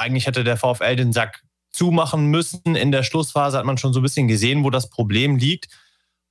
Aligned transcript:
eigentlich 0.00 0.26
hätte 0.26 0.44
der 0.44 0.56
VfL 0.56 0.96
den 0.96 1.12
Sack 1.12 1.42
zumachen 1.72 2.26
müssen. 2.26 2.74
In 2.74 2.92
der 2.92 3.02
Schlussphase 3.02 3.58
hat 3.58 3.64
man 3.64 3.78
schon 3.78 3.92
so 3.92 4.00
ein 4.00 4.02
bisschen 4.02 4.28
gesehen, 4.28 4.64
wo 4.64 4.70
das 4.70 4.90
Problem 4.90 5.36
liegt. 5.36 5.68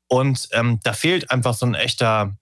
Und 0.08 0.50
ähm, 0.54 0.80
da 0.84 0.94
fehlt 0.94 1.32
einfach 1.32 1.54
so 1.54 1.66
ein 1.66 1.76
echter, 1.76 2.36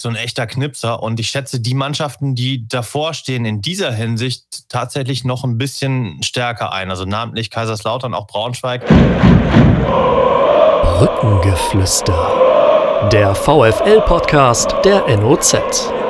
so 0.00 0.08
ein 0.08 0.16
echter 0.16 0.46
Knipser. 0.46 1.02
Und 1.02 1.20
ich 1.20 1.28
schätze 1.28 1.60
die 1.60 1.74
Mannschaften, 1.74 2.34
die 2.34 2.66
davor 2.68 3.14
stehen, 3.14 3.44
in 3.44 3.60
dieser 3.60 3.92
Hinsicht 3.92 4.68
tatsächlich 4.68 5.24
noch 5.24 5.44
ein 5.44 5.58
bisschen 5.58 6.22
stärker 6.22 6.72
ein. 6.72 6.90
Also 6.90 7.04
namentlich 7.04 7.50
Kaiserslautern, 7.50 8.14
auch 8.14 8.26
Braunschweig. 8.26 8.86
Brückengeflüster. 10.98 13.08
Der 13.12 13.34
VFL-Podcast 13.34 14.76
der 14.84 15.04
NOZ. 15.18 16.03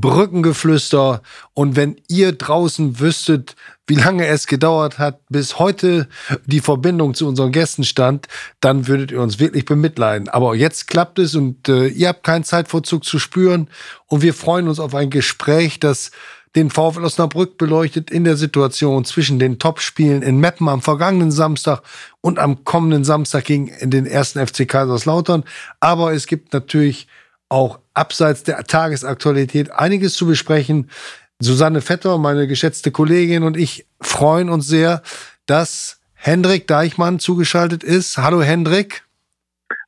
Brückengeflüster. 0.00 1.22
Und 1.52 1.76
wenn 1.76 1.96
ihr 2.08 2.32
draußen 2.32 3.00
wüsstet, 3.00 3.56
wie 3.86 3.96
lange 3.96 4.26
es 4.26 4.46
gedauert 4.46 4.98
hat, 4.98 5.20
bis 5.28 5.58
heute 5.58 6.08
die 6.46 6.60
Verbindung 6.60 7.14
zu 7.14 7.28
unseren 7.28 7.52
Gästen 7.52 7.84
stand, 7.84 8.28
dann 8.60 8.86
würdet 8.88 9.10
ihr 9.10 9.20
uns 9.20 9.38
wirklich 9.38 9.64
bemitleiden. 9.66 10.28
Aber 10.28 10.54
jetzt 10.54 10.86
klappt 10.86 11.18
es 11.18 11.34
und 11.34 11.68
äh, 11.68 11.88
ihr 11.88 12.08
habt 12.08 12.24
keinen 12.24 12.44
Zeitverzug 12.44 13.04
zu 13.04 13.18
spüren. 13.18 13.68
Und 14.06 14.22
wir 14.22 14.34
freuen 14.34 14.68
uns 14.68 14.80
auf 14.80 14.94
ein 14.94 15.10
Gespräch, 15.10 15.80
das 15.80 16.10
den 16.56 16.70
VfL 16.70 17.04
Osnabrück 17.04 17.58
beleuchtet 17.58 18.10
in 18.10 18.24
der 18.24 18.36
Situation 18.36 19.04
zwischen 19.04 19.38
den 19.38 19.58
Topspielen 19.58 20.22
in 20.22 20.38
Meppen 20.38 20.68
am 20.68 20.82
vergangenen 20.82 21.32
Samstag 21.32 21.82
und 22.20 22.38
am 22.38 22.64
kommenden 22.64 23.04
Samstag 23.04 23.44
gegen 23.44 23.72
den 23.90 24.06
ersten 24.06 24.44
FC 24.44 24.68
Kaiserslautern. 24.68 25.44
Aber 25.80 26.12
es 26.12 26.26
gibt 26.26 26.52
natürlich 26.52 27.08
auch 27.48 27.78
abseits 27.92 28.42
der 28.42 28.62
Tagesaktualität 28.64 29.70
einiges 29.70 30.14
zu 30.14 30.26
besprechen. 30.26 30.90
Susanne 31.40 31.80
Vetter, 31.80 32.18
meine 32.18 32.46
geschätzte 32.46 32.90
Kollegin 32.90 33.42
und 33.42 33.56
ich 33.56 33.86
freuen 34.00 34.48
uns 34.48 34.66
sehr, 34.66 35.02
dass 35.46 36.00
Hendrik 36.14 36.66
Deichmann 36.66 37.18
zugeschaltet 37.18 37.84
ist. 37.84 38.18
Hallo 38.18 38.42
Hendrik. 38.42 39.04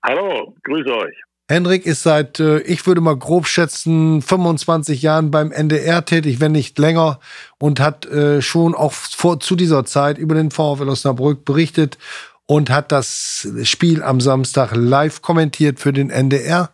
Hallo, 0.03 0.55
grüße 0.65 0.95
euch. 0.95 1.17
Hendrik 1.49 1.87
ist 1.87 2.03
seit, 2.03 2.41
äh, 2.41 2.59
ich 2.61 2.87
würde 2.87 3.01
mal 3.01 3.17
grob 3.17 3.47
schätzen, 3.47 4.21
25 4.21 5.01
Jahren 5.01 5.31
beim 5.31 5.53
NDR 5.53 6.05
tätig, 6.05 6.41
wenn 6.41 6.53
nicht 6.53 6.79
länger, 6.79 7.21
und 7.59 7.79
hat 7.79 8.05
äh, 8.07 8.43
schon 8.43 8.75
auch 8.75 8.93
vor, 8.93 9.39
zu 9.39 9.55
dieser 9.55 9.85
Zeit 9.85 10.19
über 10.19 10.35
den 10.35 10.51
VfL 10.51 10.89
Osnabrück 10.89 11.45
berichtet 11.45 11.99
und 12.47 12.71
hat 12.71 12.91
das 12.91 13.49
Spiel 13.63 14.03
am 14.03 14.21
Samstag 14.21 14.73
live 14.75 15.23
kommentiert 15.23 15.79
für 15.79 15.93
den 15.93 16.11
NDR. 16.11 16.71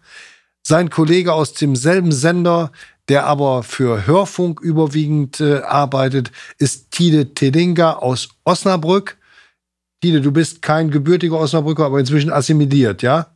Sein 0.64 0.90
Kollege 0.90 1.32
aus 1.32 1.54
demselben 1.54 2.12
Sender, 2.12 2.70
der 3.08 3.26
aber 3.26 3.62
für 3.62 4.06
Hörfunk 4.06 4.60
überwiegend 4.60 5.40
äh, 5.40 5.60
arbeitet, 5.62 6.30
ist 6.58 6.92
Tide 6.92 7.34
Tedinga 7.34 7.94
aus 7.94 8.28
Osnabrück. 8.44 9.18
Tide, 10.00 10.20
du 10.20 10.30
bist 10.30 10.62
kein 10.62 10.90
gebürtiger 10.90 11.38
Osnabrücker, 11.38 11.84
aber 11.86 11.98
inzwischen 11.98 12.32
assimiliert, 12.32 13.02
ja? 13.02 13.34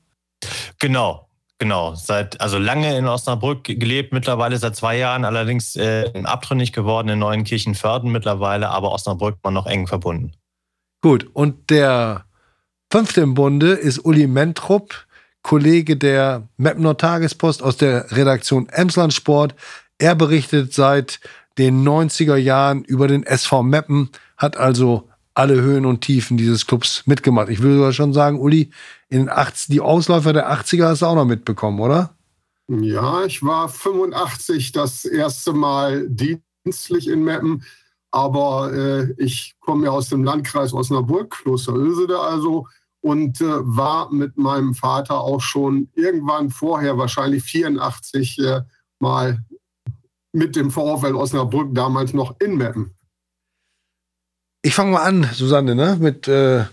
Genau, 0.78 1.28
genau. 1.58 1.94
Seit, 1.94 2.40
also 2.40 2.58
lange 2.58 2.96
in 2.96 3.06
Osnabrück 3.06 3.64
gelebt, 3.64 4.12
mittlerweile 4.12 4.56
seit 4.58 4.76
zwei 4.76 4.96
Jahren, 4.96 5.24
allerdings 5.24 5.74
äh, 5.74 6.10
abtrünnig 6.24 6.72
geworden 6.72 7.08
in 7.08 7.18
Neuenkirchen-Förden 7.18 8.10
mittlerweile, 8.12 8.68
aber 8.70 8.92
Osnabrück 8.92 9.38
war 9.42 9.50
noch 9.50 9.66
eng 9.66 9.86
verbunden. 9.88 10.32
Gut, 11.02 11.28
und 11.34 11.70
der 11.70 12.24
fünfte 12.92 13.20
im 13.20 13.34
Bunde 13.34 13.72
ist 13.72 14.04
Uli 14.04 14.26
Mentrup, 14.26 15.05
Kollege 15.46 15.96
der 15.96 16.48
Mapner 16.56 16.96
Tagespost 16.96 17.62
aus 17.62 17.76
der 17.76 18.10
Redaktion 18.10 18.68
Emsland 18.68 19.14
Sport. 19.14 19.54
Er 19.96 20.16
berichtet 20.16 20.74
seit 20.74 21.20
den 21.56 21.86
90er 21.86 22.34
Jahren 22.34 22.82
über 22.82 23.06
den 23.06 23.22
SV 23.22 23.62
Meppen, 23.62 24.10
hat 24.36 24.56
also 24.56 25.08
alle 25.34 25.62
Höhen 25.62 25.86
und 25.86 26.00
Tiefen 26.00 26.36
dieses 26.36 26.66
Clubs 26.66 27.04
mitgemacht. 27.06 27.48
Ich 27.48 27.62
würde 27.62 27.76
sogar 27.76 27.92
schon 27.92 28.12
sagen, 28.12 28.40
Uli, 28.40 28.72
in 29.08 29.18
den 29.20 29.30
80, 29.30 29.68
die 29.68 29.80
Ausläufer 29.80 30.32
der 30.32 30.50
80er 30.50 30.88
hast 30.88 31.02
du 31.02 31.06
auch 31.06 31.14
noch 31.14 31.24
mitbekommen, 31.24 31.78
oder? 31.78 32.10
Ja, 32.66 33.24
ich 33.24 33.40
war 33.44 33.68
85 33.68 34.72
das 34.72 35.04
erste 35.04 35.52
Mal 35.52 36.08
dienstlich 36.08 37.06
in 37.06 37.22
Meppen, 37.22 37.62
aber 38.10 38.72
äh, 38.72 39.14
ich 39.16 39.54
komme 39.60 39.84
ja 39.84 39.92
aus 39.92 40.08
dem 40.08 40.24
Landkreis 40.24 40.72
Osnabrück, 40.72 41.30
Kloster 41.30 41.76
Ösede 41.76 42.18
also, 42.18 42.66
und 43.00 43.40
äh, 43.40 43.44
war 43.46 44.12
mit 44.12 44.36
meinem 44.36 44.74
Vater 44.74 45.20
auch 45.20 45.40
schon 45.40 45.88
irgendwann 45.94 46.50
vorher, 46.50 46.98
wahrscheinlich 46.98 47.44
84, 47.44 48.38
äh, 48.38 48.60
mal 48.98 49.44
mit 50.32 50.56
dem 50.56 50.70
VfL 50.70 51.14
Osnabrück 51.14 51.74
damals 51.74 52.12
noch 52.12 52.36
in 52.40 52.56
Meppen. 52.56 52.94
Ich 54.62 54.74
fange 54.74 54.92
mal 54.92 55.02
an, 55.02 55.28
Susanne, 55.32 55.74
ne? 55.74 55.96
mit 56.00 56.28
äh, 56.28 56.64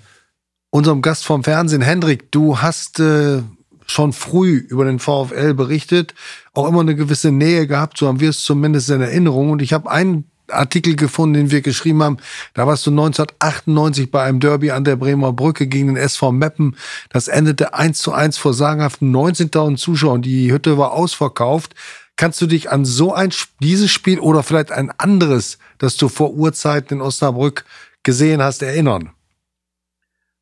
unserem 0.71 1.01
Gast 1.01 1.25
vom 1.25 1.43
Fernsehen, 1.43 1.81
Hendrik. 1.81 2.31
Du 2.31 2.59
hast 2.59 2.99
äh, 2.99 3.43
schon 3.85 4.13
früh 4.13 4.55
über 4.55 4.85
den 4.85 4.99
VfL 4.99 5.53
berichtet, 5.53 6.15
auch 6.53 6.67
immer 6.67 6.81
eine 6.81 6.95
gewisse 6.95 7.31
Nähe 7.31 7.67
gehabt, 7.67 7.97
so 7.97 8.07
haben 8.07 8.19
wir 8.19 8.29
es 8.29 8.43
zumindest 8.43 8.89
in 8.89 9.01
Erinnerung. 9.01 9.51
Und 9.51 9.61
ich 9.61 9.73
habe 9.73 9.91
einen 9.91 10.31
Artikel 10.47 10.95
gefunden, 10.95 11.33
den 11.35 11.51
wir 11.51 11.61
geschrieben 11.61 12.03
haben. 12.03 12.17
Da 12.53 12.67
warst 12.67 12.85
du 12.85 12.91
1998 12.91 14.11
bei 14.11 14.23
einem 14.23 14.39
Derby 14.39 14.71
an 14.71 14.83
der 14.83 14.95
Bremer 14.95 15.33
Brücke 15.33 15.67
gegen 15.67 15.87
den 15.87 15.97
SV 15.97 16.31
Meppen. 16.31 16.75
Das 17.09 17.27
endete 17.27 17.73
1 17.73 17.97
zu 17.97 18.11
1 18.13 18.37
vor 18.37 18.53
sagenhaften 18.53 19.15
19.000 19.15 19.77
Zuschauern. 19.77 20.21
Die 20.21 20.51
Hütte 20.51 20.77
war 20.77 20.93
ausverkauft. 20.93 21.75
Kannst 22.15 22.41
du 22.41 22.45
dich 22.45 22.69
an 22.69 22.85
so 22.85 23.13
ein 23.13 23.31
dieses 23.59 23.91
Spiel 23.91 24.19
oder 24.19 24.43
vielleicht 24.43 24.71
ein 24.71 24.91
anderes, 24.97 25.57
das 25.79 25.97
du 25.97 26.09
vor 26.09 26.33
Urzeiten 26.33 26.97
in 26.97 27.01
Osnabrück 27.01 27.65
gesehen 28.03 28.41
hast, 28.41 28.61
erinnern? 28.61 29.11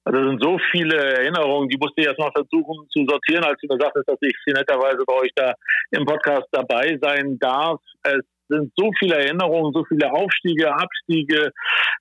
Also 0.04 0.20
es 0.20 0.30
sind 0.30 0.44
so 0.44 0.58
viele 0.72 0.98
Erinnerungen, 0.98 1.70
die 1.70 1.78
musste 1.78 2.02
ich 2.02 2.08
erst 2.08 2.20
mal 2.20 2.32
versuchen 2.32 2.88
zu 2.90 3.06
sortieren, 3.08 3.44
als 3.44 3.60
du 3.62 3.68
mir 3.68 3.80
sagtest, 3.80 4.10
dass 4.10 4.18
ich 4.22 4.36
netterweise 4.48 5.04
bei 5.06 5.14
euch 5.14 5.32
da 5.36 5.54
im 5.92 6.06
Podcast 6.06 6.48
dabei 6.52 6.98
sein 7.00 7.38
darf. 7.40 7.80
Es 8.04 8.26
sind 8.52 8.72
so 8.76 8.92
viele 9.00 9.16
Erinnerungen, 9.16 9.74
so 9.74 9.84
viele 9.86 10.12
Aufstiege, 10.12 10.74
Abstiege, 10.74 11.52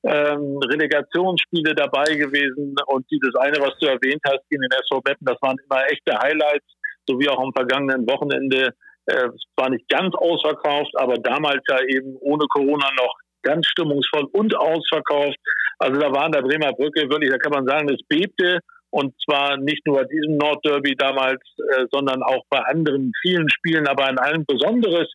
ähm, 0.05 0.59
Relegationsspiele 0.59 1.75
dabei 1.75 2.15
gewesen. 2.15 2.75
Und 2.87 3.06
dieses 3.11 3.34
eine, 3.37 3.59
was 3.61 3.78
du 3.78 3.87
erwähnt 3.87 4.22
hast 4.27 4.44
in 4.50 4.60
den 4.60 4.71
SV 4.71 5.00
Meppen, 5.05 5.27
das 5.27 5.41
waren 5.41 5.56
immer 5.65 5.87
echte 5.87 6.19
Highlights, 6.19 6.66
so 7.06 7.19
wie 7.19 7.28
auch 7.28 7.41
am 7.41 7.53
vergangenen 7.53 8.06
Wochenende. 8.09 8.75
Äh, 9.06 9.28
es 9.34 9.44
war 9.56 9.71
nicht 9.71 9.89
ganz 9.89 10.15
ausverkauft, 10.15 10.93
aber 10.97 11.15
damals 11.15 11.62
ja 11.69 11.78
eben 11.89 12.16
ohne 12.21 12.47
Corona 12.49 12.91
noch 12.97 13.15
ganz 13.43 13.66
stimmungsvoll 13.69 14.27
und 14.33 14.55
ausverkauft. 14.56 15.39
Also 15.78 15.99
da 15.99 16.12
war 16.12 16.25
an 16.25 16.33
der 16.33 16.43
Bremer 16.43 16.72
Brücke 16.72 17.09
wirklich, 17.09 17.31
da 17.31 17.39
kann 17.39 17.53
man 17.53 17.66
sagen, 17.66 17.89
es 17.89 18.06
bebte. 18.06 18.60
Und 18.93 19.15
zwar 19.25 19.56
nicht 19.56 19.87
nur 19.87 19.99
bei 19.99 20.05
diesem 20.05 20.37
Nordderby 20.37 20.97
damals, 20.97 21.41
äh, 21.71 21.87
sondern 21.93 22.22
auch 22.22 22.44
bei 22.50 22.59
anderen 22.59 23.12
vielen 23.22 23.49
Spielen, 23.49 23.87
aber 23.87 24.06
ein 24.06 24.19
allen 24.19 24.44
Besonderes 24.44 25.09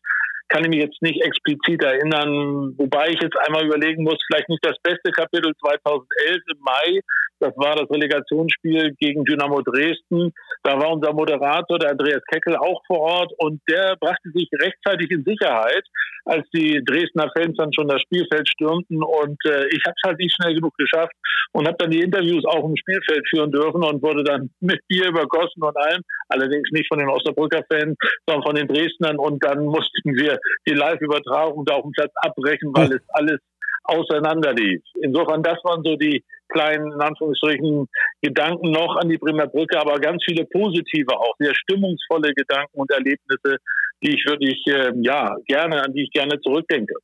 kann 0.48 0.64
ich 0.64 0.70
mich 0.70 0.82
jetzt 0.82 1.02
nicht 1.02 1.22
explizit 1.22 1.82
erinnern, 1.82 2.74
wobei 2.76 3.08
ich 3.08 3.20
jetzt 3.20 3.36
einmal 3.46 3.66
überlegen 3.66 4.04
muss, 4.04 4.18
vielleicht 4.26 4.48
nicht 4.48 4.64
das 4.64 4.76
beste 4.82 5.10
Kapitel 5.10 5.52
2011 5.60 6.42
im 6.52 6.58
Mai, 6.60 7.00
das 7.38 7.52
war 7.56 7.76
das 7.76 7.90
Relegationsspiel 7.90 8.94
gegen 8.98 9.24
Dynamo 9.24 9.60
Dresden. 9.60 10.32
Da 10.62 10.78
war 10.80 10.92
unser 10.92 11.12
Moderator, 11.12 11.78
der 11.78 11.90
Andreas 11.90 12.22
Keckel, 12.30 12.56
auch 12.56 12.80
vor 12.86 13.00
Ort 13.00 13.32
und 13.38 13.60
der 13.68 13.96
brachte 14.00 14.30
sich 14.32 14.48
rechtzeitig 14.58 15.10
in 15.10 15.22
Sicherheit, 15.22 15.84
als 16.24 16.48
die 16.54 16.82
Dresdner 16.84 17.30
Fans 17.36 17.56
dann 17.58 17.72
schon 17.72 17.88
das 17.88 18.00
Spielfeld 18.02 18.48
stürmten. 18.48 19.02
Und 19.02 19.38
äh, 19.44 19.66
ich 19.68 19.82
habe 19.86 19.94
es 19.96 20.02
halt 20.04 20.18
nicht 20.18 20.34
schnell 20.34 20.54
genug 20.54 20.74
geschafft 20.78 21.12
und 21.52 21.66
habe 21.66 21.76
dann 21.78 21.90
die 21.90 22.00
Interviews 22.00 22.44
auch 22.46 22.64
im 22.64 22.76
Spielfeld 22.76 23.28
führen 23.28 23.52
dürfen 23.52 23.84
und 23.84 24.02
wurde 24.02 24.24
dann 24.24 24.50
mit 24.60 24.80
Bier 24.88 25.08
übergossen 25.08 25.62
und 25.62 25.76
allem. 25.76 26.02
Allerdings 26.28 26.70
nicht 26.72 26.88
von 26.88 26.98
den 26.98 27.08
Osnabrücker 27.08 27.64
Fans, 27.70 27.96
sondern 28.26 28.44
von 28.44 28.56
den 28.56 28.66
Dresdnern. 28.66 29.18
Und 29.18 29.44
dann 29.44 29.64
mussten 29.64 30.14
wir 30.16 30.35
die 30.66 30.74
Live-Übertragung 30.74 31.64
da 31.64 31.74
auf 31.74 31.82
dem 31.82 31.92
Platz 31.92 32.12
abbrechen, 32.16 32.72
weil 32.74 32.92
es 32.92 33.02
alles 33.10 33.40
auseinanderlief. 33.84 34.82
Insofern, 35.00 35.42
das 35.42 35.58
waren 35.64 35.82
so 35.82 35.96
die 35.96 36.24
kleinen, 36.48 36.92
in 36.92 37.00
Anführungsstrichen, 37.00 37.88
Gedanken 38.22 38.70
noch 38.70 38.96
an 38.96 39.08
die 39.08 39.18
Bremer 39.18 39.46
Brücke, 39.46 39.78
aber 39.78 39.98
ganz 39.98 40.22
viele 40.24 40.44
positive, 40.46 41.12
auch 41.12 41.34
sehr 41.38 41.54
stimmungsvolle 41.54 42.32
Gedanken 42.34 42.78
und 42.78 42.90
Erlebnisse, 42.90 43.58
die 44.02 44.14
ich 44.14 44.24
wirklich, 44.26 44.62
äh, 44.66 44.92
ja, 45.02 45.36
gerne, 45.46 45.82
an 45.82 45.92
die 45.92 46.04
ich 46.04 46.10
gerne 46.10 46.40
zurückdenke. 46.40 46.94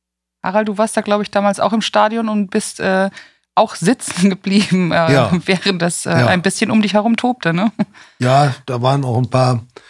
Harald, 0.43 0.67
du 0.67 0.77
warst 0.77 0.97
da, 0.97 1.01
glaube 1.01 1.23
ich, 1.23 1.31
damals 1.31 1.59
auch 1.59 1.73
im 1.73 1.81
Stadion 1.81 2.29
und 2.29 2.49
bist 2.49 2.79
äh, 2.79 3.09
auch 3.55 3.75
sitzen 3.75 4.29
geblieben, 4.29 4.91
äh, 4.91 5.13
ja. 5.13 5.31
während 5.45 5.81
das 5.81 6.05
äh, 6.05 6.11
ja. 6.11 6.27
ein 6.27 6.41
bisschen 6.41 6.71
um 6.71 6.81
dich 6.81 6.93
herum 6.93 7.15
tobte, 7.15 7.53
ne? 7.53 7.71
Ja, 8.19 8.53
da 8.65 8.81
waren 8.81 9.03
auch 9.05 9.17
ein 9.17 9.29
paar 9.29 9.55
äh, 9.55 9.82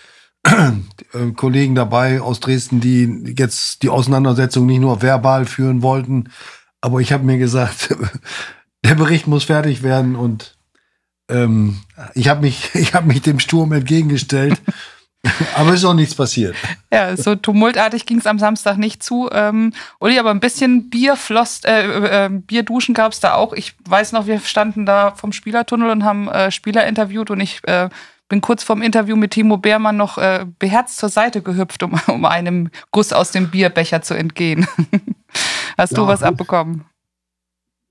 Kollegen 1.35 1.73
dabei 1.75 2.21
aus 2.21 2.39
Dresden, 2.39 2.81
die 2.81 3.33
jetzt 3.37 3.81
die 3.81 3.89
Auseinandersetzung 3.89 4.65
nicht 4.65 4.79
nur 4.79 5.01
verbal 5.01 5.45
führen 5.45 5.81
wollten, 5.81 6.29
aber 6.81 6.99
ich 6.99 7.13
habe 7.13 7.23
mir 7.23 7.37
gesagt, 7.37 7.95
der 8.85 8.95
Bericht 8.95 9.27
muss 9.27 9.45
fertig 9.45 9.83
werden 9.83 10.15
und 10.15 10.57
ähm, 11.29 11.79
ich 12.13 12.27
habe 12.27 12.41
mich, 12.41 12.71
ich 12.75 12.93
hab 12.93 13.05
mich 13.05 13.21
dem 13.21 13.39
Sturm 13.39 13.71
entgegengestellt 13.71 14.61
aber 15.55 15.73
ist 15.73 15.85
auch 15.85 15.93
nichts 15.93 16.15
passiert. 16.15 16.55
Ja, 16.91 17.15
so 17.15 17.35
tumultartig 17.35 18.05
ging 18.05 18.17
es 18.17 18.27
am 18.27 18.39
Samstag 18.39 18.77
nicht 18.77 19.01
zu. 19.01 19.29
Ähm, 19.31 19.71
Uli, 19.99 20.19
aber 20.19 20.31
ein 20.31 20.41
bisschen 20.41 20.89
Bier 20.89 21.15
floss, 21.15 21.61
äh, 21.63 22.25
äh, 22.25 22.29
Bierduschen 22.29 22.93
gab 22.93 23.13
es 23.13 23.21
da 23.21 23.35
auch. 23.35 23.53
Ich 23.53 23.73
weiß 23.87 24.11
noch, 24.11 24.27
wir 24.27 24.39
standen 24.39 24.85
da 24.85 25.11
vom 25.11 25.31
Spielertunnel 25.31 25.89
und 25.89 26.03
haben 26.03 26.27
äh, 26.27 26.51
Spieler 26.51 26.85
interviewt 26.85 27.31
und 27.31 27.39
ich 27.39 27.61
äh, 27.63 27.89
bin 28.29 28.41
kurz 28.41 28.63
vorm 28.63 28.81
Interview 28.81 29.15
mit 29.15 29.31
Timo 29.31 29.57
Beermann 29.57 29.97
noch 29.97 30.17
äh, 30.17 30.45
beherzt 30.59 30.97
zur 30.97 31.09
Seite 31.09 31.41
gehüpft, 31.41 31.83
um, 31.83 31.99
um 32.07 32.25
einem 32.25 32.69
Guss 32.91 33.13
aus 33.13 33.31
dem 33.31 33.49
Bierbecher 33.49 34.01
zu 34.01 34.13
entgehen. 34.13 34.67
Hast 35.77 35.91
ja, 35.91 35.97
du 35.97 36.07
was 36.07 36.23
abbekommen? 36.23 36.85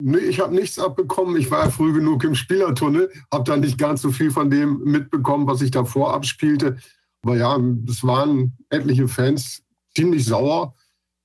Nee, 0.05 0.19
ich 0.19 0.41
habe 0.41 0.55
nichts 0.55 0.79
abbekommen. 0.79 1.37
Ich 1.37 1.51
war 1.51 1.65
ja 1.65 1.71
früh 1.71 1.93
genug 1.93 2.25
im 2.25 2.35
Spielertunnel, 2.35 3.11
habe 3.33 3.45
da 3.45 3.57
nicht 3.57 3.79
ganz 3.79 4.03
so 4.03 4.11
viel 4.11 4.33
von 4.33 4.51
dem 4.51 4.81
mitbekommen, 4.83 5.47
was 5.47 5.61
sich 5.61 5.71
davor 5.71 6.13
abspielte. 6.15 6.79
Aber 7.23 7.37
ja, 7.37 7.57
es 7.89 8.03
waren 8.03 8.53
etliche 8.69 9.07
Fans 9.07 9.63
ziemlich 9.95 10.25
sauer. 10.25 10.75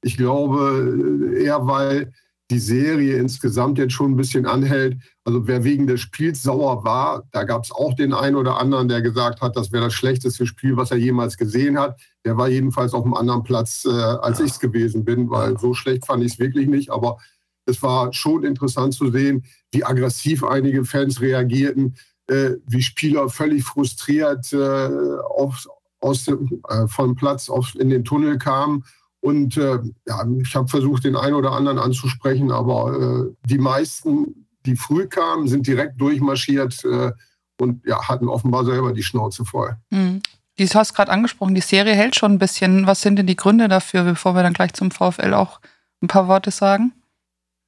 Ich 0.04 0.16
glaube 0.16 1.36
eher, 1.40 1.66
weil 1.66 2.14
die 2.50 2.60
Serie 2.60 3.18
insgesamt 3.18 3.78
jetzt 3.78 3.94
schon 3.94 4.12
ein 4.12 4.16
bisschen 4.16 4.46
anhält. 4.46 4.98
Also 5.26 5.48
wer 5.48 5.64
wegen 5.66 5.86
des 5.86 6.00
Spiels 6.00 6.44
sauer 6.44 6.84
war, 6.86 7.24
da 7.32 7.44
gab 7.44 7.66
es 7.66 7.72
auch 7.72 7.94
den 7.94 8.14
einen 8.14 8.38
oder 8.38 8.58
anderen, 8.58 8.88
der 8.88 9.02
gesagt 9.02 9.42
hat, 9.42 9.58
das 9.58 9.72
wäre 9.74 9.86
das 9.86 9.94
schlechteste 9.94 10.46
Spiel, 10.46 10.78
was 10.78 10.92
er 10.92 10.98
jemals 10.98 11.38
gesehen 11.38 11.78
hat. 11.78 12.00
Der 12.24 12.38
war 12.38 12.48
jedenfalls 12.48 12.94
auf 12.94 13.04
einem 13.04 13.16
anderen 13.16 13.44
Platz, 13.44 13.86
äh, 13.86 13.90
als 13.90 14.40
ich 14.40 14.52
es 14.52 14.60
gewesen 14.60 15.04
bin, 15.04 15.30
weil 15.30 15.60
so 15.60 15.74
schlecht 15.74 16.06
fand 16.06 16.24
ich 16.24 16.34
es 16.34 16.40
wirklich 16.40 16.68
nicht. 16.68 16.90
Aber 16.90 17.18
es 17.66 17.84
war 17.84 18.14
schon 18.14 18.44
interessant 18.44 18.94
zu 18.94 19.12
sehen, 19.12 19.44
wie 19.72 19.84
aggressiv 19.84 20.44
einige 20.44 20.86
Fans 20.86 21.20
reagierten, 21.20 21.96
äh, 22.28 22.52
wie 22.66 22.82
Spieler 22.82 23.28
völlig 23.28 23.66
frustriert 23.66 24.54
äh, 24.54 24.58
auf, 24.58 25.68
aus 26.00 26.26
dem, 26.26 26.62
äh, 26.70 26.88
vom 26.88 27.16
Platz 27.16 27.50
auf, 27.50 27.76
in 27.76 27.90
den 27.90 28.06
Tunnel 28.06 28.38
kamen. 28.38 28.86
Und 29.28 29.58
äh, 29.58 29.80
ja, 30.08 30.26
ich 30.42 30.56
habe 30.56 30.70
versucht, 30.70 31.04
den 31.04 31.18
einen 31.18 31.34
oder 31.34 31.52
anderen 31.52 31.80
anzusprechen, 31.80 32.50
aber 32.50 33.28
äh, 33.28 33.36
die 33.46 33.58
meisten, 33.58 34.48
die 34.66 34.78
früh 34.78 35.06
kamen, 35.06 35.50
sind 35.50 35.68
direkt 35.68 36.00
durchmarschiert 36.00 36.86
äh, 36.86 37.12
und 37.60 37.86
ja, 37.86 38.08
hatten 38.08 38.30
offenbar 38.30 38.64
selber 38.64 38.94
die 38.94 39.04
Schnauze 39.04 39.44
voll. 39.44 39.76
Mhm. 39.90 40.22
Du 40.58 40.66
hast 40.66 40.94
gerade 40.94 41.12
angesprochen, 41.12 41.56
die 41.56 41.62
Serie 41.62 41.94
hält 41.94 42.16
schon 42.16 42.32
ein 42.32 42.40
bisschen. 42.40 42.88
Was 42.88 43.02
sind 43.02 43.18
denn 43.18 43.28
die 43.28 43.36
Gründe 43.36 43.68
dafür, 43.68 44.06
bevor 44.06 44.34
wir 44.34 44.44
dann 44.44 44.54
gleich 44.54 44.72
zum 44.72 44.92
VfL 44.92 45.34
auch 45.34 45.60
ein 46.02 46.08
paar 46.08 46.30
Worte 46.30 46.52
sagen? 46.52 46.94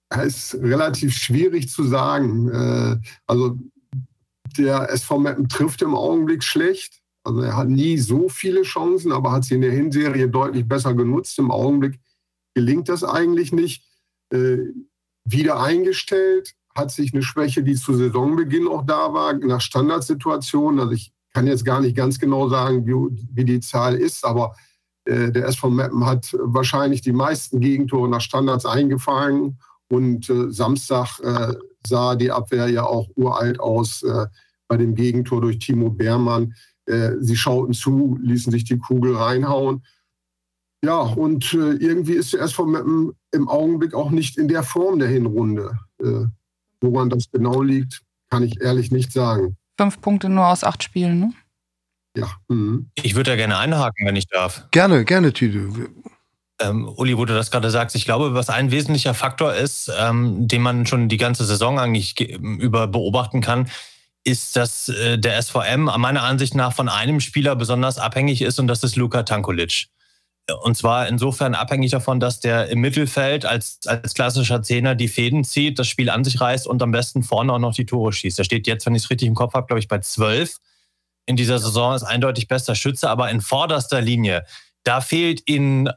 Es 0.08 0.54
ist 0.54 0.64
relativ 0.64 1.14
schwierig 1.14 1.70
zu 1.70 1.84
sagen. 1.84 2.48
Äh, 2.48 2.96
also 3.28 3.58
der 4.58 4.90
SV 4.94 5.20
Meppen 5.20 5.50
trifft 5.50 5.82
im 5.82 5.94
Augenblick 5.94 6.42
schlecht. 6.42 7.02
Also 7.30 7.42
er 7.42 7.56
hat 7.56 7.70
nie 7.70 7.98
so 8.00 8.28
viele 8.28 8.64
Chancen, 8.64 9.12
aber 9.12 9.31
hat 9.31 9.44
sie 9.44 9.54
in 9.54 9.62
der 9.62 9.72
Hinserie 9.72 10.28
deutlich 10.28 10.68
besser 10.68 10.96
genutzt. 10.96 11.38
Im 11.38 11.52
Augenblick 11.52 12.00
gelingt 12.56 12.90
das 12.90 13.04
eigentlich 13.04 13.52
nicht. 13.52 13.84
Äh, 14.34 14.58
wieder 15.26 15.62
eingestellt 15.62 16.56
hat 16.76 16.90
sich 16.90 17.14
eine 17.14 17.22
Schwäche, 17.22 17.62
die 17.62 17.76
zu 17.76 17.94
Saisonbeginn 17.94 18.68
auch 18.68 18.84
da 18.84 19.14
war, 19.14 19.34
nach 19.34 19.62
Standardsituationen. 19.62 20.80
Also 20.80 20.94
ich 20.94 21.14
kann 21.31 21.46
jetzt 21.46 21.66
gar 21.66 21.81
nicht 21.81 21.96
ganz 21.96 22.20
genau 22.20 22.50
sagen, 22.50 22.88
wie, 22.88 23.28
wie 23.32 23.46
die 23.46 23.60
Zahl 23.60 23.96
ist, 23.96 24.25
aber 24.25 24.56
äh, 25.06 25.32
der 25.32 25.48
SV 25.48 25.70
Meppen 25.70 26.06
hat 26.08 26.36
wahrscheinlich 26.40 27.02
die 27.02 27.14
meisten 27.14 27.60
Gegentore 27.60 28.10
nach 28.10 28.22
Standards 28.22 28.66
eingefangen 28.66 29.60
und 29.88 30.32
äh, 30.32 30.52
Samstag 30.52 31.20
äh, 31.20 31.54
sah 31.86 32.16
die 32.16 32.32
Abwehr 32.32 32.70
ja 32.70 32.86
auch 32.86 33.08
uralt 33.16 33.60
aus 33.60 34.02
äh, 34.02 34.25
bei 34.68 34.78
dem 34.78 34.96
Gegentor 34.96 35.42
durch 35.42 35.60
Timo 35.60 35.92
Beermann. 35.92 36.56
Äh, 36.89 37.18
sie 37.19 37.38
schauten 37.38 37.74
zu, 37.74 38.18
ließen 38.21 38.51
sich 38.51 38.63
die 38.63 38.77
Kugel 38.77 39.15
reinhauen. 39.15 39.86
Ja, 40.83 41.00
und 41.00 41.53
äh, 41.53 41.74
irgendwie 41.74 42.13
ist 42.13 42.33
der 42.33 42.41
SV 42.41 42.65
Meppen 42.65 43.12
im 43.31 43.47
Augenblick 43.47 43.94
auch 43.94 44.12
nicht 44.12 44.38
in 44.38 44.47
der 44.47 44.63
Form 44.63 45.00
der 45.00 45.09
Hinrunde. 45.09 45.77
Äh, 46.01 46.25
woran 46.81 47.09
das 47.09 47.30
genau 47.31 47.62
liegt, 47.62 48.01
kann 48.30 48.44
ich 48.44 48.62
ehrlich 48.62 48.91
nicht 48.91 49.12
sagen. 49.12 49.57
Fünf 49.77 50.01
Punkte 50.01 50.30
nur 50.30 50.47
aus 50.47 50.63
acht 50.63 50.83
Spielen, 50.83 51.19
ne? 51.19 51.33
Ja. 52.18 52.31
Mhm. 52.47 52.89
Ich 52.95 53.15
würde 53.15 53.31
da 53.31 53.36
gerne 53.36 53.57
einhaken, 53.57 54.07
wenn 54.07 54.15
ich 54.15 54.27
darf. 54.27 54.68
Gerne, 54.71 55.06
gerne, 55.06 55.31
Tüde 55.31 55.89
ähm, 56.59 56.89
Uli, 56.95 57.18
wo 57.18 57.25
du 57.25 57.33
das 57.33 57.51
gerade 57.51 57.71
sagst, 57.71 57.95
ich 57.95 58.06
glaube, 58.06 58.33
was 58.33 58.50
ein 58.50 58.71
wesentlicher 58.71 59.13
Faktor 59.13 59.53
ist, 59.53 59.91
ähm, 59.97 60.47
den 60.47 60.62
man 60.62 60.86
schon 60.86 61.09
die 61.09 61.18
ganze 61.18 61.45
Saison 61.45 61.80
eigentlich 61.80 62.19
über 62.19 62.88
beobachten 62.88 63.41
kann, 63.41 63.69
ist, 64.24 64.56
dass 64.56 64.89
äh, 64.89 65.18
der 65.18 65.42
SVM 65.42 65.86
meiner 65.98 66.24
Ansicht 66.24 66.56
nach 66.56 66.74
von 66.74 66.89
einem 66.89 67.19
Spieler 67.19 67.56
besonders 67.56 67.98
abhängig 67.98 68.42
ist 68.42 68.60
und 68.60 68.68
das 68.68 68.83
ist 68.83 68.95
Luka 68.95 69.24
Tankulic. 69.24 69.88
Und 70.63 70.75
zwar 70.75 71.07
insofern 71.07 71.54
abhängig 71.54 71.92
davon, 71.92 72.19
dass 72.19 72.39
der 72.39 72.69
im 72.69 72.80
Mittelfeld 72.80 73.45
als, 73.45 73.80
als 73.86 74.13
klassischer 74.13 74.62
Zehner 74.63 74.95
die 74.95 75.07
Fäden 75.07 75.44
zieht, 75.44 75.77
das 75.77 75.88
Spiel 75.88 76.10
an 76.10 76.24
sich 76.24 76.42
reißt 76.42 76.68
und 76.68 76.81
am 76.81 76.92
besten 76.92 77.24
vorne 77.24 77.54
auch 77.54 77.60
noch 77.60 77.75
die 77.75 77.86
Tore 77.86 78.13
schießt. 78.13 78.39
Er 78.39 78.45
steht 78.45 78.68
jetzt, 78.68 78.86
wenn 78.86 78.95
ich 78.95 79.04
es 79.04 79.10
richtig 79.10 79.27
im 79.27 79.36
Kopf 79.36 79.54
habe, 79.54 79.68
glaube 79.68 79.80
ich, 79.80 79.88
bei 79.88 80.00
zwölf. 80.00 80.57
In 81.25 81.36
dieser 81.36 81.60
Saison 81.60 81.94
ist 81.94 82.04
eindeutig 82.04 82.48
bester 82.48 82.74
Schütze, 82.74 83.10
aber 83.10 83.30
in 83.30 83.42
vorderster 83.42 84.01
Linie, 84.01 84.45
da 84.83 85.01
fehlt 85.01 85.48
ihnen 85.48 85.89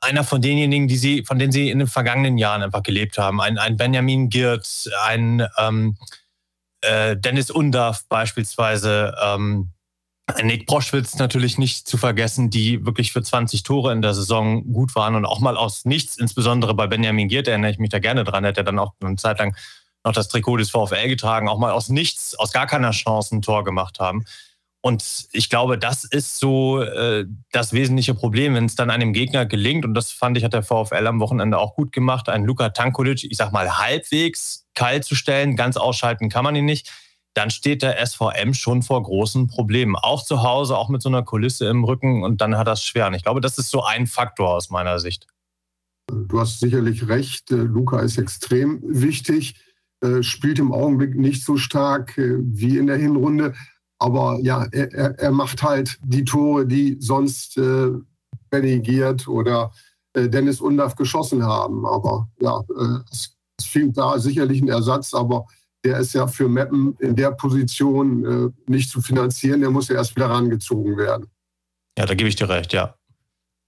einer 0.00 0.24
von 0.24 0.40
denjenigen, 0.40 0.88
die 0.88 0.96
sie, 0.96 1.24
von 1.24 1.38
denen 1.38 1.52
sie 1.52 1.70
in 1.70 1.78
den 1.78 1.88
vergangenen 1.88 2.38
Jahren 2.38 2.62
einfach 2.62 2.82
gelebt 2.82 3.18
haben. 3.18 3.40
Ein, 3.40 3.58
ein 3.58 3.76
Benjamin 3.76 4.30
Girt, 4.30 4.90
ein 5.04 5.46
ähm, 5.58 5.96
äh, 6.82 7.16
Dennis 7.16 7.50
Undaff 7.50 8.06
beispielsweise, 8.08 9.14
ähm, 9.22 9.70
Nick 10.42 10.66
Broschwitz 10.66 11.16
natürlich 11.16 11.58
nicht 11.58 11.86
zu 11.86 11.96
vergessen, 11.96 12.48
die 12.48 12.86
wirklich 12.86 13.12
für 13.12 13.22
20 13.22 13.64
Tore 13.64 13.92
in 13.92 14.02
der 14.02 14.14
Saison 14.14 14.72
gut 14.72 14.94
waren 14.94 15.14
und 15.14 15.26
auch 15.26 15.40
mal 15.40 15.56
aus 15.56 15.84
nichts, 15.84 16.16
insbesondere 16.16 16.74
bei 16.74 16.86
Benjamin 16.86 17.28
Giert, 17.28 17.48
erinnere 17.48 17.72
ich 17.72 17.78
mich 17.78 17.90
da 17.90 17.98
gerne 17.98 18.24
dran, 18.24 18.46
hat 18.46 18.56
er 18.56 18.64
dann 18.64 18.78
auch 18.78 18.92
eine 19.02 19.16
Zeit 19.16 19.38
lang 19.38 19.56
noch 20.04 20.12
das 20.12 20.28
Trikot 20.28 20.56
des 20.56 20.70
VfL 20.70 21.08
getragen, 21.08 21.48
auch 21.48 21.58
mal 21.58 21.72
aus 21.72 21.88
nichts, 21.88 22.34
aus 22.34 22.52
gar 22.52 22.66
keiner 22.66 22.90
Chance 22.90 23.36
ein 23.36 23.42
Tor 23.42 23.64
gemacht 23.64 24.00
haben. 24.00 24.24
Und 24.80 25.28
ich 25.32 25.48
glaube, 25.48 25.78
das 25.78 26.02
ist 26.02 26.40
so 26.40 26.82
äh, 26.82 27.24
das 27.52 27.72
wesentliche 27.72 28.14
Problem, 28.14 28.54
wenn 28.54 28.64
es 28.64 28.74
dann 28.74 28.90
einem 28.90 29.12
Gegner 29.12 29.46
gelingt, 29.46 29.84
und 29.84 29.94
das 29.94 30.10
fand 30.10 30.36
ich, 30.36 30.42
hat 30.42 30.54
der 30.54 30.64
VfL 30.64 31.06
am 31.06 31.20
Wochenende 31.20 31.58
auch 31.58 31.76
gut 31.76 31.92
gemacht, 31.92 32.28
einen 32.28 32.44
Luka 32.44 32.70
Tankulic, 32.70 33.22
ich 33.22 33.36
sag 33.36 33.52
mal, 33.52 33.78
halbwegs 33.78 34.61
kalt 34.74 35.04
zu 35.04 35.14
stellen, 35.14 35.56
ganz 35.56 35.76
ausschalten 35.76 36.28
kann 36.28 36.44
man 36.44 36.56
ihn 36.56 36.64
nicht, 36.64 36.90
dann 37.34 37.50
steht 37.50 37.82
der 37.82 38.04
SVM 38.04 38.52
schon 38.54 38.82
vor 38.82 39.02
großen 39.02 39.46
Problemen. 39.46 39.96
Auch 39.96 40.24
zu 40.24 40.42
Hause, 40.42 40.76
auch 40.76 40.88
mit 40.88 41.02
so 41.02 41.08
einer 41.08 41.22
Kulisse 41.22 41.66
im 41.66 41.84
Rücken, 41.84 42.22
und 42.22 42.40
dann 42.40 42.56
hat 42.56 42.68
es 42.68 42.84
schwer. 42.84 43.06
Und 43.06 43.14
ich 43.14 43.22
glaube, 43.22 43.40
das 43.40 43.58
ist 43.58 43.70
so 43.70 43.82
ein 43.82 44.06
Faktor 44.06 44.50
aus 44.54 44.70
meiner 44.70 44.98
Sicht. 44.98 45.26
Du 46.08 46.40
hast 46.40 46.60
sicherlich 46.60 47.08
recht, 47.08 47.50
äh, 47.50 47.56
Luca 47.56 48.00
ist 48.00 48.18
extrem 48.18 48.80
wichtig, 48.82 49.54
äh, 50.02 50.22
spielt 50.22 50.58
im 50.58 50.72
Augenblick 50.72 51.14
nicht 51.14 51.44
so 51.44 51.56
stark 51.56 52.18
äh, 52.18 52.36
wie 52.38 52.76
in 52.76 52.86
der 52.86 52.96
Hinrunde. 52.96 53.54
Aber 53.98 54.38
ja, 54.42 54.66
er, 54.72 55.18
er 55.18 55.30
macht 55.30 55.62
halt 55.62 55.98
die 56.02 56.24
Tore, 56.24 56.66
die 56.66 56.96
sonst 56.98 57.54
Benny 58.50 58.80
Giert 58.80 59.28
oder 59.28 59.70
Dennis 60.16 60.60
Undaff 60.60 60.96
geschossen 60.96 61.44
haben. 61.44 61.86
Aber 61.86 62.28
ja, 62.40 62.64
es, 63.12 63.36
es 63.62 63.68
fehlt 63.68 63.96
da 63.96 64.18
sicherlich 64.18 64.60
ein 64.60 64.68
Ersatz, 64.68 65.14
aber 65.14 65.46
der 65.84 65.98
ist 65.98 66.14
ja 66.14 66.26
für 66.26 66.48
Meppen 66.48 66.96
in 67.00 67.16
der 67.16 67.32
Position 67.32 68.24
äh, 68.24 68.70
nicht 68.70 68.90
zu 68.90 69.00
finanzieren. 69.00 69.60
Der 69.60 69.70
muss 69.70 69.88
ja 69.88 69.96
erst 69.96 70.14
wieder 70.14 70.30
rangezogen 70.30 70.96
werden. 70.96 71.26
Ja, 71.98 72.06
da 72.06 72.14
gebe 72.14 72.28
ich 72.28 72.36
dir 72.36 72.48
recht, 72.48 72.72
ja. 72.72 72.94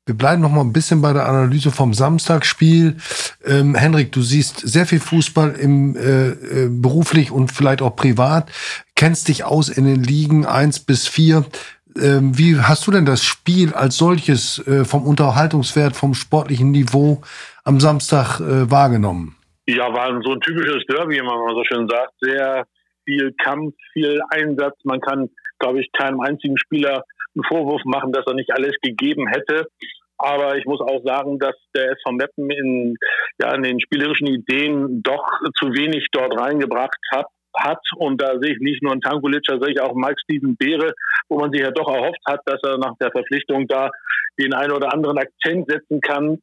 Wir 0.06 0.14
bleiben 0.14 0.42
noch 0.42 0.50
mal 0.50 0.60
ein 0.60 0.72
bisschen 0.72 1.00
bei 1.00 1.14
der 1.14 1.26
Analyse 1.26 1.70
vom 1.70 1.94
Samstagsspiel. 1.94 2.98
Ähm, 3.44 3.74
Henrik, 3.74 4.12
du 4.12 4.20
siehst 4.20 4.60
sehr 4.60 4.84
viel 4.84 5.00
Fußball 5.00 5.52
im 5.52 5.96
äh, 5.96 6.28
äh, 6.28 6.68
beruflich 6.68 7.30
und 7.30 7.50
vielleicht 7.50 7.80
auch 7.80 7.96
privat, 7.96 8.50
kennst 8.96 9.28
dich 9.28 9.44
aus 9.44 9.70
in 9.70 9.86
den 9.86 10.04
Ligen 10.04 10.44
eins 10.44 10.78
bis 10.78 11.08
vier. 11.08 11.46
Ähm, 11.98 12.36
wie 12.36 12.58
hast 12.60 12.86
du 12.86 12.90
denn 12.90 13.06
das 13.06 13.24
Spiel 13.24 13.72
als 13.72 13.96
solches 13.96 14.58
äh, 14.66 14.84
vom 14.84 15.04
Unterhaltungswert, 15.04 15.96
vom 15.96 16.12
sportlichen 16.12 16.70
Niveau 16.70 17.22
am 17.64 17.80
Samstag 17.80 18.40
äh, 18.40 18.70
wahrgenommen? 18.70 19.36
Ja, 19.66 19.92
war 19.94 20.20
so 20.22 20.32
ein 20.32 20.40
typisches 20.40 20.84
Derby, 20.86 21.16
wie 21.16 21.22
man 21.22 21.54
so 21.54 21.64
schön 21.64 21.88
sagt. 21.88 22.12
Sehr 22.20 22.66
viel 23.04 23.32
Kampf, 23.42 23.74
viel 23.92 24.20
Einsatz. 24.30 24.76
Man 24.84 25.00
kann, 25.00 25.30
glaube 25.58 25.80
ich, 25.80 25.90
keinem 25.92 26.20
einzigen 26.20 26.58
Spieler 26.58 27.04
einen 27.34 27.44
Vorwurf 27.44 27.82
machen, 27.84 28.12
dass 28.12 28.26
er 28.26 28.34
nicht 28.34 28.52
alles 28.52 28.74
gegeben 28.82 29.26
hätte. 29.28 29.66
Aber 30.18 30.56
ich 30.56 30.64
muss 30.64 30.80
auch 30.80 31.02
sagen, 31.04 31.38
dass 31.38 31.56
der 31.74 31.92
SV 31.92 32.12
Meppen 32.12 32.50
in, 32.50 32.96
ja, 33.40 33.54
in 33.54 33.62
den 33.62 33.80
spielerischen 33.80 34.28
Ideen 34.28 35.02
doch 35.02 35.26
zu 35.58 35.72
wenig 35.72 36.08
dort 36.12 36.38
reingebracht 36.38 36.98
hat. 37.10 37.26
hat. 37.56 37.80
Und 37.96 38.20
da 38.20 38.38
sehe 38.40 38.52
ich 38.52 38.60
nicht 38.60 38.82
nur 38.82 38.92
einen 38.92 39.00
Tankulic, 39.00 39.42
da 39.46 39.58
sehe 39.58 39.72
ich 39.72 39.80
auch 39.80 39.94
Mike 39.94 40.20
Steven 40.22 40.56
Beere, 40.56 40.92
wo 41.28 41.38
man 41.38 41.50
sich 41.50 41.62
ja 41.62 41.70
doch 41.70 41.88
erhofft 41.88 42.22
hat, 42.26 42.40
dass 42.46 42.60
er 42.64 42.78
nach 42.78 42.96
der 43.00 43.10
Verpflichtung 43.10 43.66
da 43.66 43.90
den 44.38 44.52
einen 44.54 44.72
oder 44.72 44.92
anderen 44.92 45.18
Akzent 45.18 45.66
setzen 45.68 46.00
kann. 46.00 46.38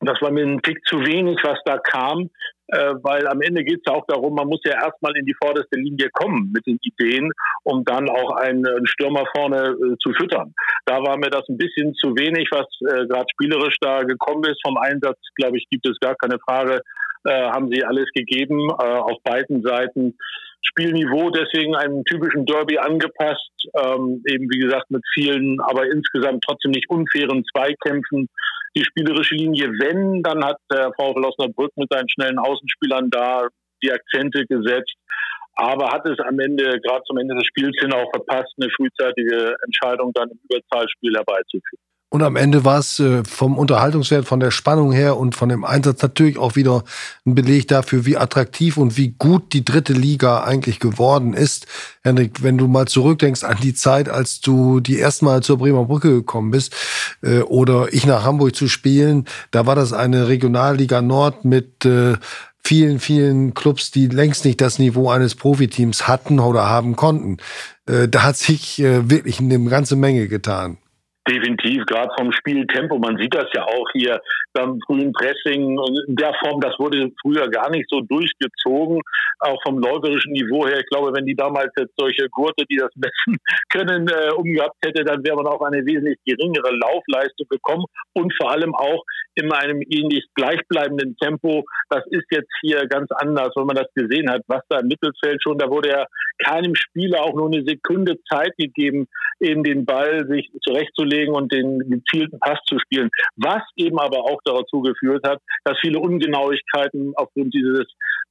Das 0.00 0.20
war 0.22 0.30
mir 0.30 0.46
ein 0.46 0.62
Tick 0.62 0.78
zu 0.86 1.04
wenig, 1.04 1.38
was 1.42 1.58
da 1.64 1.78
kam. 1.78 2.30
äh, 2.68 2.94
weil 3.02 3.26
am 3.26 3.40
Ende 3.40 3.64
geht 3.64 3.78
es 3.78 3.82
ja 3.86 3.94
auch 3.94 4.04
darum, 4.06 4.34
man 4.34 4.46
muss 4.46 4.60
ja 4.64 4.72
erstmal 4.72 5.16
in 5.16 5.24
die 5.24 5.34
vorderste 5.42 5.78
Linie 5.78 6.10
kommen 6.12 6.52
mit 6.52 6.66
den 6.66 6.78
Ideen, 6.82 7.32
um 7.64 7.84
dann 7.84 8.08
auch 8.10 8.32
einen, 8.32 8.66
einen 8.66 8.86
Stürmer 8.86 9.24
vorne 9.34 9.74
äh, 9.74 9.96
zu 9.98 10.12
füttern. 10.12 10.54
Da 10.84 11.02
war 11.02 11.16
mir 11.16 11.30
das 11.30 11.48
ein 11.48 11.56
bisschen 11.56 11.94
zu 11.94 12.14
wenig, 12.16 12.48
was 12.50 12.66
äh, 12.82 13.06
gerade 13.06 13.26
spielerisch 13.32 13.76
da 13.80 14.02
gekommen 14.02 14.44
ist. 14.44 14.60
Vom 14.64 14.76
Einsatz, 14.76 15.18
glaube 15.36 15.56
ich, 15.56 15.66
gibt 15.70 15.88
es 15.88 15.98
gar 16.00 16.14
keine 16.16 16.38
Frage. 16.38 16.82
Äh, 17.24 17.50
haben 17.50 17.70
sie 17.70 17.84
alles 17.84 18.06
gegeben 18.14 18.68
äh, 18.68 18.72
auf 18.72 19.16
beiden 19.24 19.62
Seiten. 19.62 20.16
Spielniveau 20.60 21.30
deswegen 21.30 21.74
einem 21.74 22.04
typischen 22.04 22.44
Derby 22.44 22.78
angepasst, 22.78 23.50
ähm, 23.80 24.22
eben 24.26 24.48
wie 24.50 24.58
gesagt 24.58 24.90
mit 24.90 25.02
vielen, 25.14 25.60
aber 25.60 25.86
insgesamt 25.86 26.44
trotzdem 26.46 26.72
nicht 26.72 26.90
unfairen 26.90 27.44
Zweikämpfen. 27.52 28.28
Die 28.76 28.84
spielerische 28.84 29.34
Linie, 29.34 29.68
wenn, 29.78 30.22
dann 30.22 30.44
hat 30.44 30.58
der 30.70 30.92
VfL 30.92 31.24
Osnabrück 31.24 31.72
mit 31.76 31.88
seinen 31.90 32.08
schnellen 32.08 32.38
Außenspielern 32.38 33.10
da 33.10 33.48
die 33.82 33.92
Akzente 33.92 34.44
gesetzt, 34.46 34.94
aber 35.54 35.90
hat 35.90 36.06
es 36.06 36.18
am 36.20 36.38
Ende, 36.38 36.80
gerade 36.80 37.02
zum 37.04 37.18
Ende 37.18 37.34
des 37.34 37.46
Spiels 37.46 37.76
hin, 37.80 37.92
auch 37.92 38.10
verpasst, 38.10 38.54
eine 38.60 38.70
frühzeitige 38.70 39.56
Entscheidung 39.64 40.12
dann 40.12 40.30
im 40.30 40.38
Überzahlspiel 40.44 41.14
herbeizuführen. 41.14 41.87
Und 42.10 42.22
am 42.22 42.36
Ende 42.36 42.64
war 42.64 42.78
es 42.78 42.98
äh, 43.00 43.22
vom 43.22 43.58
Unterhaltungswert, 43.58 44.24
von 44.24 44.40
der 44.40 44.50
Spannung 44.50 44.92
her 44.92 45.18
und 45.18 45.34
von 45.34 45.50
dem 45.50 45.62
Einsatz 45.62 46.00
natürlich 46.00 46.38
auch 46.38 46.56
wieder 46.56 46.84
ein 47.26 47.34
Beleg 47.34 47.68
dafür, 47.68 48.06
wie 48.06 48.16
attraktiv 48.16 48.78
und 48.78 48.96
wie 48.96 49.14
gut 49.18 49.52
die 49.52 49.62
dritte 49.62 49.92
Liga 49.92 50.42
eigentlich 50.42 50.80
geworden 50.80 51.34
ist. 51.34 51.66
Henrik, 52.02 52.42
wenn 52.42 52.56
du 52.56 52.66
mal 52.66 52.86
zurückdenkst 52.86 53.44
an 53.44 53.58
die 53.62 53.74
Zeit, 53.74 54.08
als 54.08 54.40
du 54.40 54.80
die 54.80 54.96
erste 54.96 55.26
Mal 55.26 55.42
zur 55.42 55.58
Bremer 55.58 55.84
Brücke 55.84 56.10
gekommen 56.10 56.50
bist 56.50 56.74
äh, 57.22 57.40
oder 57.40 57.92
ich 57.92 58.06
nach 58.06 58.24
Hamburg 58.24 58.56
zu 58.56 58.68
spielen, 58.68 59.26
da 59.50 59.66
war 59.66 59.74
das 59.74 59.92
eine 59.92 60.28
Regionalliga 60.28 61.02
Nord 61.02 61.44
mit 61.44 61.84
äh, 61.84 62.14
vielen, 62.64 63.00
vielen 63.00 63.52
Clubs, 63.52 63.90
die 63.90 64.06
längst 64.06 64.46
nicht 64.46 64.62
das 64.62 64.78
Niveau 64.78 65.10
eines 65.10 65.34
Profiteams 65.34 66.08
hatten 66.08 66.40
oder 66.40 66.70
haben 66.70 66.96
konnten. 66.96 67.38
Da 67.86 68.22
hat 68.22 68.36
sich 68.36 68.76
wirklich 68.78 69.40
eine 69.40 69.58
ganze 69.64 69.96
Menge 69.96 70.28
getan. 70.28 70.76
Definitiv, 71.28 71.84
gerade 71.84 72.10
vom 72.16 72.32
Spieltempo. 72.32 72.98
Man 72.98 73.18
sieht 73.18 73.34
das 73.34 73.48
ja 73.52 73.64
auch 73.64 73.86
hier 73.92 74.18
beim 74.54 74.80
frühen 74.86 75.12
Pressing. 75.12 75.78
In 76.06 76.16
der 76.16 76.32
Form, 76.40 76.58
das 76.60 76.78
wurde 76.78 77.10
früher 77.20 77.48
gar 77.48 77.68
nicht 77.68 77.86
so 77.90 78.00
durchgezogen, 78.00 79.02
auch 79.40 79.60
vom 79.62 79.78
läuferischen 79.78 80.32
Niveau 80.32 80.66
her. 80.66 80.78
Ich 80.80 80.86
glaube, 80.86 81.12
wenn 81.14 81.26
die 81.26 81.36
damals 81.36 81.70
jetzt 81.76 81.92
solche 81.98 82.28
Gurte, 82.30 82.64
die 82.70 82.76
das 82.76 82.90
messen 82.96 83.36
können, 83.68 84.08
äh, 84.08 84.32
umgehabt 84.32 84.76
hätte, 84.82 85.04
dann 85.04 85.22
wäre 85.22 85.36
man 85.36 85.46
auf 85.46 85.60
eine 85.60 85.84
wesentlich 85.84 86.18
geringere 86.24 86.74
Laufleistung 86.74 87.46
gekommen 87.50 87.84
und 88.14 88.32
vor 88.40 88.50
allem 88.50 88.74
auch 88.74 89.04
in 89.34 89.52
einem 89.52 89.82
ähnlich 89.82 90.24
gleichbleibenden 90.34 91.14
Tempo. 91.16 91.64
Das 91.90 92.04
ist 92.10 92.26
jetzt 92.30 92.50
hier 92.62 92.86
ganz 92.86 93.10
anders, 93.12 93.52
wenn 93.54 93.66
man 93.66 93.76
das 93.76 93.92
gesehen 93.94 94.30
hat, 94.30 94.42
was 94.46 94.62
da 94.70 94.78
im 94.78 94.88
Mittelfeld 94.88 95.42
schon, 95.42 95.58
da 95.58 95.68
wurde 95.68 95.90
ja 95.90 96.06
keinem 96.42 96.74
Spieler 96.74 97.22
auch 97.22 97.34
nur 97.34 97.46
eine 97.46 97.64
Sekunde 97.64 98.16
Zeit 98.30 98.56
gegeben, 98.56 99.06
eben 99.40 99.62
den 99.62 99.84
Ball 99.84 100.26
sich 100.26 100.50
zurechtzulegen 100.62 101.17
und 101.26 101.52
den 101.52 101.78
gezielten 101.90 102.38
Pass 102.38 102.58
zu 102.66 102.78
spielen. 102.78 103.10
Was 103.36 103.62
eben 103.76 103.98
aber 103.98 104.18
auch 104.18 104.40
dazu 104.44 104.80
geführt 104.82 105.26
hat, 105.26 105.40
dass 105.64 105.78
viele 105.80 105.98
Ungenauigkeiten 105.98 107.12
aufgrund 107.16 107.54
dieses 107.54 107.86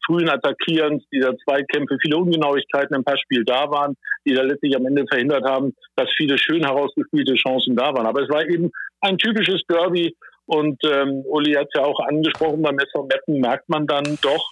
frühen 0.05 0.29
Attackierens, 0.29 1.03
dieser 1.11 1.37
Zweikämpfe, 1.37 1.97
viele 2.01 2.17
Ungenauigkeiten 2.17 2.95
im 2.95 3.03
Passspiel 3.03 3.43
da 3.43 3.69
waren, 3.69 3.95
die 4.25 4.33
da 4.33 4.41
letztlich 4.41 4.75
am 4.75 4.85
Ende 4.85 5.05
verhindert 5.07 5.43
haben, 5.43 5.75
dass 5.95 6.09
viele 6.15 6.37
schön 6.37 6.63
herausgespielte 6.63 7.35
Chancen 7.35 7.75
da 7.75 7.93
waren. 7.93 8.07
Aber 8.07 8.21
es 8.23 8.29
war 8.29 8.47
eben 8.47 8.71
ein 9.01 9.17
typisches 9.17 9.61
Derby 9.67 10.15
und 10.45 10.81
ähm, 10.85 11.23
Uli 11.25 11.53
hat 11.53 11.67
es 11.67 11.73
ja 11.75 11.83
auch 11.83 11.99
angesprochen, 11.99 12.61
beim 12.61 12.79
SV 12.79 13.03
Meppen 13.03 13.41
merkt 13.41 13.67
man 13.67 13.85
dann 13.85 14.17
doch, 14.21 14.51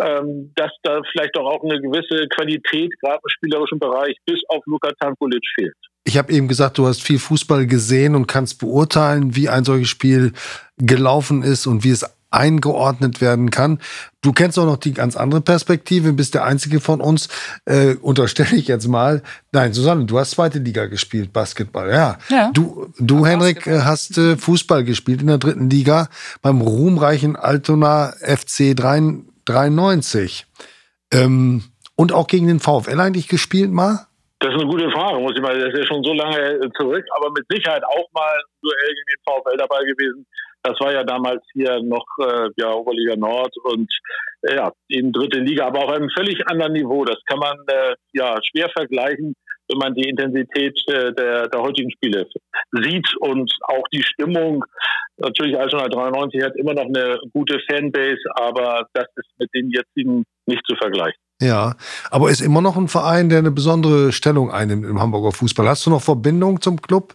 ähm, 0.00 0.52
dass 0.56 0.70
da 0.82 1.00
vielleicht 1.12 1.36
doch 1.36 1.44
auch 1.44 1.62
eine 1.62 1.80
gewisse 1.80 2.26
Qualität 2.28 2.92
gerade 3.00 3.20
im 3.22 3.28
spielerischen 3.28 3.78
Bereich 3.78 4.16
bis 4.26 4.40
auf 4.48 4.62
Luka 4.66 4.90
Tankulic 5.00 5.42
fehlt. 5.54 5.74
Ich 6.04 6.16
habe 6.16 6.32
eben 6.32 6.48
gesagt, 6.48 6.78
du 6.78 6.86
hast 6.86 7.02
viel 7.02 7.18
Fußball 7.18 7.66
gesehen 7.66 8.14
und 8.14 8.26
kannst 8.26 8.58
beurteilen, 8.58 9.36
wie 9.36 9.48
ein 9.48 9.64
solches 9.64 9.88
Spiel 9.88 10.32
gelaufen 10.78 11.42
ist 11.42 11.66
und 11.66 11.84
wie 11.84 11.90
es 11.90 12.04
eingeordnet 12.30 13.20
werden 13.20 13.50
kann. 13.50 13.80
Du 14.22 14.32
kennst 14.32 14.58
auch 14.58 14.66
noch 14.66 14.76
die 14.76 14.92
ganz 14.92 15.16
andere 15.16 15.40
Perspektive, 15.40 16.12
bist 16.12 16.34
der 16.34 16.44
einzige 16.44 16.80
von 16.80 17.00
uns, 17.00 17.28
äh, 17.64 17.94
unterstelle 17.94 18.56
ich 18.56 18.68
jetzt 18.68 18.86
mal. 18.86 19.22
Nein, 19.52 19.72
Susanne, 19.72 20.04
du 20.04 20.18
hast 20.18 20.32
zweite 20.32 20.58
Liga 20.58 20.86
gespielt, 20.86 21.32
Basketball. 21.32 21.90
Ja. 21.90 22.18
ja. 22.28 22.50
Du, 22.52 22.92
du 22.98 23.26
Henrik, 23.26 23.56
Basketball. 23.56 23.84
hast 23.84 24.18
äh, 24.18 24.36
Fußball 24.36 24.84
gespielt 24.84 25.22
in 25.22 25.26
der 25.26 25.38
dritten 25.38 25.68
Liga 25.70 26.08
beim 26.40 26.60
ruhmreichen 26.60 27.36
Altona 27.36 28.12
FC 28.20 28.76
93. 29.44 30.46
Ähm, 31.12 31.64
und 31.96 32.12
auch 32.12 32.26
gegen 32.26 32.46
den 32.46 32.60
VfL 32.60 32.98
eigentlich 33.00 33.28
gespielt 33.28 33.70
mal? 33.70 34.06
Das 34.40 34.54
ist 34.54 34.60
eine 34.60 34.70
gute 34.70 34.90
Frage, 34.90 35.20
muss 35.20 35.34
ich 35.36 35.42
mal. 35.42 35.58
Das 35.58 35.68
ist 35.68 35.78
ja 35.80 35.84
schon 35.84 36.02
so 36.02 36.14
lange 36.14 36.58
zurück, 36.78 37.04
aber 37.14 37.30
mit 37.30 37.44
Sicherheit 37.50 37.84
auch 37.84 38.08
mal 38.14 38.32
ein 38.32 38.60
Duell 38.62 38.88
gegen 38.88 39.10
den 39.12 39.22
VfL 39.26 39.56
dabei 39.58 39.84
gewesen. 39.84 40.26
Das 40.62 40.80
war 40.80 40.92
ja 40.92 41.04
damals 41.04 41.42
hier 41.52 41.82
noch 41.82 42.04
äh, 42.20 42.48
ja, 42.56 42.72
Oberliga 42.72 43.16
Nord 43.16 43.54
und 43.64 43.90
äh, 44.42 44.56
ja, 44.56 44.72
in 44.88 45.12
dritte 45.12 45.40
Liga, 45.40 45.66
aber 45.66 45.84
auf 45.84 45.90
einem 45.90 46.08
völlig 46.10 46.46
anderen 46.48 46.72
Niveau. 46.72 47.04
Das 47.04 47.18
kann 47.26 47.38
man 47.38 47.56
äh, 47.66 47.94
ja 48.12 48.38
schwer 48.42 48.70
vergleichen, 48.70 49.34
wenn 49.70 49.78
man 49.78 49.94
die 49.94 50.08
Intensität 50.08 50.78
äh, 50.88 51.12
der, 51.12 51.48
der 51.48 51.60
heutigen 51.60 51.90
Spiele 51.90 52.26
sieht 52.82 53.06
und 53.20 53.52
auch 53.62 53.84
die 53.92 54.02
Stimmung. 54.02 54.64
Natürlich 55.18 55.58
Altona 55.58 55.88
93 55.88 56.42
hat 56.42 56.56
immer 56.56 56.74
noch 56.74 56.86
eine 56.86 57.18
gute 57.32 57.58
Fanbase, 57.68 58.20
aber 58.34 58.86
das 58.94 59.06
ist 59.16 59.28
mit 59.38 59.50
den 59.54 59.70
jetzigen 59.70 60.24
nicht 60.46 60.62
zu 60.66 60.74
vergleichen. 60.76 61.18
Ja, 61.40 61.74
aber 62.10 62.30
ist 62.30 62.40
immer 62.40 62.60
noch 62.60 62.76
ein 62.76 62.88
Verein, 62.88 63.28
der 63.28 63.38
eine 63.38 63.50
besondere 63.50 64.12
Stellung 64.12 64.50
einnimmt 64.50 64.84
im 64.84 65.00
Hamburger 65.00 65.32
Fußball. 65.32 65.68
Hast 65.68 65.86
du 65.86 65.90
noch 65.90 66.02
Verbindung 66.02 66.60
zum 66.60 66.80
Club? 66.80 67.14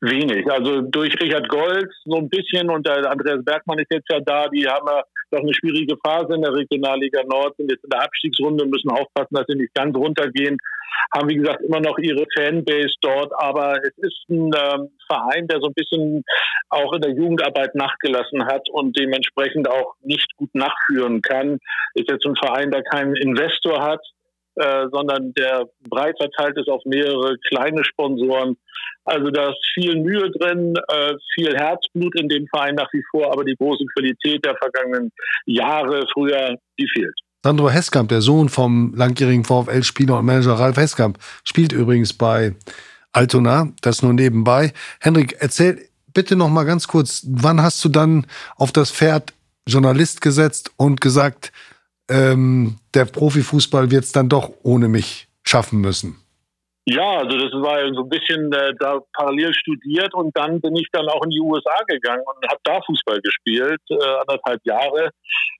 Wenig. 0.00 0.50
Also 0.50 0.82
durch 0.82 1.14
Richard 1.20 1.48
Gold 1.48 1.88
so 2.04 2.18
ein 2.18 2.28
bisschen 2.28 2.68
und 2.68 2.86
der 2.86 3.10
Andreas 3.10 3.44
Bergmann 3.44 3.78
ist 3.78 3.90
jetzt 3.90 4.10
ja 4.10 4.20
da. 4.20 4.48
Die 4.48 4.66
haben 4.66 4.86
ja 4.86 5.02
doch 5.30 5.40
eine 5.40 5.54
schwierige 5.54 5.96
Phase 6.04 6.34
in 6.34 6.42
der 6.42 6.52
Regionalliga 6.52 7.22
Nord, 7.24 7.56
sind 7.56 7.70
jetzt 7.70 7.84
in 7.84 7.90
der 7.90 8.02
Abstiegsrunde, 8.02 8.66
müssen 8.66 8.90
aufpassen, 8.90 9.34
dass 9.34 9.46
sie 9.48 9.56
nicht 9.56 9.74
ganz 9.74 9.96
runtergehen. 9.96 10.58
Haben, 11.14 11.28
wie 11.28 11.36
gesagt, 11.36 11.62
immer 11.62 11.80
noch 11.80 11.98
ihre 11.98 12.24
Fanbase 12.36 12.94
dort, 13.00 13.32
aber 13.38 13.78
es 13.82 13.96
ist 13.98 14.28
ein 14.28 14.50
ähm, 14.54 14.90
Verein, 15.06 15.46
der 15.48 15.60
so 15.60 15.68
ein 15.68 15.74
bisschen 15.74 16.24
auch 16.70 16.92
in 16.92 17.02
der 17.02 17.12
Jugendarbeit 17.12 17.74
nachgelassen 17.74 18.44
hat 18.46 18.68
und 18.70 18.96
dementsprechend 18.98 19.68
auch 19.68 19.94
nicht 20.02 20.34
gut 20.36 20.54
nachführen 20.54 21.22
kann. 21.22 21.58
Ist 21.94 22.10
jetzt 22.10 22.26
ein 22.26 22.36
Verein, 22.36 22.70
der 22.70 22.82
keinen 22.82 23.16
Investor 23.16 23.82
hat, 23.82 24.00
äh, 24.56 24.86
sondern 24.92 25.32
der 25.34 25.68
breit 25.88 26.16
verteilt 26.16 26.56
ist 26.56 26.68
auf 26.68 26.82
mehrere 26.84 27.36
kleine 27.48 27.84
Sponsoren. 27.84 28.56
Also 29.04 29.30
da 29.30 29.50
ist 29.50 29.58
viel 29.74 29.96
Mühe 29.96 30.30
drin, 30.30 30.74
äh, 30.88 31.14
viel 31.34 31.56
Herzblut 31.56 32.18
in 32.18 32.28
dem 32.28 32.46
Verein 32.46 32.76
nach 32.76 32.92
wie 32.92 33.02
vor, 33.10 33.32
aber 33.32 33.44
die 33.44 33.56
große 33.56 33.84
Qualität 33.94 34.44
der 34.44 34.56
vergangenen 34.56 35.10
Jahre 35.46 36.06
früher, 36.12 36.56
die 36.78 36.88
fehlt. 36.94 37.18
Sandro 37.44 37.68
Heskamp, 37.68 38.08
der 38.08 38.22
Sohn 38.22 38.48
vom 38.48 38.94
langjährigen 38.94 39.44
VfL-Spieler 39.44 40.18
und 40.18 40.24
Manager 40.24 40.54
Ralf 40.54 40.78
Heskamp, 40.78 41.18
spielt 41.44 41.72
übrigens 41.72 42.14
bei 42.14 42.54
Altona, 43.12 43.68
das 43.82 44.02
nur 44.02 44.14
nebenbei. 44.14 44.72
Henrik, 44.98 45.36
erzähl 45.40 45.86
bitte 46.14 46.36
noch 46.36 46.48
mal 46.48 46.64
ganz 46.64 46.88
kurz, 46.88 47.22
wann 47.28 47.60
hast 47.60 47.84
du 47.84 47.90
dann 47.90 48.26
auf 48.56 48.72
das 48.72 48.90
Pferd 48.90 49.34
Journalist 49.68 50.22
gesetzt 50.22 50.72
und 50.78 51.02
gesagt, 51.02 51.52
ähm, 52.08 52.76
der 52.94 53.04
Profifußball 53.04 53.90
wird 53.90 54.04
es 54.04 54.12
dann 54.12 54.30
doch 54.30 54.50
ohne 54.62 54.88
mich 54.88 55.28
schaffen 55.42 55.82
müssen? 55.82 56.16
Ja, 56.86 57.18
also 57.18 57.36
das 57.36 57.52
war 57.52 57.78
so 57.92 58.04
ein 58.04 58.08
bisschen 58.08 58.50
äh, 58.54 58.72
da 58.78 59.00
parallel 59.12 59.52
studiert 59.52 60.14
und 60.14 60.34
dann 60.34 60.62
bin 60.62 60.76
ich 60.76 60.88
dann 60.92 61.06
auch 61.08 61.22
in 61.24 61.30
die 61.30 61.40
USA 61.40 61.82
gegangen 61.88 62.22
und 62.24 62.48
habe 62.48 62.60
da 62.64 62.80
Fußball 62.86 63.20
gespielt, 63.20 63.82
äh, 63.90 63.96
anderthalb 63.96 64.64
Jahre 64.64 65.10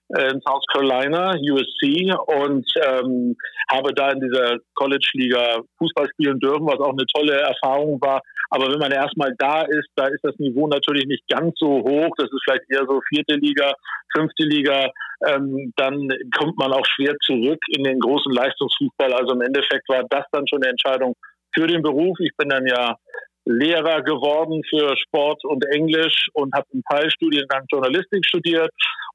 in 0.08 0.40
South 0.42 0.64
Carolina, 0.73 1.34
USC 1.34 2.12
und 2.26 2.66
ähm, 2.87 3.37
habe 3.70 3.94
da 3.94 4.11
in 4.11 4.20
dieser 4.20 4.58
College-Liga 4.75 5.62
Fußball 5.78 6.08
spielen 6.11 6.38
dürfen, 6.38 6.66
was 6.66 6.78
auch 6.80 6.92
eine 6.92 7.06
tolle 7.06 7.40
Erfahrung 7.40 8.00
war. 8.00 8.20
Aber 8.50 8.70
wenn 8.70 8.78
man 8.78 8.92
erstmal 8.92 9.34
da 9.38 9.62
ist, 9.62 9.88
da 9.96 10.06
ist 10.06 10.23
das 10.23 10.38
Niveau 10.38 10.66
natürlich 10.66 11.06
nicht 11.06 11.26
ganz 11.28 11.54
so 11.58 11.82
hoch. 11.82 12.11
Das 12.18 12.30
ist 12.30 12.42
vielleicht 12.44 12.70
eher 12.70 12.87
so 12.87 13.00
vierte 13.08 13.34
Liga, 13.34 13.73
fünfte 14.14 14.44
Liga. 14.44 14.90
Ähm, 15.26 15.73
dann 15.76 16.08
kommt 16.37 16.58
man 16.58 16.73
auch 16.73 16.84
schwer 16.87 17.14
zurück 17.23 17.58
in 17.68 17.84
den 17.84 17.99
großen 17.99 18.32
Leistungsfußball. 18.32 19.12
Also 19.14 19.34
im 19.34 19.40
Endeffekt 19.40 19.88
war 19.88 20.04
das 20.11 20.25
dann 20.32 20.46
schon 20.46 20.62
eine 20.62 20.70
Entscheidung 20.70 21.16
für 21.54 21.66
den 21.66 21.82
Beruf. 21.82 22.18
Ich 22.20 22.37
bin 22.37 22.50
dann 22.50 22.66
ja 22.66 22.96
Lehrer 23.45 24.03
geworden 24.03 24.63
für 24.69 24.97
Sport 24.97 25.45
und 25.45 25.65
Englisch 25.67 26.29
und 26.33 26.55
habe 26.55 26.67
im 26.73 26.83
Teilstudiengang 26.91 27.65
Journalistik 27.71 28.25
studiert, 28.27 28.71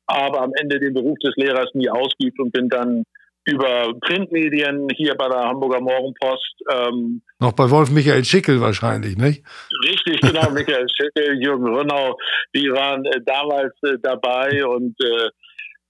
aber 0.05 0.41
am 0.41 0.51
Ende 0.59 0.79
den 0.79 0.93
Beruf 0.93 1.17
des 1.19 1.35
Lehrers 1.35 1.69
nie 1.73 1.89
ausgeübt 1.89 2.39
und 2.39 2.51
bin 2.51 2.69
dann 2.69 3.03
über 3.45 3.93
Printmedien 4.01 4.87
hier 4.95 5.15
bei 5.15 5.27
der 5.27 5.39
Hamburger 5.39 5.81
Morgenpost. 5.81 6.55
Ähm, 6.71 7.21
Noch 7.39 7.53
bei 7.53 7.69
Wolf 7.69 7.89
Michael 7.89 8.23
Schickel 8.23 8.61
wahrscheinlich, 8.61 9.17
nicht? 9.17 9.43
Richtig, 9.87 10.21
genau. 10.21 10.49
Michael 10.53 10.87
Schickel, 10.89 11.41
Jürgen 11.41 11.67
Rönnau, 11.67 12.17
die 12.53 12.71
waren 12.71 13.05
äh, 13.05 13.21
damals 13.25 13.73
äh, 13.83 13.97
dabei 14.01 14.65
und 14.65 14.95
äh, 15.03 15.29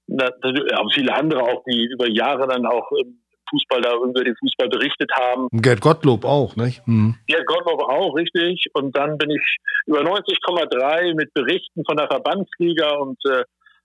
da, 0.08 0.30
ja, 0.44 0.82
viele 0.94 1.14
andere 1.14 1.44
auch, 1.44 1.64
die 1.70 1.88
über 1.92 2.08
Jahre 2.08 2.48
dann 2.48 2.66
auch 2.66 2.90
im 2.92 3.20
Fußball 3.50 3.82
da 3.82 3.96
über 3.96 4.24
den 4.24 4.36
Fußball 4.36 4.70
berichtet 4.70 5.12
haben. 5.14 5.48
Gerd 5.52 5.82
Gottlob 5.82 6.26
auch, 6.26 6.56
nicht? 6.56 6.86
Mhm. 6.88 7.16
Gerd 7.28 7.46
Gottlob 7.46 7.82
auch, 7.82 8.16
richtig. 8.16 8.68
Und 8.74 8.96
dann 8.96 9.18
bin 9.18 9.30
ich 9.32 9.58
über 9.86 10.02
90,3 10.02 11.16
mit 11.16 11.34
Berichten 11.34 11.84
von 11.86 11.98
der 11.98 12.08
Verbandsliga 12.08 12.92
und 12.98 13.18
äh, 13.26 13.44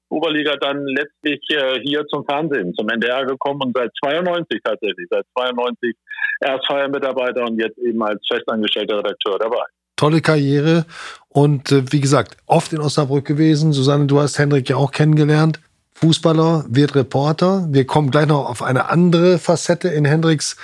Oberliga 0.09 0.57
dann 0.57 0.87
letztlich 0.87 1.41
äh, 1.51 1.81
hier 1.81 2.07
zum 2.07 2.25
Fernsehen, 2.25 2.75
zum 2.75 2.89
NDR 2.89 3.25
gekommen 3.27 3.61
und 3.65 3.77
seit 3.77 3.91
92 4.05 4.61
tatsächlich, 4.63 5.07
seit 5.11 5.25
92 5.37 5.95
erst 6.41 6.67
Feiermitarbeiter 6.67 7.43
und 7.45 7.59
jetzt 7.59 7.79
eben 7.79 8.03
als 8.03 8.21
festangestellter 8.29 8.99
Redakteur 8.99 9.39
dabei. 9.39 9.65
Tolle 9.97 10.21
Karriere 10.21 10.87
und 11.29 11.71
äh, 11.73 11.91
wie 11.91 12.01
gesagt, 12.01 12.37
oft 12.47 12.73
in 12.73 12.81
Osnabrück 12.81 13.25
gewesen. 13.25 13.73
Susanne, 13.73 14.07
du 14.07 14.21
hast 14.21 14.39
Hendrik 14.39 14.69
ja 14.69 14.77
auch 14.77 14.93
kennengelernt. 14.93 15.61
Fußballer, 16.05 16.67
wird 16.69 16.95
Reporter. 16.95 17.67
Wir 17.71 17.87
kommen 17.87 18.11
gleich 18.11 18.27
noch 18.27 18.45
auf 18.45 18.63
eine 18.63 18.91
andere 18.91 19.39
Facette 19.39 19.89
in 19.89 20.05
Hendriks 20.05 20.57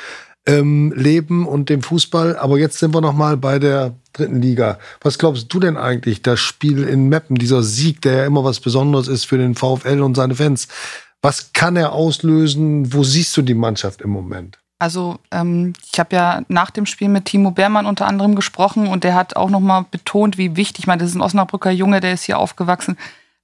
ähm, 0.45 0.93
Leben 0.95 1.47
und 1.49 1.71
dem 1.71 1.83
Fußball. 1.83 2.37
Aber 2.37 2.59
jetzt 2.59 2.79
sind 2.79 2.93
wir 2.93 3.01
noch 3.01 3.15
mal 3.15 3.39
bei 3.39 3.59
der 3.59 3.95
dritten 4.13 4.43
Liga. 4.43 4.79
Was 5.01 5.19
glaubst 5.19 5.51
du 5.51 5.59
denn 5.59 5.79
eigentlich, 5.79 6.21
das 6.21 6.41
Spiel 6.41 6.85
in 6.85 7.09
Meppen, 7.09 7.37
dieser 7.37 7.63
Sieg, 7.63 8.03
der 8.03 8.17
ja 8.17 8.27
immer 8.27 8.45
was 8.45 8.61
Besonderes 8.61 9.09
ist 9.09 9.25
für 9.25 9.39
den 9.39 9.55
VfL 9.55 10.03
und 10.03 10.15
seine 10.15 10.35
Fans, 10.35 10.69
was 11.23 11.55
kann 11.55 11.75
er 11.75 11.93
auslösen? 11.93 12.93
Wo 12.93 13.03
siehst 13.03 13.35
du 13.35 13.41
die 13.41 13.55
Mannschaft 13.55 14.03
im 14.03 14.11
Moment? 14.11 14.59
Also 14.79 15.21
ähm, 15.31 15.73
ich 15.91 15.99
habe 15.99 16.17
ja 16.17 16.43
nach 16.49 16.71
dem 16.71 16.85
Spiel 16.85 17.09
mit 17.09 17.25
Timo 17.25 17.51
Beermann 17.51 17.87
unter 17.87 18.07
anderem 18.07 18.35
gesprochen 18.35 18.89
und 18.89 19.05
der 19.05 19.15
hat 19.15 19.37
auch 19.37 19.49
nochmal 19.49 19.87
betont, 19.91 20.37
wie 20.37 20.57
wichtig, 20.57 20.81
ich 20.81 20.87
meine, 20.87 21.01
das 21.01 21.09
ist 21.09 21.17
ein 21.17 21.23
Osnabrücker 21.23 21.71
Junge, 21.71 22.01
der 22.01 22.13
ist 22.13 22.25
hier 22.25 22.39
aufgewachsen, 22.39 22.99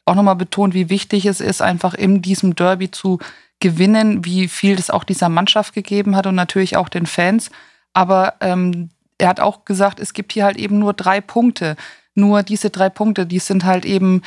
auch 0.06 0.14
nochmal 0.14 0.36
betont, 0.36 0.72
wie 0.72 0.88
wichtig 0.88 1.26
es 1.26 1.40
ist, 1.40 1.60
einfach 1.60 1.92
in 1.92 2.22
diesem 2.22 2.54
Derby 2.54 2.90
zu 2.90 3.18
gewinnen, 3.60 4.24
wie 4.24 4.48
viel 4.48 4.76
das 4.76 4.90
auch 4.90 5.04
dieser 5.04 5.28
Mannschaft 5.28 5.74
gegeben 5.74 6.16
hat 6.16 6.26
und 6.26 6.34
natürlich 6.34 6.76
auch 6.76 6.88
den 6.88 7.06
Fans. 7.06 7.50
Aber 7.92 8.34
ähm, 8.40 8.90
er 9.18 9.28
hat 9.28 9.40
auch 9.40 9.64
gesagt, 9.64 10.00
es 10.00 10.12
gibt 10.12 10.32
hier 10.32 10.44
halt 10.44 10.56
eben 10.56 10.78
nur 10.78 10.94
drei 10.94 11.20
Punkte. 11.20 11.76
Nur 12.14 12.42
diese 12.42 12.70
drei 12.70 12.88
Punkte, 12.88 13.26
die 13.26 13.38
sind 13.38 13.64
halt 13.64 13.84
eben, 13.84 14.22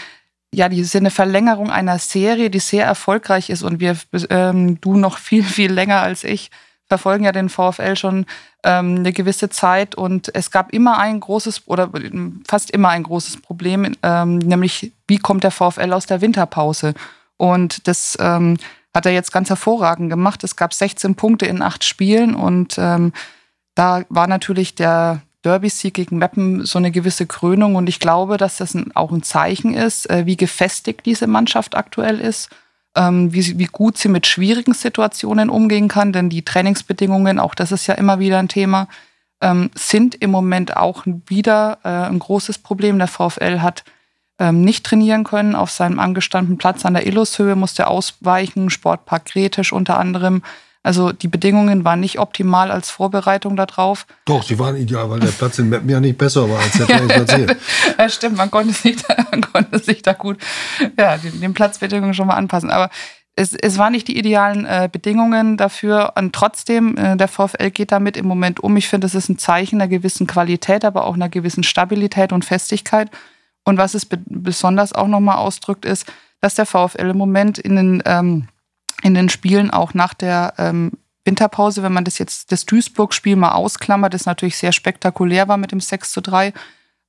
ja, 0.53 0.67
die 0.67 0.83
sind 0.83 1.03
eine 1.03 1.11
Verlängerung 1.11 1.71
einer 1.71 1.97
Serie, 1.97 2.49
die 2.49 2.59
sehr 2.59 2.85
erfolgreich 2.85 3.49
ist 3.49 3.63
und 3.63 3.79
wir, 3.79 3.97
ähm, 4.29 4.81
du 4.81 4.97
noch 4.97 5.17
viel, 5.17 5.43
viel 5.43 5.71
länger 5.71 6.01
als 6.01 6.23
ich, 6.23 6.51
verfolgen 6.89 7.23
ja 7.23 7.31
den 7.31 7.49
VfL 7.49 7.95
schon 7.95 8.25
ähm, 8.63 8.97
eine 8.97 9.13
gewisse 9.13 9.49
Zeit 9.49 9.95
und 9.95 10.35
es 10.35 10.51
gab 10.51 10.73
immer 10.73 10.97
ein 10.97 11.19
großes 11.19 11.67
oder 11.67 11.89
fast 12.47 12.71
immer 12.71 12.89
ein 12.89 13.03
großes 13.03 13.41
Problem, 13.41 13.95
ähm, 14.03 14.39
nämlich 14.39 14.91
wie 15.07 15.19
kommt 15.19 15.43
der 15.43 15.51
VfL 15.51 15.93
aus 15.93 16.07
der 16.07 16.21
Winterpause? 16.21 16.95
Und 17.37 17.87
das 17.87 18.17
ähm, 18.19 18.57
hat 18.93 19.05
er 19.05 19.13
jetzt 19.13 19.31
ganz 19.31 19.49
hervorragend 19.49 20.09
gemacht. 20.09 20.43
Es 20.43 20.55
gab 20.55 20.73
16 20.73 21.15
Punkte 21.15 21.45
in 21.45 21.61
acht 21.61 21.85
Spielen 21.85 22.35
und 22.35 22.77
ähm, 22.77 23.13
da 23.75 24.03
war 24.09 24.27
natürlich 24.27 24.75
der 24.75 25.21
Derby-Sieg 25.45 25.93
gegen 25.93 26.17
Meppen 26.17 26.65
so 26.65 26.79
eine 26.79 26.91
gewisse 26.91 27.25
Krönung 27.25 27.75
und 27.75 27.87
ich 27.87 27.99
glaube, 27.99 28.37
dass 28.37 28.57
das 28.57 28.73
ein, 28.73 28.93
auch 28.95 29.11
ein 29.11 29.23
Zeichen 29.23 29.73
ist, 29.73 30.09
äh, 30.09 30.25
wie 30.25 30.35
gefestigt 30.35 31.05
diese 31.05 31.27
Mannschaft 31.27 31.77
aktuell 31.77 32.19
ist, 32.19 32.49
ähm, 32.49 32.67
wie, 33.31 33.57
wie 33.57 33.65
gut 33.65 33.97
sie 33.97 34.09
mit 34.09 34.27
schwierigen 34.27 34.73
Situationen 34.73 35.49
umgehen 35.49 35.87
kann, 35.87 36.11
denn 36.11 36.29
die 36.29 36.43
Trainingsbedingungen, 36.43 37.39
auch 37.39 37.55
das 37.55 37.71
ist 37.71 37.87
ja 37.87 37.93
immer 37.95 38.19
wieder 38.19 38.39
ein 38.39 38.49
Thema, 38.49 38.87
ähm, 39.41 39.69
sind 39.73 40.15
im 40.15 40.31
Moment 40.31 40.75
auch 40.75 41.03
wieder 41.05 41.79
äh, 41.83 41.89
ein 41.89 42.19
großes 42.19 42.57
Problem. 42.57 42.97
Der 42.97 43.07
VfL 43.07 43.61
hat 43.61 43.85
ähm, 44.37 44.61
nicht 44.61 44.85
trainieren 44.85 45.23
können 45.23 45.55
auf 45.55 45.71
seinem 45.71 45.99
angestammten 45.99 46.57
Platz 46.57 46.85
an 46.85 46.93
der 46.93 47.07
Illushöhe, 47.07 47.55
musste 47.55 47.87
ausweichen, 47.87 48.69
Sportpark 48.69 49.25
Gretisch 49.25 49.71
unter 49.71 49.97
anderem. 49.97 50.43
Also 50.81 51.11
die 51.11 51.27
Bedingungen 51.27 51.83
waren 51.83 51.99
nicht 51.99 52.19
optimal 52.19 52.71
als 52.71 52.89
Vorbereitung 52.89 53.57
darauf. 53.57 54.07
Doch, 54.25 54.43
sie 54.43 54.59
waren 54.59 54.77
ideal, 54.77 55.09
weil 55.09 55.19
der 55.19 55.27
Platz 55.27 55.59
in 55.59 55.69
Meppen 55.69 55.89
ja 55.89 55.99
nicht 55.99 56.17
besser 56.17 56.49
war 56.49 56.59
als 56.59 56.71
der 56.77 56.87
Trainingsplatz 56.87 57.35
hier. 57.35 57.57
ja, 57.97 58.09
stimmt, 58.09 58.37
man 58.37 58.49
konnte 58.49 58.73
sich 58.73 58.95
da, 59.03 59.15
man 59.31 59.41
konnte 59.41 59.79
sich 59.79 60.01
da 60.01 60.13
gut 60.13 60.37
ja, 60.97 61.17
den, 61.17 61.41
den 61.41 61.53
Platzbedingungen 61.53 62.13
schon 62.13 62.27
mal 62.27 62.35
anpassen. 62.35 62.69
Aber 62.69 62.89
es, 63.39 63.53
es 63.53 63.77
waren 63.77 63.93
nicht 63.93 64.09
die 64.09 64.17
idealen 64.17 64.65
äh, 64.65 64.89
Bedingungen 64.91 65.55
dafür. 65.55 66.13
Und 66.17 66.35
trotzdem, 66.35 66.97
äh, 66.97 67.15
der 67.15 67.29
VfL 67.29 67.71
geht 67.71 67.93
damit 67.93 68.17
im 68.17 68.27
Moment 68.27 68.59
um. 68.59 68.75
Ich 68.75 68.89
finde, 68.89 69.07
es 69.07 69.15
ist 69.15 69.29
ein 69.29 69.37
Zeichen 69.37 69.79
einer 69.79 69.87
gewissen 69.87 70.27
Qualität, 70.27 70.83
aber 70.83 71.05
auch 71.05 71.13
einer 71.13 71.29
gewissen 71.29 71.63
Stabilität 71.63 72.33
und 72.33 72.43
Festigkeit. 72.43 73.09
Und 73.63 73.77
was 73.77 73.93
es 73.93 74.05
be 74.05 74.19
besonders 74.25 74.91
auch 74.91 75.07
nochmal 75.07 75.37
ausdrückt, 75.37 75.85
ist, 75.85 76.05
dass 76.41 76.55
der 76.55 76.65
VfL 76.65 77.11
im 77.11 77.17
Moment 77.17 77.57
in 77.57 77.77
den, 77.77 78.03
ähm, 78.05 78.48
in 79.03 79.13
den 79.13 79.29
Spielen 79.29 79.71
auch 79.71 79.93
nach 79.93 80.13
der 80.13 80.53
ähm, 80.57 80.91
Winterpause, 81.25 81.83
wenn 81.83 81.93
man 81.93 82.05
das 82.05 82.17
jetzt 82.17 82.51
das 82.51 82.65
Duisburg-Spiel 82.65 83.35
mal 83.35 83.51
ausklammert, 83.51 84.13
das 84.13 84.25
natürlich 84.25 84.57
sehr 84.57 84.71
spektakulär 84.71 85.47
war 85.47 85.57
mit 85.57 85.71
dem 85.71 85.79
6 85.79 86.11
zu 86.11 86.21
3, 86.21 86.53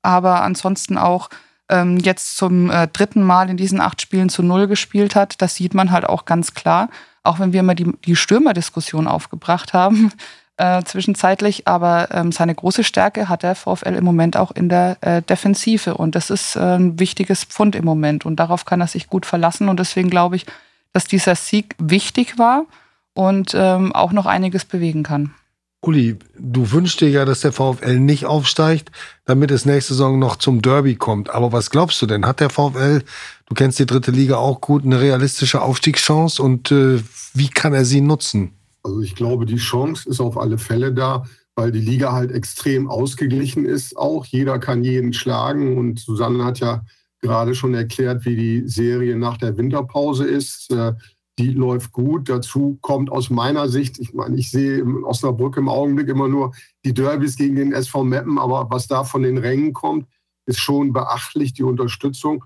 aber 0.03 0.43
ansonsten 0.43 0.99
auch 0.99 1.31
ähm, 1.71 1.99
jetzt 1.99 2.37
zum 2.37 2.71
äh, 2.71 2.89
dritten 2.89 3.23
Mal 3.23 3.49
in 3.49 3.57
diesen 3.57 3.81
acht 3.81 4.03
Spielen 4.03 4.29
zu 4.29 4.43
null 4.43 4.67
gespielt 4.67 5.15
hat, 5.15 5.41
das 5.41 5.55
sieht 5.55 5.75
man 5.75 5.91
halt 5.91 6.05
auch 6.05 6.25
ganz 6.25 6.55
klar. 6.55 6.91
Auch 7.23 7.39
wenn 7.39 7.53
wir 7.53 7.61
immer 7.61 7.75
die, 7.75 7.93
die 8.05 8.17
Stürmerdiskussion 8.17 9.07
aufgebracht 9.07 9.73
haben, 9.73 10.13
äh, 10.57 10.83
zwischenzeitlich, 10.83 11.67
aber 11.69 12.09
ähm, 12.13 12.33
seine 12.33 12.55
große 12.55 12.85
Stärke 12.85 13.29
hat 13.29 13.43
der 13.43 13.55
VfL 13.55 13.95
im 13.95 14.05
Moment 14.05 14.37
auch 14.37 14.51
in 14.51 14.69
der 14.69 14.97
äh, 15.01 15.23
Defensive. 15.23 15.95
Und 15.95 16.15
das 16.15 16.31
ist 16.31 16.57
äh, 16.57 16.61
ein 16.61 16.99
wichtiges 16.99 17.45
Pfund 17.45 17.77
im 17.77 17.85
Moment. 17.85 18.27
Und 18.27 18.37
darauf 18.37 18.65
kann 18.65 18.81
er 18.81 18.87
sich 18.87 19.09
gut 19.09 19.25
verlassen. 19.25 19.69
Und 19.69 19.81
deswegen 19.81 20.11
glaube 20.11 20.37
ich, 20.37 20.47
dass 20.93 21.07
dieser 21.07 21.35
Sieg 21.35 21.75
wichtig 21.79 22.39
war 22.39 22.67
und 23.15 23.53
ähm, 23.55 23.93
auch 23.93 24.13
noch 24.13 24.27
einiges 24.27 24.65
bewegen 24.65 25.03
kann. 25.03 25.35
Uli, 25.83 26.19
du 26.39 26.73
wünschst 26.73 27.01
dir 27.01 27.09
ja, 27.09 27.25
dass 27.25 27.41
der 27.41 27.53
VfL 27.53 27.99
nicht 27.99 28.27
aufsteigt, 28.27 28.91
damit 29.25 29.51
es 29.51 29.65
nächste 29.65 29.95
Saison 29.95 30.19
noch 30.19 30.37
zum 30.37 30.61
Derby 30.61 30.97
kommt. 30.97 31.31
Aber 31.31 31.53
was 31.53 31.71
glaubst 31.71 32.03
du 32.03 32.07
denn? 32.07 32.27
Hat 32.27 32.41
der 32.41 32.51
VfL, 32.51 33.03
du 33.47 33.55
kennst 33.55 33.79
die 33.79 33.87
dritte 33.87 34.11
Liga 34.11 34.37
auch 34.37 34.61
gut, 34.61 34.85
eine 34.85 35.01
realistische 35.01 35.63
Aufstiegschance 35.63 36.43
und 36.43 36.71
äh, 36.71 37.03
wie 37.33 37.49
kann 37.49 37.73
er 37.73 37.87
sie 37.87 38.03
nutzen? 38.03 38.53
Also 38.83 39.01
ich 39.01 39.15
glaube, 39.15 39.47
die 39.47 39.57
Chance 39.57 40.09
ist 40.09 40.21
auf 40.21 40.37
alle 40.37 40.59
Fälle 40.59 40.93
da, 40.93 41.25
weil 41.55 41.73
die 41.73 41.81
Liga 41.81 42.13
halt 42.13 42.31
extrem 42.31 42.89
ausgeglichen 42.89 43.65
ist. 43.65 43.97
Auch 43.97 44.27
jeder 44.27 44.59
kann 44.59 44.85
jeden 44.85 45.13
schlagen. 45.13 45.79
Und 45.79 45.99
Susanne 46.01 46.45
hat 46.45 46.59
ja 46.61 46.83
gerade 47.21 47.55
schon 47.55 47.75
erklärt, 47.75 48.25
wie 48.25 48.37
die 48.37 48.69
Serie 48.69 49.17
nach 49.17 49.37
der 49.37 49.57
Winterpause 49.57 50.25
ist. 50.25 50.71
Äh, 50.71 50.95
die 51.39 51.53
läuft 51.53 51.93
gut. 51.93 52.29
Dazu 52.29 52.79
kommt 52.81 53.11
aus 53.11 53.31
meiner 53.31 53.69
Sicht, 53.69 53.99
ich 53.99 54.13
meine, 54.13 54.37
ich 54.37 54.51
sehe 54.51 54.79
in 54.79 55.05
Osnabrück 55.05 55.57
im 55.57 55.69
Augenblick 55.69 56.09
immer 56.09 56.29
nur 56.29 56.53
die 56.85 56.93
Derbys 56.93 57.37
gegen 57.37 57.57
den 57.57 57.73
SV 57.73 58.05
Meppen, 58.05 58.39
aber 58.39 58.69
was 58.71 58.87
da 58.87 59.05
von 59.05 59.23
den 59.23 59.39
Rängen 59.39 59.73
kommt, 59.73 60.07
ist 60.47 60.59
schon 60.59 60.93
beachtlich. 60.93 61.55
Die 61.55 61.63
Unterstützung 61.63 62.45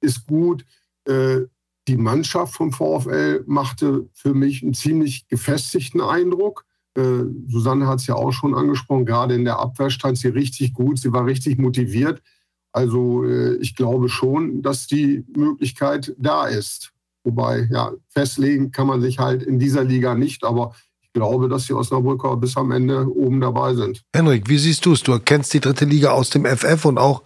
ist 0.00 0.26
gut. 0.26 0.64
Äh, 1.06 1.42
die 1.88 1.96
Mannschaft 1.96 2.54
vom 2.54 2.72
VfL 2.72 3.44
machte 3.46 4.08
für 4.12 4.34
mich 4.34 4.62
einen 4.62 4.74
ziemlich 4.74 5.28
gefestigten 5.28 6.00
Eindruck. 6.00 6.64
Äh, 6.96 7.24
Susanne 7.48 7.86
hat 7.86 8.00
es 8.00 8.06
ja 8.06 8.16
auch 8.16 8.32
schon 8.32 8.54
angesprochen, 8.54 9.06
gerade 9.06 9.34
in 9.34 9.44
der 9.44 9.58
Abwehr 9.58 9.90
stand 9.90 10.18
sie 10.18 10.28
richtig 10.28 10.72
gut, 10.72 10.98
sie 10.98 11.12
war 11.12 11.26
richtig 11.26 11.58
motiviert. 11.58 12.22
Also 12.76 13.24
äh, 13.24 13.54
ich 13.56 13.74
glaube 13.74 14.10
schon, 14.10 14.60
dass 14.60 14.86
die 14.86 15.24
Möglichkeit 15.34 16.14
da 16.18 16.46
ist. 16.46 16.92
Wobei, 17.24 17.66
ja, 17.72 17.92
festlegen 18.10 18.70
kann 18.70 18.86
man 18.86 19.00
sich 19.00 19.18
halt 19.18 19.42
in 19.42 19.58
dieser 19.58 19.82
Liga 19.82 20.14
nicht, 20.14 20.44
aber 20.44 20.74
ich 21.00 21.10
glaube, 21.14 21.48
dass 21.48 21.64
die 21.64 21.72
Osnabrücker 21.72 22.36
bis 22.36 22.54
am 22.58 22.72
Ende 22.72 23.10
oben 23.10 23.40
dabei 23.40 23.74
sind. 23.74 24.02
Henrik, 24.14 24.50
wie 24.50 24.58
siehst 24.58 24.84
du 24.84 24.92
es? 24.92 25.02
Du 25.02 25.18
kennst 25.18 25.54
die 25.54 25.60
dritte 25.60 25.86
Liga 25.86 26.10
aus 26.10 26.28
dem 26.28 26.44
FF 26.44 26.84
und 26.84 26.98
auch 26.98 27.22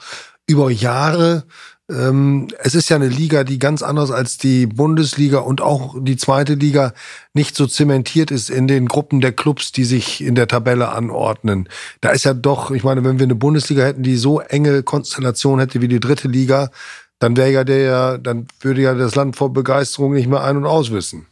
über 0.47 0.71
Jahre 0.71 1.45
ähm, 1.91 2.49
es 2.59 2.75
ist 2.75 2.89
ja 2.89 2.97
eine 2.97 3.09
Liga, 3.09 3.45
die 3.45 3.59
ganz 3.59 3.83
anders 3.83 4.11
als 4.11 4.39
die 4.39 4.67
Bundesliga 4.67 5.39
und 5.39 5.61
auch 5.61 5.97
die 5.99 6.17
zweite 6.17 6.55
Liga 6.55 6.93
nicht 7.35 7.57
so 7.57 7.67
zementiert 7.67 8.31
ist 8.31 8.51
in 8.51 8.69
den 8.69 8.87
Gruppen 8.87 9.21
der 9.21 9.33
Clubs, 9.33 9.73
die 9.73 9.85
sich 9.85 10.23
in 10.23 10.35
der 10.35 10.49
Tabelle 10.49 10.91
anordnen. 10.91 11.69
Da 12.01 12.11
ist 12.11 12.25
ja 12.25 12.35
doch, 12.35 12.71
ich 12.71 12.85
meine, 12.85 13.05
wenn 13.05 13.19
wir 13.19 13.25
eine 13.25 13.35
Bundesliga 13.35 13.83
hätten, 13.85 14.03
die 14.03 14.17
so 14.17 14.41
enge 14.41 14.83
Konstellation 14.83 15.59
hätte 15.59 15.81
wie 15.81 15.89
die 15.89 16.01
dritte 16.01 16.29
Liga, 16.29 16.71
dann 17.19 17.37
wäre 17.37 17.51
ja 17.51 17.65
der, 17.65 18.19
dann 18.19 18.47
würde 18.61 18.83
ja 18.83 18.95
das 18.95 19.15
Land 19.15 19.37
vor 19.37 19.53
Begeisterung 19.53 20.15
nicht 20.15 20.29
mehr 20.29 20.43
ein- 20.43 20.57
und 20.57 20.67
auswissen. 20.67 21.27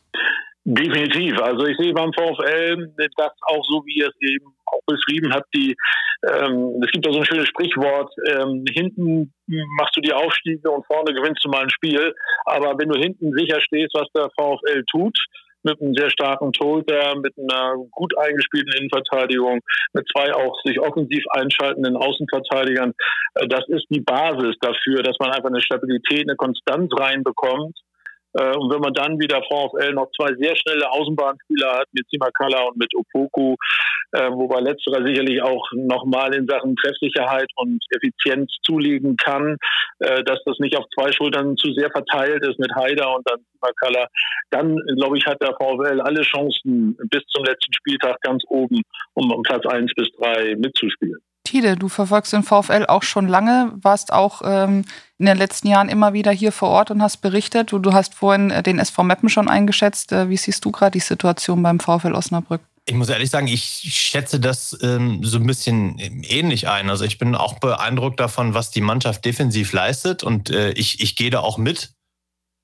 Definitiv. 0.64 1.40
Also 1.40 1.64
ich 1.64 1.78
sehe 1.78 1.94
beim 1.94 2.12
VfL 2.12 2.92
das 3.16 3.32
auch 3.46 3.64
so, 3.64 3.82
wie 3.86 4.02
es 4.02 4.12
eben 4.20 4.52
auch 4.72 4.82
beschrieben 4.86 5.32
hat. 5.32 5.44
Die, 5.54 5.76
ähm, 6.26 6.80
es 6.84 6.90
gibt 6.92 7.06
da 7.06 7.12
so 7.12 7.18
ein 7.18 7.24
schönes 7.24 7.48
Sprichwort: 7.48 8.12
ähm, 8.28 8.64
Hinten 8.72 9.32
machst 9.78 9.96
du 9.96 10.00
die 10.00 10.12
Aufstiege 10.12 10.70
und 10.70 10.86
vorne 10.86 11.14
gewinnst 11.14 11.44
du 11.44 11.48
mal 11.48 11.62
ein 11.62 11.70
Spiel. 11.70 12.14
Aber 12.44 12.78
wenn 12.78 12.88
du 12.88 12.98
hinten 12.98 13.32
sicher 13.32 13.60
stehst, 13.60 13.94
was 13.94 14.08
der 14.14 14.30
VfL 14.38 14.84
tut, 14.90 15.18
mit 15.62 15.80
einem 15.80 15.94
sehr 15.94 16.10
starken 16.10 16.52
Torhüter, 16.52 17.16
mit 17.18 17.34
einer 17.38 17.74
gut 17.90 18.16
eingespielten 18.16 18.72
Innenverteidigung, 18.78 19.60
mit 19.92 20.06
zwei 20.12 20.32
auch 20.32 20.54
sich 20.64 20.78
offensiv 20.80 21.24
einschaltenden 21.30 21.96
Außenverteidigern. 21.96 22.92
Äh, 23.34 23.48
das 23.48 23.68
ist 23.68 23.86
die 23.90 24.00
Basis 24.00 24.56
dafür, 24.60 25.02
dass 25.02 25.18
man 25.18 25.30
einfach 25.30 25.50
eine 25.50 25.60
Stabilität, 25.60 26.28
eine 26.28 26.36
Konstanz 26.36 26.90
reinbekommt 26.98 27.76
und 28.32 28.70
wenn 28.70 28.80
man 28.80 28.92
dann 28.92 29.18
wie 29.18 29.26
der 29.26 29.42
VfL 29.42 29.92
noch 29.94 30.10
zwei 30.16 30.34
sehr 30.34 30.54
schnelle 30.56 30.90
Außenbahnspieler 30.90 31.78
hat 31.78 31.86
mit 31.92 32.06
Simakala 32.10 32.62
und 32.68 32.76
mit 32.76 32.94
Opoku, 32.94 33.56
äh, 34.12 34.30
wobei 34.30 34.60
letzterer 34.60 35.04
sicherlich 35.04 35.42
auch 35.42 35.66
nochmal 35.72 36.34
in 36.34 36.46
Sachen 36.46 36.76
Treffsicherheit 36.76 37.50
und 37.56 37.82
Effizienz 37.90 38.50
zulegen 38.62 39.16
kann, 39.16 39.56
äh, 40.00 40.22
dass 40.24 40.40
das 40.44 40.58
nicht 40.58 40.76
auf 40.76 40.84
zwei 40.94 41.12
Schultern 41.12 41.56
zu 41.56 41.72
sehr 41.72 41.90
verteilt 41.90 42.42
ist 42.46 42.58
mit 42.58 42.74
Haider 42.74 43.14
und 43.14 43.28
dann 43.28 43.40
Simakala, 43.52 44.06
dann 44.50 44.76
glaube 44.96 45.18
ich, 45.18 45.26
hat 45.26 45.42
der 45.42 45.54
VfL 45.54 46.00
alle 46.00 46.22
Chancen 46.22 46.96
bis 47.10 47.24
zum 47.26 47.44
letzten 47.44 47.72
Spieltag 47.72 48.20
ganz 48.22 48.42
oben, 48.48 48.82
um 49.14 49.42
Platz 49.42 49.66
eins 49.66 49.92
bis 49.94 50.08
drei 50.18 50.54
mitzuspielen. 50.56 51.20
Tide, 51.48 51.76
du 51.76 51.88
verfolgst 51.88 52.32
den 52.32 52.42
VfL 52.42 52.84
auch 52.86 53.02
schon 53.02 53.26
lange, 53.26 53.72
warst 53.80 54.12
auch 54.12 54.42
ähm, 54.44 54.84
in 55.18 55.26
den 55.26 55.38
letzten 55.38 55.68
Jahren 55.68 55.88
immer 55.88 56.12
wieder 56.12 56.30
hier 56.30 56.52
vor 56.52 56.68
Ort 56.68 56.90
und 56.90 57.02
hast 57.02 57.18
berichtet. 57.18 57.72
Du, 57.72 57.78
du 57.78 57.94
hast 57.94 58.14
vorhin 58.14 58.50
äh, 58.50 58.62
den 58.62 58.78
SV 58.78 59.02
Meppen 59.02 59.30
schon 59.30 59.48
eingeschätzt. 59.48 60.12
Äh, 60.12 60.28
wie 60.28 60.36
siehst 60.36 60.64
du 60.64 60.70
gerade 60.70 60.92
die 60.92 61.00
Situation 61.00 61.62
beim 61.62 61.80
VfL 61.80 62.12
Osnabrück? 62.12 62.60
Ich 62.84 62.94
muss 62.94 63.08
ehrlich 63.08 63.30
sagen, 63.30 63.48
ich 63.48 63.62
schätze 63.62 64.40
das 64.40 64.78
ähm, 64.82 65.22
so 65.22 65.38
ein 65.38 65.46
bisschen 65.46 65.98
ähnlich 65.98 66.68
ein. 66.68 66.90
Also 66.90 67.04
ich 67.04 67.18
bin 67.18 67.34
auch 67.34 67.58
beeindruckt 67.58 68.20
davon, 68.20 68.54
was 68.54 68.70
die 68.70 68.80
Mannschaft 68.80 69.24
defensiv 69.24 69.72
leistet 69.72 70.22
und 70.22 70.50
äh, 70.50 70.72
ich, 70.72 71.00
ich 71.00 71.16
gehe 71.16 71.30
da 71.30 71.40
auch 71.40 71.58
mit 71.58 71.92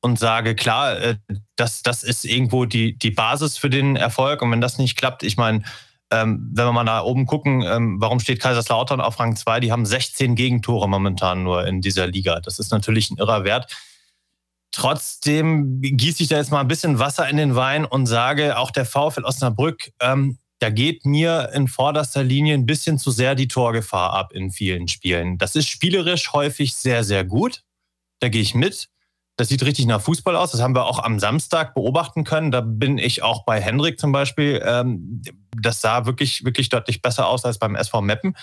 und 0.02 0.18
sage, 0.18 0.54
klar, 0.54 0.98
äh, 0.98 1.16
das, 1.56 1.82
das 1.82 2.02
ist 2.02 2.24
irgendwo 2.24 2.66
die, 2.66 2.98
die 2.98 3.10
Basis 3.10 3.56
für 3.56 3.70
den 3.70 3.96
Erfolg 3.96 4.42
und 4.42 4.50
wenn 4.50 4.60
das 4.60 4.78
nicht 4.78 4.96
klappt, 4.96 5.22
ich 5.22 5.36
meine, 5.36 5.62
ähm, 6.14 6.50
wenn 6.52 6.66
wir 6.66 6.72
mal 6.72 6.84
da 6.84 7.02
oben 7.02 7.26
gucken, 7.26 7.62
ähm, 7.62 8.00
warum 8.00 8.20
steht 8.20 8.40
Kaiserslautern 8.40 9.00
auf 9.00 9.18
Rang 9.18 9.36
2? 9.36 9.60
Die 9.60 9.72
haben 9.72 9.84
16 9.84 10.34
Gegentore 10.34 10.88
momentan 10.88 11.42
nur 11.42 11.66
in 11.66 11.80
dieser 11.80 12.06
Liga. 12.06 12.40
Das 12.40 12.58
ist 12.58 12.70
natürlich 12.70 13.10
ein 13.10 13.18
irrer 13.18 13.44
Wert. 13.44 13.74
Trotzdem 14.70 15.80
gieße 15.80 16.22
ich 16.22 16.28
da 16.28 16.36
jetzt 16.36 16.50
mal 16.50 16.60
ein 16.60 16.68
bisschen 16.68 16.98
Wasser 16.98 17.28
in 17.28 17.36
den 17.36 17.54
Wein 17.54 17.84
und 17.84 18.06
sage, 18.06 18.58
auch 18.58 18.70
der 18.70 18.84
VfL 18.84 19.24
Osnabrück, 19.24 19.92
ähm, 20.00 20.38
da 20.58 20.70
geht 20.70 21.04
mir 21.04 21.50
in 21.52 21.68
vorderster 21.68 22.22
Linie 22.22 22.54
ein 22.54 22.66
bisschen 22.66 22.98
zu 22.98 23.10
sehr 23.10 23.34
die 23.34 23.48
Torgefahr 23.48 24.12
ab 24.12 24.32
in 24.32 24.50
vielen 24.50 24.88
Spielen. 24.88 25.36
Das 25.38 25.56
ist 25.56 25.68
spielerisch 25.68 26.32
häufig 26.32 26.74
sehr, 26.74 27.04
sehr 27.04 27.24
gut. 27.24 27.62
Da 28.20 28.28
gehe 28.28 28.40
ich 28.40 28.54
mit. 28.54 28.88
Das 29.36 29.48
sieht 29.48 29.64
richtig 29.64 29.86
nach 29.86 30.00
Fußball 30.00 30.36
aus. 30.36 30.52
Das 30.52 30.62
haben 30.62 30.76
wir 30.76 30.86
auch 30.86 31.00
am 31.00 31.18
Samstag 31.18 31.74
beobachten 31.74 32.22
können. 32.22 32.52
Da 32.52 32.60
bin 32.60 32.98
ich 32.98 33.22
auch 33.22 33.44
bei 33.44 33.60
Hendrik 33.60 33.98
zum 33.98 34.12
Beispiel. 34.12 34.62
Ähm, 34.64 35.22
das 35.60 35.80
sah 35.80 36.06
wirklich, 36.06 36.44
wirklich 36.44 36.68
deutlich 36.68 37.02
besser 37.02 37.26
aus 37.28 37.44
als 37.44 37.58
beim 37.58 37.74
SV 37.74 38.00
Meppen 38.00 38.36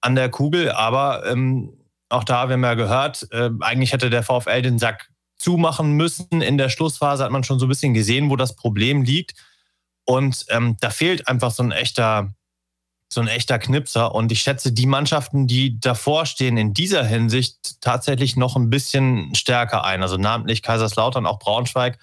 an 0.00 0.14
der 0.14 0.28
Kugel. 0.28 0.70
Aber 0.70 1.26
ähm, 1.26 1.72
auch 2.08 2.24
da, 2.24 2.48
wir 2.48 2.54
haben 2.54 2.64
ja 2.64 2.74
gehört, 2.74 3.26
äh, 3.32 3.50
eigentlich 3.60 3.92
hätte 3.92 4.08
der 4.08 4.22
VfL 4.22 4.62
den 4.62 4.78
Sack 4.78 5.10
zumachen 5.36 5.92
müssen. 5.92 6.42
In 6.42 6.58
der 6.58 6.68
Schlussphase 6.68 7.24
hat 7.24 7.32
man 7.32 7.44
schon 7.44 7.58
so 7.58 7.66
ein 7.66 7.70
bisschen 7.70 7.94
gesehen, 7.94 8.30
wo 8.30 8.36
das 8.36 8.54
Problem 8.54 9.02
liegt. 9.02 9.34
Und 10.04 10.46
ähm, 10.50 10.76
da 10.80 10.90
fehlt 10.90 11.26
einfach 11.28 11.50
so 11.50 11.62
ein 11.62 11.72
echter 11.72 12.34
so 13.12 13.20
ein 13.20 13.28
echter 13.28 13.58
Knipser. 13.58 14.14
Und 14.14 14.30
ich 14.32 14.42
schätze 14.42 14.72
die 14.72 14.86
Mannschaften, 14.86 15.46
die 15.46 15.80
davor 15.80 16.26
stehen, 16.26 16.56
in 16.56 16.74
dieser 16.74 17.04
Hinsicht 17.04 17.80
tatsächlich 17.80 18.36
noch 18.36 18.56
ein 18.56 18.70
bisschen 18.70 19.34
stärker 19.34 19.84
ein. 19.84 20.02
Also 20.02 20.16
namentlich 20.16 20.62
Kaiserslautern, 20.62 21.26
auch 21.26 21.38
Braunschweig, 21.38 21.98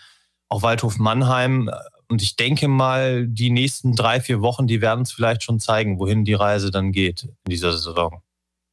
auch 0.49 0.61
Waldhof 0.61 0.97
Mannheim. 0.97 1.69
Und 2.09 2.21
ich 2.21 2.35
denke 2.35 2.67
mal, 2.67 3.27
die 3.27 3.49
nächsten 3.49 3.95
drei, 3.95 4.19
vier 4.21 4.41
Wochen, 4.41 4.67
die 4.67 4.81
werden 4.81 5.03
es 5.03 5.11
vielleicht 5.11 5.43
schon 5.43 5.59
zeigen, 5.59 5.99
wohin 5.99 6.25
die 6.25 6.33
Reise 6.33 6.71
dann 6.71 6.91
geht 6.91 7.23
in 7.23 7.51
dieser 7.51 7.71
Saison 7.71 8.21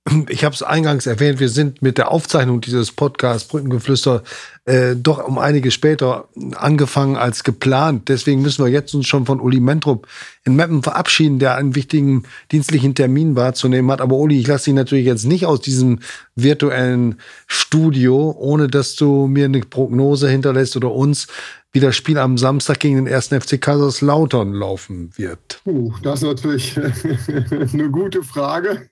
ich 0.28 0.44
habe 0.44 0.54
es 0.54 0.62
eingangs 0.62 1.06
erwähnt, 1.06 1.40
wir 1.40 1.48
sind 1.48 1.82
mit 1.82 1.98
der 1.98 2.10
Aufzeichnung 2.10 2.60
dieses 2.60 2.92
Podcasts 2.92 3.48
Brückengeflüster 3.48 4.22
äh, 4.66 4.96
doch 4.96 5.26
um 5.26 5.38
einige 5.38 5.70
später 5.70 6.28
angefangen 6.56 7.16
als 7.16 7.44
geplant. 7.44 8.08
Deswegen 8.08 8.42
müssen 8.42 8.64
wir 8.64 8.70
jetzt 8.70 8.94
uns 8.94 9.06
schon 9.06 9.26
von 9.26 9.40
Uli 9.40 9.60
Mentrup 9.60 10.06
in 10.44 10.56
Meppen 10.56 10.82
verabschieden, 10.82 11.38
der 11.38 11.56
einen 11.56 11.74
wichtigen 11.74 12.24
dienstlichen 12.52 12.94
Termin 12.94 13.36
wahrzunehmen 13.36 13.90
hat. 13.90 14.00
Aber 14.00 14.16
Uli, 14.16 14.38
ich 14.40 14.46
lasse 14.46 14.66
dich 14.66 14.74
natürlich 14.74 15.06
jetzt 15.06 15.26
nicht 15.26 15.46
aus 15.46 15.60
diesem 15.60 16.00
virtuellen 16.34 17.20
Studio, 17.46 18.34
ohne 18.38 18.68
dass 18.68 18.96
du 18.96 19.26
mir 19.26 19.46
eine 19.46 19.60
Prognose 19.60 20.28
hinterlässt 20.28 20.76
oder 20.76 20.90
uns, 20.92 21.26
wie 21.74 21.80
das 21.80 21.96
Spiel 21.96 22.18
am 22.18 22.38
Samstag 22.38 22.78
gegen 22.78 23.04
den 23.04 23.12
1. 23.12 23.28
FC 23.28 23.60
Kaiserslautern 23.60 24.52
laufen 24.52 25.10
wird? 25.16 25.60
Uh, 25.66 25.92
das 26.02 26.22
ist 26.22 26.28
natürlich 26.28 26.78
eine 27.72 27.90
gute 27.90 28.22
Frage. 28.22 28.88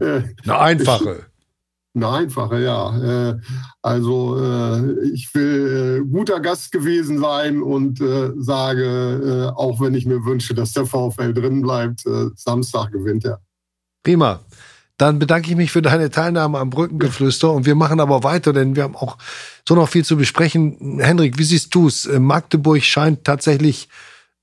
Eine 0.00 0.58
einfache. 0.58 1.26
Eine 1.96 2.08
einfache, 2.08 2.60
ja. 2.60 3.28
Äh, 3.30 3.38
also 3.80 4.36
äh, 4.36 5.10
ich 5.12 5.32
will 5.32 6.02
äh, 6.02 6.10
guter 6.10 6.40
Gast 6.40 6.72
gewesen 6.72 7.20
sein 7.20 7.62
und 7.62 8.02
sage, 8.36 9.52
auch 9.54 9.80
wenn 9.80 9.94
ich 9.94 10.04
mir 10.04 10.24
wünsche, 10.24 10.54
dass 10.54 10.72
der 10.72 10.86
VfL 10.86 11.32
drin 11.32 11.62
bleibt, 11.62 12.02
Samstag 12.34 12.90
gewinnt 12.90 13.24
er. 13.24 13.40
Prima. 14.02 14.40
Dann 14.96 15.18
bedanke 15.18 15.50
ich 15.50 15.56
mich 15.56 15.72
für 15.72 15.82
deine 15.82 16.10
Teilnahme 16.10 16.58
am 16.58 16.70
Brückengeflüster 16.70 17.50
und 17.50 17.66
wir 17.66 17.74
machen 17.74 17.98
aber 17.98 18.22
weiter, 18.22 18.52
denn 18.52 18.76
wir 18.76 18.84
haben 18.84 18.94
auch 18.94 19.18
so 19.68 19.74
noch 19.74 19.88
viel 19.88 20.04
zu 20.04 20.16
besprechen. 20.16 21.00
Hendrik, 21.00 21.36
wie 21.36 21.44
siehst 21.44 21.74
du 21.74 21.88
es? 21.88 22.06
Äh, 22.06 22.20
Magdeburg 22.20 22.82
scheint 22.82 23.24
tatsächlich 23.24 23.88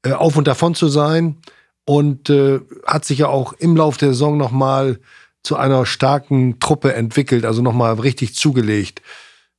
äh, 0.04 0.12
auf 0.12 0.36
und 0.36 0.48
davon 0.48 0.76
zu 0.76 0.90
sein 0.90 1.38
und 1.86 2.30
äh, 2.30 2.60
hat 2.86 3.06
sich 3.06 3.20
ja 3.20 3.28
auch 3.28 3.54
im 3.54 3.78
Lauf 3.78 3.98
der 3.98 4.10
Saison 4.10 4.38
nochmal 4.38 5.00
zu 5.44 5.56
einer 5.56 5.86
starken 5.86 6.60
Truppe 6.60 6.94
entwickelt, 6.94 7.46
also 7.46 7.62
nochmal 7.62 7.94
richtig 7.94 8.36
zugelegt. 8.36 9.02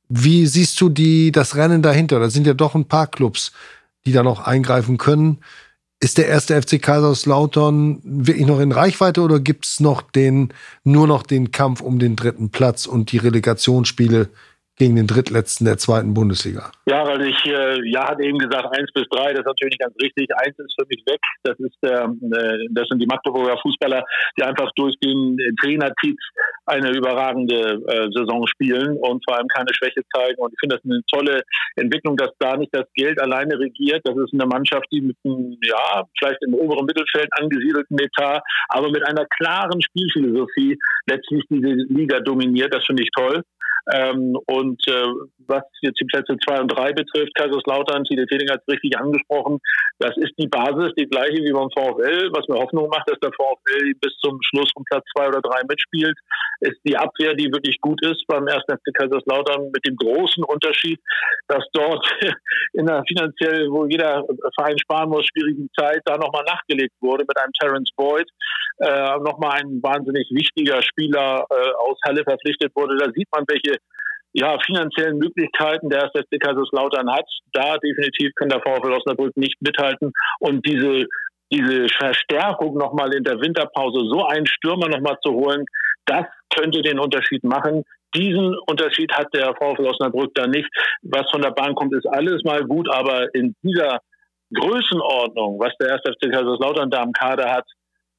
Wie 0.09 0.45
siehst 0.45 0.79
du 0.79 0.89
die, 0.89 1.31
das 1.31 1.55
Rennen 1.55 1.81
dahinter? 1.81 2.19
Da 2.19 2.29
sind 2.29 2.45
ja 2.45 2.53
doch 2.53 2.75
ein 2.75 2.87
paar 2.87 3.07
Clubs, 3.07 3.51
die 4.05 4.11
da 4.11 4.21
noch 4.21 4.45
eingreifen 4.45 4.97
können. 4.97 5.39
Ist 6.03 6.17
der 6.17 6.27
erste 6.27 6.61
FC 6.61 6.81
Kaiserslautern 6.81 8.01
wirklich 8.03 8.45
noch 8.45 8.59
in 8.59 8.73
Reichweite 8.73 9.21
oder 9.21 9.39
gibt 9.39 9.63
es 9.65 9.79
noch 9.79 10.01
den, 10.01 10.49
nur 10.83 11.07
noch 11.07 11.23
den 11.23 11.51
Kampf 11.51 11.79
um 11.79 11.97
den 11.97 12.17
dritten 12.17 12.49
Platz 12.49 12.85
und 12.85 13.13
die 13.13 13.19
Relegationsspiele 13.19 14.27
gegen 14.77 14.95
den 14.95 15.07
Drittletzten 15.07 15.65
der 15.65 15.77
zweiten 15.77 16.13
Bundesliga. 16.13 16.71
Ja, 16.87 17.05
weil 17.05 17.27
ich, 17.27 17.45
äh, 17.45 17.79
ja, 17.89 18.09
hatte 18.09 18.23
eben 18.23 18.39
gesagt, 18.39 18.65
eins 18.75 18.91
bis 18.93 19.05
drei, 19.09 19.31
das 19.31 19.41
ist 19.41 19.45
natürlich 19.45 19.77
ganz 19.77 19.93
richtig. 20.01 20.27
Eins 20.35 20.57
ist 20.57 20.75
für 20.79 20.85
mich 20.89 21.03
weg. 21.05 21.19
Das 21.43 21.59
ist 21.59 21.77
der, 21.83 22.05
äh, 22.05 22.67
das 22.71 22.87
sind 22.89 22.99
die 22.99 23.05
Magdeburger 23.05 23.57
Fußballer, 23.61 24.03
die 24.37 24.43
einfach 24.43 24.71
durch 24.75 24.95
den 24.99 25.37
Trainertiz 25.61 26.17
eine 26.65 26.89
überragende 26.91 27.81
äh, 27.87 28.07
Saison 28.11 28.47
spielen 28.47 28.97
und 28.97 29.23
vor 29.25 29.37
allem 29.37 29.47
keine 29.47 29.73
Schwäche 29.73 30.01
zeigen. 30.15 30.41
Und 30.41 30.53
ich 30.53 30.59
finde 30.59 30.77
das 30.77 30.85
eine 30.85 31.01
tolle 31.11 31.41
Entwicklung, 31.75 32.17
dass 32.17 32.31
da 32.39 32.57
nicht 32.57 32.73
das 32.73 32.85
Geld 32.95 33.21
alleine 33.21 33.59
regiert. 33.59 34.01
Das 34.05 34.17
ist 34.17 34.33
eine 34.33 34.47
Mannschaft, 34.47 34.87
die 34.91 35.01
mit 35.01 35.17
einem, 35.23 35.57
ja, 35.61 36.03
vielleicht 36.17 36.41
im 36.47 36.55
oberen 36.55 36.85
Mittelfeld 36.85 37.29
angesiedelten 37.39 37.99
Etat, 37.99 38.41
aber 38.69 38.89
mit 38.89 39.05
einer 39.07 39.25
klaren 39.25 39.81
Spielphilosophie 39.81 40.77
letztlich 41.05 41.43
diese 41.49 41.69
Liga 41.93 42.19
dominiert. 42.21 42.73
Das 42.73 42.85
finde 42.85 43.03
ich 43.03 43.09
toll. 43.15 43.43
Ähm, 43.91 44.37
und 44.47 44.81
äh, 44.87 45.07
was 45.47 45.63
jetzt 45.81 45.99
die 45.99 46.05
Plätze 46.05 46.37
zwei 46.45 46.61
und 46.61 46.69
drei 46.69 46.93
betrifft, 46.93 47.35
Kaiserslautern, 47.35 48.05
Tide 48.05 48.25
Teling 48.27 48.49
hat 48.49 48.61
es 48.65 48.73
richtig 48.73 48.97
angesprochen, 48.97 49.59
das 49.99 50.15
ist 50.17 50.33
die 50.37 50.47
Basis, 50.47 50.93
die 50.97 51.05
gleiche 51.05 51.43
wie 51.43 51.51
beim 51.51 51.69
VfL, 51.71 52.29
was 52.31 52.47
mir 52.47 52.59
Hoffnung 52.59 52.87
macht, 52.89 53.09
dass 53.09 53.19
der 53.19 53.31
VfL 53.31 53.93
bis 53.99 54.13
zum 54.21 54.39
Schluss 54.41 54.71
um 54.75 54.83
Platz 54.85 55.03
zwei 55.15 55.27
oder 55.27 55.41
drei 55.41 55.61
mitspielt, 55.67 56.17
ist 56.61 56.79
die 56.85 56.95
Abwehr, 56.95 57.33
die 57.35 57.51
wirklich 57.51 57.79
gut 57.81 58.01
ist 58.05 58.25
beim 58.27 58.47
ersten 58.47 58.71
FC 58.71 58.93
Kaiserslautern 58.93 59.69
mit 59.71 59.85
dem 59.85 59.97
großen 59.97 60.43
Unterschied, 60.45 60.99
dass 61.47 61.63
dort 61.73 62.05
in 62.73 62.89
einer 62.89 63.03
finanziell, 63.05 63.67
wo 63.69 63.85
jeder 63.85 64.23
Verein 64.55 64.79
sparen 64.79 65.09
muss, 65.09 65.25
schwierigen 65.25 65.69
Zeit, 65.77 66.01
da 66.05 66.17
nochmal 66.17 66.43
nachgelegt 66.45 66.93
wurde 67.01 67.25
mit 67.27 67.37
einem 67.37 67.51
Terence 67.53 67.91
Boyd, 67.97 68.29
äh, 68.79 69.17
nochmal 69.19 69.59
ein 69.59 69.81
wahnsinnig 69.83 70.27
wichtiger 70.31 70.81
Spieler 70.81 71.45
äh, 71.49 71.71
aus 71.77 71.99
Halle 72.05 72.23
verpflichtet 72.23 72.71
wurde. 72.75 72.97
Da 72.97 73.11
sieht 73.11 73.27
man, 73.31 73.43
welche 73.47 73.72
ja, 74.33 74.57
finanziellen 74.65 75.17
Möglichkeiten 75.17 75.89
der 75.89 76.05
SFC 76.05 76.39
Kaiserslautern 76.39 77.11
hat. 77.11 77.25
Da 77.53 77.77
definitiv 77.77 78.31
kann 78.35 78.49
der 78.49 78.61
VfL 78.61 78.91
Osnabrück 78.91 79.37
nicht 79.37 79.61
mithalten. 79.61 80.11
Und 80.39 80.65
diese, 80.65 81.05
diese 81.51 81.87
Verstärkung 81.87 82.75
nochmal 82.75 83.13
in 83.13 83.23
der 83.23 83.39
Winterpause, 83.39 84.09
so 84.09 84.25
einen 84.25 84.47
Stürmer 84.47 84.89
nochmal 84.89 85.17
zu 85.21 85.31
holen, 85.31 85.65
das 86.05 86.25
könnte 86.55 86.81
den 86.81 86.99
Unterschied 86.99 87.43
machen. 87.43 87.83
Diesen 88.15 88.55
Unterschied 88.67 89.11
hat 89.13 89.33
der 89.33 89.55
VfL 89.55 89.87
Osnabrück 89.87 90.33
da 90.35 90.47
nicht. 90.47 90.69
Was 91.03 91.29
von 91.31 91.41
der 91.41 91.51
Bahn 91.51 91.75
kommt, 91.75 91.93
ist 91.93 92.07
alles 92.07 92.43
mal 92.43 92.63
gut, 92.63 92.89
aber 92.89 93.33
in 93.33 93.55
dieser 93.63 93.99
Größenordnung, 94.53 95.59
was 95.59 95.73
der 95.79 95.95
SFC 95.95 96.31
Kaiserslautern 96.31 96.91
da 96.91 97.01
am 97.01 97.11
Kader 97.11 97.51
hat, 97.51 97.65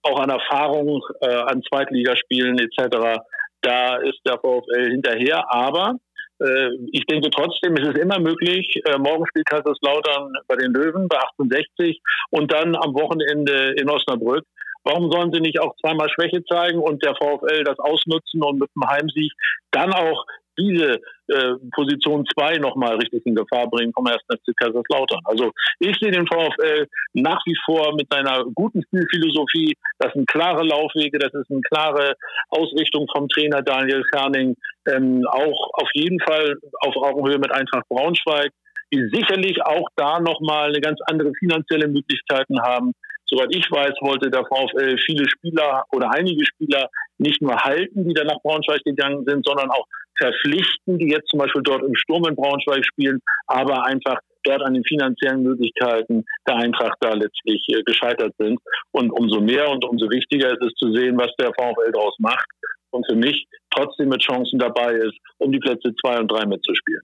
auch 0.03 0.21
an 0.21 0.31
Erfahrung, 0.31 1.01
äh, 1.21 1.29
an 1.29 1.63
Zweitligaspielen 1.63 2.59
etc., 2.59 3.21
da 3.65 3.97
ist 3.97 4.21
der 4.27 4.39
VfL 4.39 4.91
hinterher. 4.91 5.45
Aber 5.49 5.97
äh, 6.41 6.71
ich 6.93 7.05
denke 7.07 7.31
trotzdem, 7.31 7.75
es 7.75 7.89
ist 7.89 7.99
immer 7.99 8.19
möglich. 8.19 8.81
Äh, 8.85 8.99
morgen 8.99 9.27
spielt 9.27 9.47
Kaiserslautern 9.47 10.33
bei 10.47 10.57
den 10.57 10.73
Löwen 10.73 11.09
bei 11.09 11.19
68 11.19 12.01
und 12.31 12.53
dann 12.53 12.77
am 12.77 12.95
Wochenende 12.95 13.75
in 13.79 13.89
Osnabrück. 13.89 14.45
Warum 14.85 15.11
sollen 15.11 15.33
sie 15.33 15.41
nicht 15.41 15.61
auch 15.61 15.75
zweimal 15.77 16.11
Schwäche 16.11 16.45
zeigen 16.45 16.79
und 16.79 17.03
der 17.03 17.15
VfL 17.15 17.65
das 17.65 17.79
ausnutzen 17.79 18.43
und 18.43 18.59
mit 18.59 18.69
dem 18.77 18.87
Heimsieg 18.87 19.33
dann 19.71 19.93
auch 19.93 20.27
diese 20.59 21.01
äh, 21.29 21.55
Position 21.73 22.25
2 22.35 22.59
nochmal 22.59 22.97
richtig 22.97 23.25
in 23.27 23.35
Gefahr 23.35 23.69
bringen 23.69 23.93
vom 23.95 24.07
1. 24.07 24.17
FC 24.29 24.57
Kaiserslautern. 24.57 25.21
Also 25.25 25.53
ich 25.81 25.97
sehe 25.99 26.11
den 26.11 26.27
VfL 26.27 26.87
nach 27.15 27.41
wie 27.47 27.57
vor 27.65 27.95
mit 27.95 28.07
seiner 28.11 28.45
guten 28.55 28.83
Spielphilosophie. 28.83 29.75
Das 29.99 30.13
sind 30.13 30.29
klare 30.29 30.65
Laufwege, 30.65 31.19
das 31.19 31.33
ist 31.35 31.51
eine 31.51 31.61
klare 31.63 32.15
Ausrichtung 32.51 33.07
vom 33.15 33.29
Trainer 33.29 33.63
Daniel 33.63 34.05
Ferning. 34.13 34.57
Ähm, 34.87 35.25
auch 35.31 35.71
auf 35.75 35.89
jeden 35.95 36.21
Fall 36.21 36.57
auf 36.81 36.97
Augenhöhe 36.97 37.39
mit 37.39 37.53
Eintracht 37.53 37.89
Braunschweig, 37.89 38.51
die 38.93 39.09
sicherlich 39.13 39.63
auch 39.63 39.89
da 39.97 40.21
nochmal 40.21 40.69
eine 40.69 40.81
ganz 40.81 41.01
andere 41.07 41.33
finanzielle 41.39 41.89
Möglichkeiten 41.89 42.61
haben. 42.61 42.93
Soweit 43.27 43.55
ich 43.55 43.71
weiß, 43.71 43.95
wollte 44.01 44.31
der 44.31 44.45
VfL 44.45 44.97
viele 44.99 45.29
Spieler 45.29 45.85
oder 45.93 46.11
einige 46.11 46.45
Spieler 46.45 46.89
nicht 47.19 47.41
nur 47.41 47.57
halten, 47.57 48.07
die 48.07 48.15
dann 48.15 48.27
nach 48.27 48.41
Braunschweig 48.43 48.83
gegangen 48.85 49.25
sind, 49.25 49.47
sondern 49.47 49.71
auch 49.71 49.87
verpflichten, 50.17 50.99
die 50.99 51.09
jetzt 51.09 51.29
zum 51.29 51.39
Beispiel 51.39 51.63
dort 51.63 51.83
im 51.83 51.95
Sturm 51.95 52.25
in 52.29 52.37
Braunschweig 52.37 52.85
spielen, 52.85 53.21
aber 53.47 53.85
einfach 53.85 54.19
dort 54.45 54.63
an 54.63 54.75
den 54.75 54.85
finanziellen 54.85 55.43
Möglichkeiten 55.43 56.25
der 56.47 56.57
Eintracht 56.57 56.97
da 57.01 57.15
letztlich 57.15 57.65
äh, 57.69 57.83
gescheitert 57.83 58.35
sind. 58.39 58.61
Und 58.93 59.11
umso 59.11 59.41
mehr 59.41 59.71
und 59.71 59.85
umso 59.85 60.09
wichtiger 60.11 60.53
ist 60.53 60.63
es 60.63 60.75
zu 60.75 60.93
sehen, 60.93 61.17
was 61.19 61.31
der 61.39 61.53
VfL 61.55 61.93
daraus 61.93 62.15
macht 62.19 62.47
und 62.91 63.07
für 63.09 63.17
mich 63.17 63.47
trotzdem 63.71 64.11
mit 64.11 64.21
Chancen 64.21 64.59
dabei 64.59 64.93
ist, 64.93 65.17
um 65.39 65.51
die 65.51 65.59
Plätze 65.59 65.95
zwei 66.01 66.19
und 66.21 66.31
drei 66.31 66.47
mitzuspielen. 66.47 67.03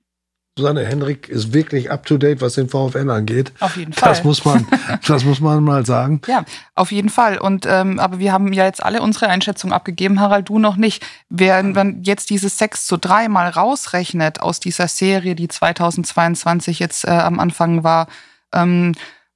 Susanne 0.61 0.85
Henrik 0.85 1.29
ist 1.29 1.55
wirklich 1.55 1.90
up 1.90 2.05
to 2.05 2.18
date, 2.18 2.42
was 2.42 2.55
den 2.55 2.68
VfL 2.68 3.11
angeht. 3.11 3.53
Auf 3.61 3.77
jeden 3.77 3.94
Fall. 3.94 4.11
Das 4.11 4.25
muss 4.25 4.44
man, 4.44 4.66
das 5.07 5.25
muss 5.25 5.40
man 5.40 5.64
mal 5.64 5.87
sagen. 5.87 6.20
Ja, 6.27 6.44
auf 6.75 6.92
jeden 6.92 7.09
Fall. 7.09 7.38
Und 7.38 7.66
ähm, 7.66 7.99
aber 7.99 8.18
wir 8.18 8.33
haben 8.33 8.53
ja 8.53 8.66
jetzt 8.66 8.83
alle 8.83 9.01
unsere 9.01 9.29
Einschätzung 9.29 9.73
abgegeben, 9.73 10.20
Harald, 10.20 10.51
du 10.51 10.59
noch 10.59 10.77
nicht. 10.77 11.05
Wenn 11.31 11.73
man 11.73 12.03
jetzt 12.03 12.29
dieses 12.29 12.59
6 12.59 12.87
zu 12.87 12.99
3 12.99 13.29
mal 13.29 13.49
rausrechnet 13.49 14.42
aus 14.42 14.61
dieser 14.61 14.87
Serie, 14.87 15.35
die 15.35 15.49
2022 15.49 16.79
jetzt 16.79 17.07
äh, 17.07 17.11
am 17.11 17.40
Anfang 17.40 17.83
war, 17.83 18.07
ähm, 18.53 18.94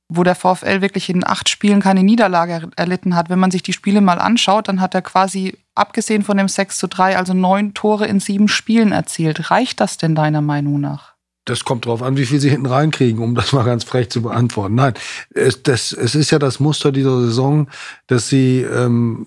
wo 0.09 0.23
der 0.23 0.35
VfL 0.35 0.83
wirklich 0.83 1.09
in 1.09 1.27
acht 1.27 1.49
Spielen 1.49 1.81
keine 1.81 2.03
Niederlage 2.03 2.69
erlitten 2.77 3.17
hat. 3.17 3.31
Wenn 3.31 3.39
man 3.39 3.51
sich 3.51 3.63
die 3.63 3.73
Spiele 3.73 4.03
mal 4.03 4.19
anschaut, 4.19 4.69
dann 4.69 4.83
hat 4.83 4.95
er 4.95 5.03
quasi, 5.03 5.57
abgesehen 5.75 6.23
von 6.23 6.37
dem 6.37 6.49
6 6.49 6.79
zu 6.79 6.87
3, 6.87 7.17
also 7.17 7.33
neun 7.33 7.73
Tore 7.73 8.07
in 8.07 8.21
sieben 8.21 8.49
Spielen 8.49 8.93
erzielt. 8.93 9.51
Reicht 9.51 9.81
das 9.81 9.97
denn 9.97 10.15
deiner 10.15 10.43
Meinung 10.43 10.81
nach? 10.81 11.14
Das 11.45 11.65
kommt 11.65 11.87
drauf 11.87 12.03
an, 12.03 12.17
wie 12.17 12.27
viel 12.27 12.41
sie 12.41 12.51
hinten 12.51 12.67
reinkriegen, 12.67 13.23
um 13.23 13.35
das 13.35 13.53
mal 13.55 13.65
ganz 13.65 13.85
frech 13.85 14.11
zu 14.11 14.23
beantworten. 14.23 14.75
Nein, 14.75 14.95
es, 15.35 15.63
das, 15.63 15.93
es 15.93 16.15
ist 16.15 16.31
ja 16.31 16.39
das 16.39 16.61
Muster 16.61 16.93
dieser 16.93 17.21
Saison, 17.21 17.69
dass 18.07 18.29
sie 18.29 18.63
ähm, 18.63 19.27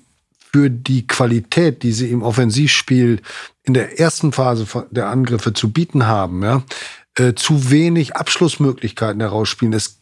für 0.52 0.70
die 0.70 1.06
Qualität, 1.06 1.84
die 1.84 1.92
sie 1.92 2.10
im 2.10 2.24
Offensivspiel 2.24 3.22
in 3.64 3.74
der 3.74 4.00
ersten 4.00 4.32
Phase 4.32 4.66
der 4.92 5.10
Angriffe 5.10 5.54
zu 5.54 5.72
bieten 5.72 6.08
haben, 6.08 6.42
ja, 6.42 6.64
äh, 7.16 7.34
zu 7.34 7.70
wenig 7.70 8.16
Abschlussmöglichkeiten 8.16 9.22
herausspielen. 9.22 9.74
Es, 9.74 10.00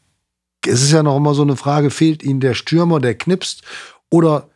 es 0.65 0.83
ist 0.83 0.91
ja 0.91 1.03
noch 1.03 1.17
immer 1.17 1.33
so 1.33 1.41
eine 1.41 1.57
Frage, 1.57 1.89
fehlt 1.89 2.23
ihnen 2.23 2.39
der 2.39 2.53
Stürmer, 2.53 2.99
der 2.99 3.15
knipst, 3.15 3.63
oder 4.09 4.49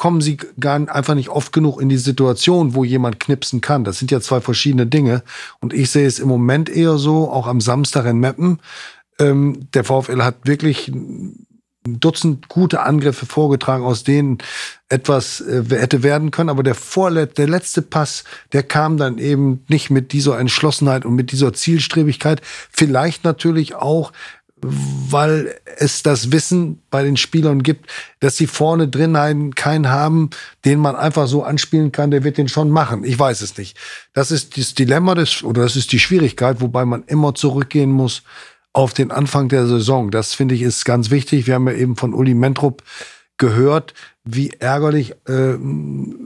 kommen 0.00 0.22
sie 0.22 0.38
gar 0.58 0.76
einfach 0.88 1.14
nicht 1.14 1.28
oft 1.28 1.52
genug 1.52 1.78
in 1.78 1.90
die 1.90 1.98
Situation, 1.98 2.74
wo 2.74 2.84
jemand 2.84 3.20
knipsen 3.20 3.60
kann. 3.60 3.84
Das 3.84 3.98
sind 3.98 4.10
ja 4.10 4.22
zwei 4.22 4.40
verschiedene 4.40 4.86
Dinge. 4.86 5.22
Und 5.60 5.74
ich 5.74 5.90
sehe 5.90 6.06
es 6.06 6.18
im 6.18 6.26
Moment 6.26 6.70
eher 6.70 6.96
so, 6.96 7.30
auch 7.30 7.46
am 7.46 7.60
Samstag 7.60 8.06
in 8.06 8.16
Meppen. 8.16 8.60
Ähm, 9.18 9.68
der 9.74 9.84
VfL 9.84 10.22
hat 10.22 10.36
wirklich 10.44 10.88
ein 10.88 11.46
Dutzend 11.84 12.48
gute 12.48 12.80
Angriffe 12.80 13.26
vorgetragen, 13.26 13.84
aus 13.84 14.02
denen 14.02 14.38
etwas 14.88 15.42
äh, 15.42 15.64
hätte 15.68 16.02
werden 16.02 16.30
können. 16.30 16.48
Aber 16.48 16.62
der 16.62 16.74
vorletzte, 16.74 17.34
der 17.34 17.48
letzte 17.48 17.82
Pass, 17.82 18.24
der 18.54 18.62
kam 18.62 18.96
dann 18.96 19.18
eben 19.18 19.64
nicht 19.68 19.90
mit 19.90 20.12
dieser 20.12 20.38
Entschlossenheit 20.38 21.04
und 21.04 21.14
mit 21.14 21.30
dieser 21.30 21.52
Zielstrebigkeit. 21.52 22.40
Vielleicht 22.70 23.24
natürlich 23.24 23.74
auch, 23.74 24.12
weil 24.62 25.54
es 25.78 26.02
das 26.02 26.32
Wissen 26.32 26.82
bei 26.90 27.02
den 27.02 27.16
Spielern 27.16 27.62
gibt, 27.62 27.90
dass 28.20 28.36
sie 28.36 28.46
vorne 28.46 28.88
drin 28.88 29.54
keinen 29.54 29.88
haben, 29.88 30.30
den 30.64 30.78
man 30.78 30.96
einfach 30.96 31.26
so 31.26 31.42
anspielen 31.42 31.92
kann, 31.92 32.10
der 32.10 32.24
wird 32.24 32.38
den 32.38 32.48
schon 32.48 32.70
machen. 32.70 33.04
Ich 33.04 33.18
weiß 33.18 33.40
es 33.40 33.56
nicht. 33.56 33.76
Das 34.12 34.30
ist 34.30 34.56
das 34.56 34.74
Dilemma 34.74 35.14
des, 35.14 35.42
oder 35.42 35.62
das 35.62 35.76
ist 35.76 35.92
die 35.92 35.98
Schwierigkeit, 35.98 36.60
wobei 36.60 36.84
man 36.84 37.04
immer 37.04 37.34
zurückgehen 37.34 37.90
muss 37.90 38.22
auf 38.72 38.94
den 38.94 39.10
Anfang 39.10 39.48
der 39.48 39.66
Saison. 39.66 40.10
Das 40.10 40.34
finde 40.34 40.54
ich 40.54 40.62
ist 40.62 40.84
ganz 40.84 41.10
wichtig. 41.10 41.46
Wir 41.46 41.54
haben 41.54 41.68
ja 41.68 41.74
eben 41.74 41.96
von 41.96 42.14
Uli 42.14 42.34
Mentrup 42.34 42.82
gehört, 43.40 43.94
wie 44.22 44.50
ärgerlich 44.50 45.12
äh, 45.26 45.58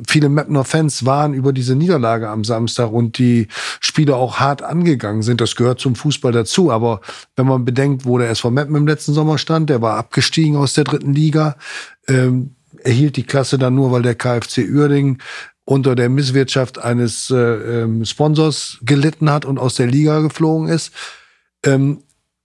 viele 0.06 0.28
Mapner 0.28 0.64
Fans 0.64 1.06
waren 1.06 1.32
über 1.32 1.54
diese 1.54 1.74
Niederlage 1.74 2.28
am 2.28 2.44
Samstag 2.44 2.92
und 2.92 3.16
die 3.16 3.48
Spieler 3.80 4.16
auch 4.16 4.40
hart 4.40 4.62
angegangen 4.62 5.22
sind. 5.22 5.40
Das 5.40 5.56
gehört 5.56 5.80
zum 5.80 5.94
Fußball 5.94 6.32
dazu. 6.32 6.70
Aber 6.70 7.00
wenn 7.36 7.46
man 7.46 7.64
bedenkt, 7.64 8.04
wo 8.04 8.18
der 8.18 8.28
SV 8.28 8.50
Meppen 8.50 8.76
im 8.76 8.86
letzten 8.86 9.14
Sommer 9.14 9.38
stand, 9.38 9.70
der 9.70 9.80
war 9.80 9.96
abgestiegen 9.96 10.56
aus 10.56 10.74
der 10.74 10.84
dritten 10.84 11.14
Liga, 11.14 11.56
ähm, 12.08 12.56
erhielt 12.82 13.16
die 13.16 13.22
Klasse 13.22 13.56
dann 13.56 13.76
nur, 13.76 13.92
weil 13.92 14.02
der 14.02 14.16
KfC 14.16 14.68
Uerdingen 14.68 15.22
unter 15.64 15.94
der 15.94 16.10
Misswirtschaft 16.10 16.78
eines 16.78 17.30
äh, 17.30 17.36
ähm, 17.36 18.04
Sponsors 18.04 18.78
gelitten 18.82 19.30
hat 19.30 19.46
und 19.46 19.58
aus 19.58 19.76
der 19.76 19.86
Liga 19.86 20.20
geflogen 20.20 20.68
ist. 20.68 20.92
Ähm, 21.64 22.02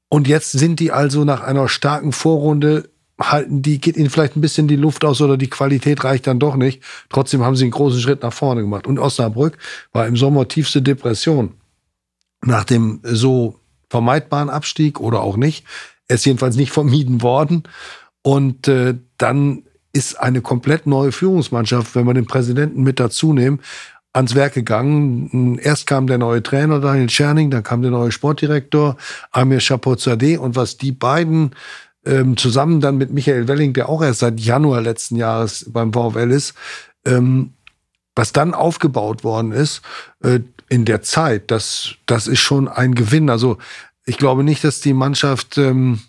und 0.09 0.27
jetzt 0.27 0.51
sind 0.51 0.79
die 0.79 0.91
also 0.91 1.25
nach 1.25 1.41
einer 1.41 1.67
starken 1.67 2.11
Vorrunde 2.11 2.89
halten 3.19 3.61
die, 3.61 3.79
geht 3.79 3.97
ihnen 3.97 4.09
vielleicht 4.09 4.35
ein 4.35 4.41
bisschen 4.41 4.67
die 4.67 4.75
Luft 4.75 5.03
aus 5.03 5.21
oder 5.21 5.37
die 5.37 5.49
Qualität 5.49 6.03
reicht 6.03 6.27
dann 6.27 6.39
doch 6.39 6.55
nicht. 6.55 6.81
Trotzdem 7.09 7.43
haben 7.43 7.55
sie 7.55 7.65
einen 7.65 7.71
großen 7.71 7.99
Schritt 7.99 8.23
nach 8.23 8.33
vorne 8.33 8.61
gemacht. 8.61 8.87
Und 8.87 8.99
Osnabrück 8.99 9.57
war 9.91 10.07
im 10.07 10.15
Sommer 10.15 10.47
tiefste 10.47 10.81
Depression. 10.81 11.53
Nach 12.41 12.63
dem 12.63 13.01
so 13.03 13.59
vermeidbaren 13.89 14.49
Abstieg 14.49 14.99
oder 14.99 15.21
auch 15.21 15.35
nicht. 15.35 15.65
Er 16.07 16.15
ist 16.15 16.25
jedenfalls 16.25 16.55
nicht 16.55 16.71
vermieden 16.73 17.21
worden. 17.21 17.63
Und 18.21 18.67
äh, 18.67 18.95
dann 19.17 19.63
ist 19.91 20.19
eine 20.19 20.41
komplett 20.41 20.87
neue 20.87 21.11
Führungsmannschaft, 21.11 21.95
wenn 21.95 22.05
wir 22.05 22.13
den 22.13 22.27
Präsidenten 22.27 22.83
mit 22.83 22.99
dazu 22.99 23.33
nehmen, 23.33 23.59
ans 24.13 24.35
Werk 24.35 24.53
gegangen. 24.53 25.57
Erst 25.57 25.87
kam 25.87 26.07
der 26.07 26.17
neue 26.17 26.43
Trainer 26.43 26.79
Daniel 26.79 27.07
Tscherning, 27.07 27.49
dann 27.49 27.63
kam 27.63 27.81
der 27.81 27.91
neue 27.91 28.11
Sportdirektor 28.11 28.97
Amir 29.31 29.59
Chapozadeh 29.59 30.37
und 30.37 30.55
was 30.55 30.77
die 30.77 30.91
beiden 30.91 31.51
ähm, 32.09 32.37
zusammen 32.37 32.81
dann 32.81 32.97
mit 32.97 33.11
Michael 33.11 33.47
Welling, 33.47 33.73
der 33.73 33.87
auch 33.89 34.01
erst 34.01 34.19
seit 34.19 34.39
Januar 34.39 34.81
letzten 34.81 35.15
Jahres 35.15 35.65
beim 35.69 35.93
VfL 35.93 36.31
ist, 36.31 36.55
ähm, 37.05 37.53
was 38.15 38.33
dann 38.33 38.53
aufgebaut 38.53 39.23
worden 39.23 39.51
ist 39.51 39.81
äh, 40.23 40.39
in 40.69 40.85
der 40.85 41.01
Zeit, 41.01 41.51
das, 41.51 41.95
das 42.05 42.27
ist 42.27 42.39
schon 42.39 42.67
ein 42.67 42.95
Gewinn. 42.95 43.29
Also 43.29 43.57
ich 44.05 44.17
glaube 44.17 44.43
nicht, 44.43 44.63
dass 44.63 44.81
die 44.81 44.93
Mannschaft 44.93 45.57
ähm, 45.57 45.99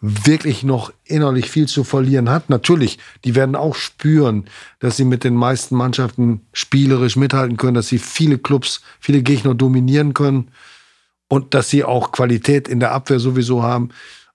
wirklich 0.00 0.62
noch 0.62 0.92
innerlich 1.04 1.50
viel 1.50 1.66
zu 1.66 1.82
verlieren 1.82 2.28
hat. 2.28 2.50
Natürlich, 2.50 2.98
die 3.24 3.34
werden 3.34 3.56
auch 3.56 3.74
spüren, 3.74 4.44
dass 4.78 4.98
sie 4.98 5.04
mit 5.06 5.24
den 5.24 5.34
meisten 5.34 5.76
Mannschaften 5.76 6.42
spielerisch 6.52 7.16
mithalten 7.16 7.56
können, 7.56 7.74
dass 7.74 7.88
sie 7.88 7.98
viele 7.98 8.36
Clubs, 8.36 8.82
viele 9.00 9.22
Gegner 9.22 9.54
dominieren 9.54 10.12
können 10.12 10.50
und 11.28 11.54
dass 11.54 11.70
sie 11.70 11.84
auch 11.84 12.12
Qualität 12.12 12.68
in 12.68 12.80
der 12.80 12.92
Abwehr 12.92 13.18
sowieso 13.18 13.62
haben. 13.62 13.88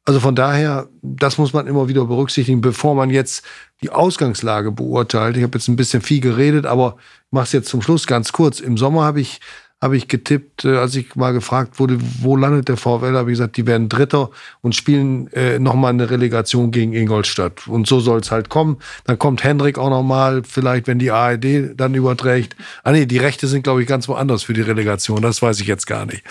Also 0.06 0.20
von 0.20 0.36
daher, 0.36 0.90
das 1.02 1.38
muss 1.38 1.54
man 1.54 1.68
immer 1.68 1.88
wieder 1.88 2.06
berücksichtigen, 2.06 2.62
bevor 2.62 2.96
man 2.96 3.10
jetzt 3.10 3.46
die 3.82 3.92
Ausgangslage 3.92 4.72
beurteilt. 4.72 5.38
Ich 5.38 5.44
habe 5.44 5.58
jetzt 5.58 5.68
ein 5.68 5.76
bisschen 5.76 6.02
viel 6.02 6.20
geredet, 6.20 6.66
aber 6.66 6.98
mache 7.32 7.44
es 7.46 7.52
jetzt 7.52 7.70
zum 7.70 7.82
Schluss 7.82 8.08
ganz 8.08 8.32
kurz. 8.32 8.60
Im 8.60 8.78
Sommer 8.78 9.04
habe 9.04 9.22
ich, 9.22 9.40
hab 9.80 9.94
ich 9.94 10.08
getippt, 10.08 10.66
äh, 10.66 10.78
als 10.78 10.96
ich 10.96 11.16
mal 11.16 11.32
gefragt 11.32 11.80
wurde, 11.80 12.00
wo 12.22 12.36
landet 12.36 12.70
der 12.70 12.78
VfL, 12.78 13.16
habe 13.16 13.30
ich 13.30 13.38
gesagt, 13.38 13.58
die 13.58 13.68
werden 13.68 13.88
Dritter 13.88 14.32
und 14.62 14.76
spielen 14.76 15.32
äh, 15.34 15.60
nochmal 15.60 15.94
eine 15.94 16.10
Relegation 16.10 16.72
gegen 16.72 16.94
Ingolstadt. 16.94 17.68
Und 17.68 17.88
so 17.88 18.00
soll 18.00 18.22
es 18.22 18.32
halt 18.32 18.50
kommen. 18.50 18.78
Dann 19.06 19.20
kommt 19.20 19.44
Hendrik 19.44 19.78
auch 19.78 19.92
nochmal, 19.92 20.42
vielleicht, 20.44 20.88
wenn 20.88 20.98
die 20.98 21.12
ARD 21.12 21.80
dann 21.80 21.94
überträgt. 21.94 22.56
Ah 22.84 22.94
nee, 22.94 23.06
die 23.06 23.20
Rechte 23.20 23.48
sind, 23.48 23.64
glaube 23.64 23.84
ich, 23.84 23.88
ganz 23.88 24.08
woanders 24.08 24.44
für 24.44 24.54
die 24.54 24.62
Relegation. 24.62 25.22
Das 25.22 25.42
weiß 25.42 25.60
ich 25.62 25.68
jetzt 25.68 25.86
gar 25.86 26.06
nicht. 26.06 26.24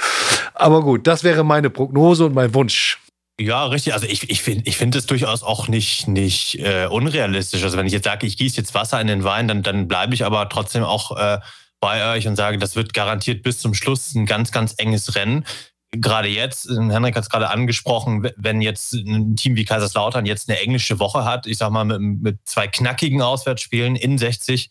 Aber 0.54 0.82
gut, 0.82 1.06
das 1.06 1.22
wäre 1.22 1.44
meine 1.44 1.70
Prognose 1.70 2.26
und 2.26 2.34
mein 2.34 2.52
Wunsch. 2.54 2.97
Ja, 3.40 3.66
richtig. 3.66 3.94
Also 3.94 4.06
ich, 4.06 4.28
ich 4.30 4.42
finde 4.42 4.64
ich 4.68 4.76
find 4.76 4.96
es 4.96 5.06
durchaus 5.06 5.44
auch 5.44 5.68
nicht, 5.68 6.08
nicht 6.08 6.56
äh, 6.58 6.86
unrealistisch. 6.86 7.62
Also 7.62 7.76
wenn 7.76 7.86
ich 7.86 7.92
jetzt 7.92 8.04
sage, 8.04 8.26
ich 8.26 8.36
gieße 8.36 8.56
jetzt 8.56 8.74
Wasser 8.74 9.00
in 9.00 9.06
den 9.06 9.22
Wein, 9.22 9.46
dann, 9.46 9.62
dann 9.62 9.86
bleibe 9.86 10.12
ich 10.14 10.24
aber 10.24 10.48
trotzdem 10.48 10.82
auch 10.82 11.16
äh, 11.16 11.38
bei 11.80 12.12
euch 12.12 12.26
und 12.26 12.34
sage, 12.34 12.58
das 12.58 12.74
wird 12.74 12.94
garantiert 12.94 13.44
bis 13.44 13.60
zum 13.60 13.74
Schluss 13.74 14.12
ein 14.14 14.26
ganz, 14.26 14.50
ganz 14.50 14.74
enges 14.78 15.14
Rennen. 15.14 15.44
Gerade 15.92 16.28
jetzt, 16.28 16.68
Henrik 16.68 17.14
hat 17.14 17.22
es 17.22 17.30
gerade 17.30 17.48
angesprochen, 17.48 18.28
wenn 18.36 18.60
jetzt 18.60 18.92
ein 18.92 19.36
Team 19.36 19.54
wie 19.54 19.64
Kaiserslautern 19.64 20.26
jetzt 20.26 20.50
eine 20.50 20.60
englische 20.60 20.98
Woche 20.98 21.24
hat, 21.24 21.46
ich 21.46 21.58
sag 21.58 21.70
mal 21.70 21.84
mit, 21.84 22.00
mit 22.00 22.38
zwei 22.44 22.66
knackigen 22.66 23.22
Auswärtsspielen 23.22 23.94
in 23.94 24.18
60 24.18 24.68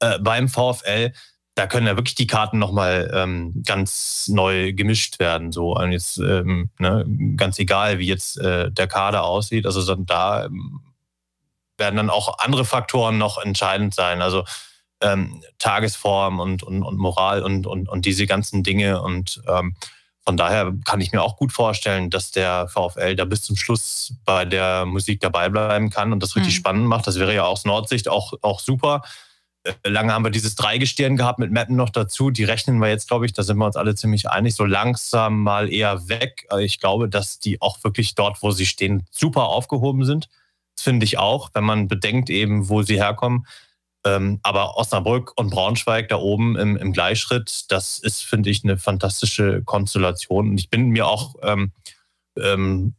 äh, 0.00 0.18
beim 0.20 0.48
VfL, 0.48 1.12
da 1.56 1.66
können 1.66 1.86
ja 1.86 1.96
wirklich 1.96 2.14
die 2.14 2.26
Karten 2.26 2.58
nochmal 2.58 3.10
ähm, 3.14 3.62
ganz 3.64 4.28
neu 4.28 4.74
gemischt 4.74 5.18
werden. 5.18 5.52
So 5.52 5.74
und 5.74 5.90
jetzt 5.90 6.18
ähm, 6.18 6.68
ne, 6.78 7.04
ganz 7.36 7.58
egal, 7.58 7.98
wie 7.98 8.06
jetzt 8.06 8.38
äh, 8.38 8.70
der 8.70 8.86
Kader 8.86 9.24
aussieht. 9.24 9.64
Also 9.64 9.82
dann 9.82 10.04
da 10.04 10.44
ähm, 10.44 10.82
werden 11.78 11.96
dann 11.96 12.10
auch 12.10 12.38
andere 12.40 12.66
Faktoren 12.66 13.16
noch 13.16 13.38
entscheidend 13.38 13.94
sein. 13.94 14.20
Also 14.20 14.44
ähm, 15.00 15.42
Tagesform 15.58 16.40
und, 16.40 16.62
und, 16.62 16.82
und 16.82 16.98
Moral 16.98 17.42
und, 17.42 17.66
und, 17.66 17.88
und 17.88 18.04
diese 18.04 18.26
ganzen 18.26 18.62
Dinge. 18.62 19.00
Und 19.00 19.40
ähm, 19.48 19.76
von 20.26 20.36
daher 20.36 20.74
kann 20.84 21.00
ich 21.00 21.12
mir 21.12 21.22
auch 21.22 21.38
gut 21.38 21.52
vorstellen, 21.52 22.10
dass 22.10 22.32
der 22.32 22.68
VfL 22.68 23.16
da 23.16 23.24
bis 23.24 23.42
zum 23.42 23.56
Schluss 23.56 24.12
bei 24.26 24.44
der 24.44 24.84
Musik 24.84 25.20
dabei 25.20 25.48
bleiben 25.48 25.88
kann 25.88 26.12
und 26.12 26.22
das 26.22 26.36
richtig 26.36 26.52
mhm. 26.52 26.58
spannend 26.58 26.86
macht. 26.86 27.06
Das 27.06 27.18
wäre 27.18 27.34
ja 27.34 27.44
aus 27.44 27.64
Nordsicht 27.64 28.08
auch, 28.08 28.34
auch 28.42 28.60
super. 28.60 29.00
Lange 29.84 30.12
haben 30.12 30.24
wir 30.24 30.30
dieses 30.30 30.54
Dreigestirn 30.54 31.16
gehabt 31.16 31.38
mit 31.38 31.50
Mappen 31.50 31.76
noch 31.76 31.90
dazu. 31.90 32.30
Die 32.30 32.44
rechnen 32.44 32.78
wir 32.78 32.88
jetzt, 32.88 33.08
glaube 33.08 33.26
ich, 33.26 33.32
da 33.32 33.42
sind 33.42 33.58
wir 33.58 33.66
uns 33.66 33.76
alle 33.76 33.94
ziemlich 33.94 34.28
einig, 34.28 34.54
so 34.54 34.64
langsam 34.64 35.42
mal 35.42 35.72
eher 35.72 36.08
weg. 36.08 36.46
Äh, 36.52 36.64
ich 36.64 36.80
glaube, 36.80 37.08
dass 37.08 37.38
die 37.38 37.60
auch 37.60 37.82
wirklich 37.84 38.14
dort, 38.14 38.42
wo 38.42 38.50
sie 38.50 38.66
stehen, 38.66 39.06
super 39.10 39.44
aufgehoben 39.44 40.04
sind. 40.04 40.28
Das 40.74 40.84
finde 40.84 41.04
ich 41.04 41.18
auch, 41.18 41.50
wenn 41.54 41.64
man 41.64 41.88
bedenkt 41.88 42.30
eben, 42.30 42.68
wo 42.68 42.82
sie 42.82 42.96
herkommen. 42.96 43.46
Ähm, 44.04 44.38
aber 44.42 44.76
Osnabrück 44.76 45.32
und 45.36 45.50
Braunschweig 45.50 46.08
da 46.08 46.16
oben 46.16 46.56
im, 46.56 46.76
im 46.76 46.92
Gleichschritt, 46.92 47.64
das 47.68 47.98
ist, 47.98 48.22
finde 48.22 48.50
ich, 48.50 48.62
eine 48.62 48.78
fantastische 48.78 49.62
Konstellation. 49.64 50.50
Und 50.50 50.60
ich 50.60 50.70
bin 50.70 50.90
mir 50.90 51.08
auch 51.08 51.34
ähm, 51.42 51.72
ähm, 52.38 52.94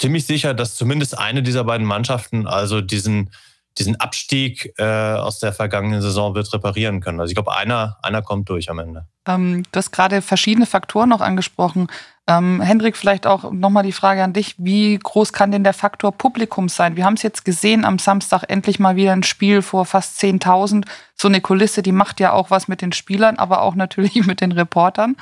ziemlich 0.00 0.24
sicher, 0.24 0.54
dass 0.54 0.76
zumindest 0.76 1.18
eine 1.18 1.42
dieser 1.42 1.64
beiden 1.64 1.86
Mannschaften 1.86 2.46
also 2.46 2.80
diesen 2.80 3.30
diesen 3.78 4.00
Abstieg 4.00 4.72
äh, 4.78 4.84
aus 4.84 5.38
der 5.38 5.52
vergangenen 5.52 6.00
Saison 6.00 6.34
wird 6.34 6.52
reparieren 6.52 7.00
können. 7.00 7.20
Also 7.20 7.30
ich 7.30 7.34
glaube, 7.34 7.56
einer, 7.56 7.98
einer 8.02 8.22
kommt 8.22 8.48
durch 8.48 8.70
am 8.70 8.78
Ende. 8.78 9.06
Ähm, 9.26 9.64
du 9.70 9.76
hast 9.76 9.90
gerade 9.90 10.22
verschiedene 10.22 10.66
Faktoren 10.66 11.08
noch 11.08 11.20
angesprochen. 11.20 11.88
Ähm, 12.26 12.60
Hendrik, 12.60 12.96
vielleicht 12.96 13.26
auch 13.26 13.52
nochmal 13.52 13.84
die 13.84 13.92
Frage 13.92 14.24
an 14.24 14.32
dich. 14.32 14.54
Wie 14.58 14.98
groß 14.98 15.32
kann 15.32 15.52
denn 15.52 15.62
der 15.62 15.74
Faktor 15.74 16.12
Publikum 16.12 16.68
sein? 16.68 16.96
Wir 16.96 17.04
haben 17.04 17.14
es 17.14 17.22
jetzt 17.22 17.44
gesehen 17.44 17.84
am 17.84 17.98
Samstag 17.98 18.44
endlich 18.48 18.78
mal 18.78 18.96
wieder 18.96 19.12
ein 19.12 19.22
Spiel 19.22 19.62
vor 19.62 19.84
fast 19.84 20.20
10.000. 20.20 20.84
So 21.14 21.28
eine 21.28 21.40
Kulisse, 21.40 21.82
die 21.82 21.92
macht 21.92 22.18
ja 22.18 22.32
auch 22.32 22.50
was 22.50 22.68
mit 22.68 22.82
den 22.82 22.92
Spielern, 22.92 23.36
aber 23.36 23.62
auch 23.62 23.74
natürlich 23.76 24.26
mit 24.26 24.40
den 24.40 24.52
Reportern. 24.52 25.16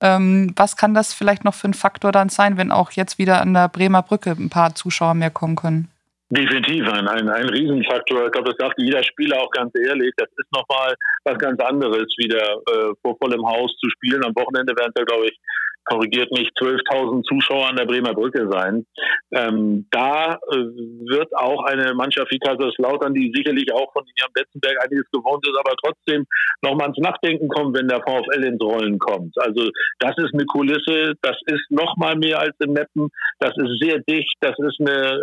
Ähm, 0.00 0.52
was 0.56 0.76
kann 0.76 0.94
das 0.94 1.14
vielleicht 1.14 1.44
noch 1.44 1.54
für 1.54 1.68
ein 1.68 1.74
Faktor 1.74 2.10
dann 2.10 2.28
sein, 2.28 2.56
wenn 2.56 2.72
auch 2.72 2.90
jetzt 2.90 3.18
wieder 3.18 3.40
an 3.40 3.54
der 3.54 3.68
Bremer 3.68 4.02
Brücke 4.02 4.32
ein 4.32 4.50
paar 4.50 4.74
Zuschauer 4.74 5.14
mehr 5.14 5.30
kommen 5.30 5.54
können? 5.54 5.91
Definitiv 6.34 6.88
ein, 6.88 7.06
ein, 7.08 7.28
ein 7.28 7.48
Riesenfaktor. 7.50 8.24
Ich 8.24 8.32
glaube, 8.32 8.54
das 8.54 8.56
sagt 8.56 8.80
jeder 8.80 9.02
Spieler 9.02 9.38
auch 9.38 9.50
ganz 9.50 9.70
ehrlich. 9.76 10.14
Das 10.16 10.30
ist 10.38 10.50
nochmal 10.50 10.94
was 11.24 11.36
ganz 11.36 11.60
anderes, 11.60 12.08
wieder 12.16 12.56
äh, 12.72 12.94
vor 13.02 13.18
vollem 13.18 13.46
Haus 13.46 13.76
zu 13.76 13.90
spielen. 13.90 14.24
Am 14.24 14.34
Wochenende 14.34 14.74
werden 14.74 14.92
es 14.94 14.98
ja, 14.98 15.04
glaube 15.04 15.26
ich, 15.26 15.38
korrigiert 15.84 16.30
mich, 16.32 16.48
12.000 16.60 17.22
Zuschauer 17.24 17.68
an 17.68 17.76
der 17.76 17.86
Bremer 17.86 18.14
Brücke 18.14 18.48
sein. 18.50 18.86
Ähm, 19.32 19.86
da 19.90 20.34
äh, 20.34 20.56
wird 20.56 21.34
auch 21.36 21.64
eine 21.64 21.94
Mannschaft 21.94 22.30
wie 22.30 22.38
Kaiserslautern, 22.38 23.14
die 23.14 23.32
sicherlich 23.34 23.72
auch 23.72 23.92
von 23.92 24.04
Jan 24.16 24.30
Betzenberg 24.34 24.82
einiges 24.84 25.10
gewohnt 25.10 25.46
ist, 25.46 25.58
aber 25.58 25.74
trotzdem 25.82 26.26
nochmal 26.62 26.88
ins 26.88 26.98
Nachdenken 26.98 27.48
kommen, 27.48 27.74
wenn 27.74 27.88
der 27.88 28.00
VfL 28.00 28.44
ins 28.44 28.62
Rollen 28.62 28.98
kommt. 28.98 29.36
Also 29.38 29.70
das 29.98 30.16
ist 30.18 30.34
eine 30.34 30.46
Kulisse, 30.46 31.14
das 31.22 31.36
ist 31.46 31.70
nochmal 31.70 32.16
mehr 32.16 32.40
als 32.40 32.54
in 32.60 32.72
Meppen, 32.72 33.08
das 33.40 33.52
ist 33.56 33.80
sehr 33.80 33.98
dicht, 34.00 34.36
das 34.40 34.56
ist 34.58 34.80
eine, 34.80 35.18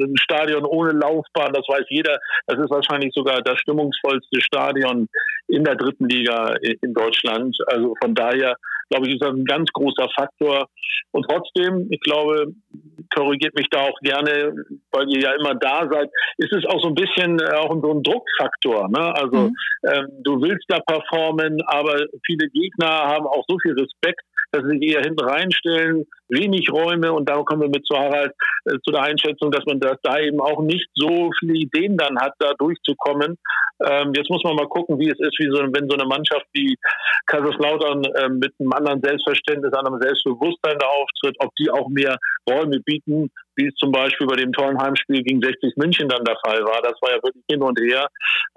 ein 0.00 0.16
Stadion 0.18 0.64
ohne 0.64 0.92
Laufbahn, 0.92 1.52
das 1.52 1.66
weiß 1.68 1.84
jeder, 1.88 2.18
das 2.46 2.58
ist 2.58 2.70
wahrscheinlich 2.70 3.12
sogar 3.14 3.40
das 3.42 3.58
stimmungsvollste 3.60 4.40
Stadion 4.40 5.08
in 5.48 5.64
der 5.64 5.76
dritten 5.76 6.08
Liga 6.08 6.54
in 6.60 6.94
Deutschland. 6.94 7.56
Also 7.66 7.94
von 8.00 8.14
daher 8.14 8.56
glaube 8.92 9.08
ich, 9.08 9.14
ist 9.14 9.22
das 9.22 9.34
ein 9.34 9.44
ganz 9.44 9.70
großer 9.72 10.08
Faktor. 10.14 10.68
Und 11.12 11.26
trotzdem, 11.28 11.88
ich 11.90 12.00
glaube, 12.00 12.52
korrigiert 13.14 13.54
mich 13.56 13.68
da 13.70 13.82
auch 13.82 13.98
gerne, 14.00 14.54
weil 14.90 15.08
ihr 15.10 15.20
ja 15.20 15.32
immer 15.38 15.54
da 15.54 15.88
seid, 15.90 16.08
ist 16.38 16.52
es 16.52 16.64
auch 16.66 16.80
so 16.80 16.88
ein 16.88 16.94
bisschen 16.94 17.38
äh, 17.40 17.54
auch 17.56 17.74
so 17.80 17.92
ein 17.92 18.02
Druckfaktor. 18.02 18.88
Ne? 18.88 19.14
Also 19.14 19.36
mhm. 19.48 19.56
ähm, 19.86 20.06
du 20.24 20.40
willst 20.40 20.64
da 20.68 20.80
performen, 20.80 21.60
aber 21.66 22.06
viele 22.24 22.48
Gegner 22.48 22.88
haben 22.88 23.26
auch 23.26 23.44
so 23.48 23.58
viel 23.62 23.72
Respekt, 23.72 24.22
dass 24.52 24.62
sie 24.64 24.78
sich 24.78 24.94
eher 24.94 25.02
hinten 25.02 25.24
reinstellen, 25.24 26.06
wenig 26.28 26.70
Räume 26.70 27.12
und 27.12 27.28
da 27.28 27.42
kommen 27.42 27.62
wir 27.62 27.68
mit 27.68 27.86
zu 27.86 27.96
Harald 27.96 28.32
äh, 28.66 28.76
zu 28.84 28.92
der 28.92 29.02
Einschätzung, 29.02 29.50
dass 29.50 29.64
man 29.66 29.80
das 29.80 29.96
da 30.02 30.18
eben 30.18 30.40
auch 30.40 30.62
nicht 30.62 30.88
so 30.94 31.30
viele 31.38 31.54
Ideen 31.54 31.96
dann 31.96 32.18
hat, 32.18 32.34
da 32.38 32.52
durchzukommen. 32.58 33.38
Ähm, 33.84 34.12
jetzt 34.14 34.30
muss 34.30 34.44
man 34.44 34.56
mal 34.56 34.68
gucken, 34.68 34.98
wie 34.98 35.10
es 35.10 35.18
ist, 35.18 35.38
wie 35.38 35.50
so, 35.50 35.62
wenn 35.62 35.88
so 35.88 35.96
eine 35.96 36.06
Mannschaft 36.06 36.46
wie 36.52 36.76
Kaiserslautern 37.26 38.04
äh, 38.04 38.28
mit 38.28 38.52
einem 38.58 38.72
anderen 38.72 39.00
Selbstverständnis, 39.02 39.72
einem 39.72 40.00
Selbstbewusstsein 40.00 40.78
da 40.78 40.86
auftritt, 40.86 41.36
ob 41.40 41.54
die 41.56 41.70
auch 41.70 41.88
mehr 41.88 42.16
Räume 42.48 42.80
bieten, 42.84 43.30
wie 43.56 43.66
es 43.66 43.74
zum 43.74 43.92
Beispiel 43.92 44.26
bei 44.26 44.36
dem 44.36 44.52
tollen 44.52 44.80
Heimspiel 44.80 45.22
gegen 45.22 45.42
60 45.42 45.76
München 45.76 46.08
dann 46.08 46.24
der 46.24 46.36
Fall 46.44 46.62
war. 46.64 46.80
Das 46.82 46.94
war 47.00 47.10
ja 47.10 47.22
wirklich 47.22 47.44
hin 47.50 47.62
und 47.62 47.78
her. 47.80 48.08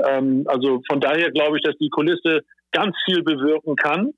Ähm, 0.06 0.44
also 0.48 0.82
von 0.88 1.00
daher 1.00 1.32
glaube 1.32 1.58
ich, 1.58 1.64
dass 1.64 1.78
die 1.78 1.90
Kulisse 1.90 2.42
ganz 2.72 2.96
viel 3.06 3.24
bewirken 3.24 3.76
kann. 3.76 4.12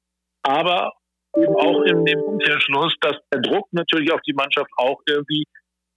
Aber 0.44 0.94
eben 1.42 1.56
auch 1.56 1.82
in 1.84 2.06
dem 2.06 2.20
Umkehrschluss, 2.22 2.94
dass 3.02 3.16
der 3.32 3.42
Druck 3.42 3.68
natürlich 3.72 4.12
auf 4.12 4.22
die 4.22 4.34
Mannschaft 4.34 4.70
auch 4.78 5.02
irgendwie 5.08 5.46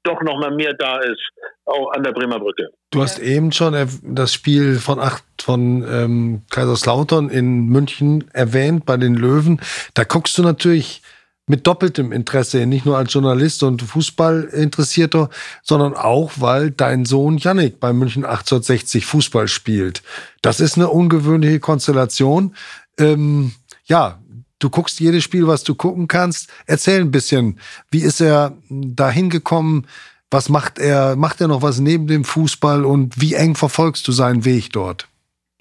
doch 0.03 0.23
noch 0.23 0.39
mal 0.39 0.55
mehr 0.55 0.73
da 0.75 0.99
ist, 0.99 1.21
auch 1.67 1.93
an 1.93 2.03
der 2.03 2.13
Bremer 2.13 2.39
Brücke. 2.39 2.69
Du 2.91 3.03
hast 3.03 3.19
eben 3.19 3.53
schon 3.53 3.75
das 4.03 4.33
Spiel 4.33 4.77
von 4.77 4.99
acht 4.99 5.25
von 5.41 5.85
ähm, 5.89 6.43
Kaiserslautern 6.51 7.29
in 7.29 7.67
München 7.67 8.25
erwähnt 8.33 8.87
bei 8.87 8.97
den 8.97 9.15
Löwen. 9.15 9.61
Da 9.95 10.05
guckst 10.05 10.37
du 10.39 10.43
natürlich 10.43 11.03
mit 11.47 11.67
doppeltem 11.67 12.13
Interesse, 12.13 12.65
nicht 12.65 12.87
nur 12.87 12.97
als 12.97 13.13
Journalist 13.13 13.63
und 13.63 13.83
Fußballinteressierter, 13.83 15.29
sondern 15.63 15.95
auch, 15.95 16.33
weil 16.37 16.71
dein 16.71 17.05
Sohn 17.05 17.39
Yannick 17.39 17.81
bei 17.81 17.93
München 17.93 18.25
1860 18.25 19.05
Fußball 19.05 19.49
spielt. 19.49 20.03
Das 20.43 20.61
ist 20.61 20.77
eine 20.77 20.89
ungewöhnliche 20.89 21.59
Konstellation. 21.59 22.55
Ähm, 22.99 23.53
ja, 23.85 24.20
Du 24.61 24.71
guckst 24.71 25.01
jedes 25.01 25.25
Spiel, 25.25 25.47
was 25.47 25.65
du 25.65 25.75
gucken 25.75 26.07
kannst. 26.07 26.53
Erzähl 26.67 27.01
ein 27.01 27.11
bisschen, 27.11 27.59
wie 27.91 28.03
ist 28.03 28.21
er 28.21 28.57
da 28.69 29.11
hingekommen? 29.11 29.87
Was 30.31 30.49
macht 30.49 30.79
er? 30.79 31.17
Macht 31.17 31.41
er 31.41 31.49
noch 31.49 31.63
was 31.63 31.81
neben 31.81 32.07
dem 32.07 32.25
Fußball 32.25 32.85
und 32.85 33.21
wie 33.21 33.35
eng 33.35 33.57
verfolgst 33.57 34.07
du 34.07 34.13
seinen 34.13 34.45
Weg 34.45 34.73
dort? 34.73 35.09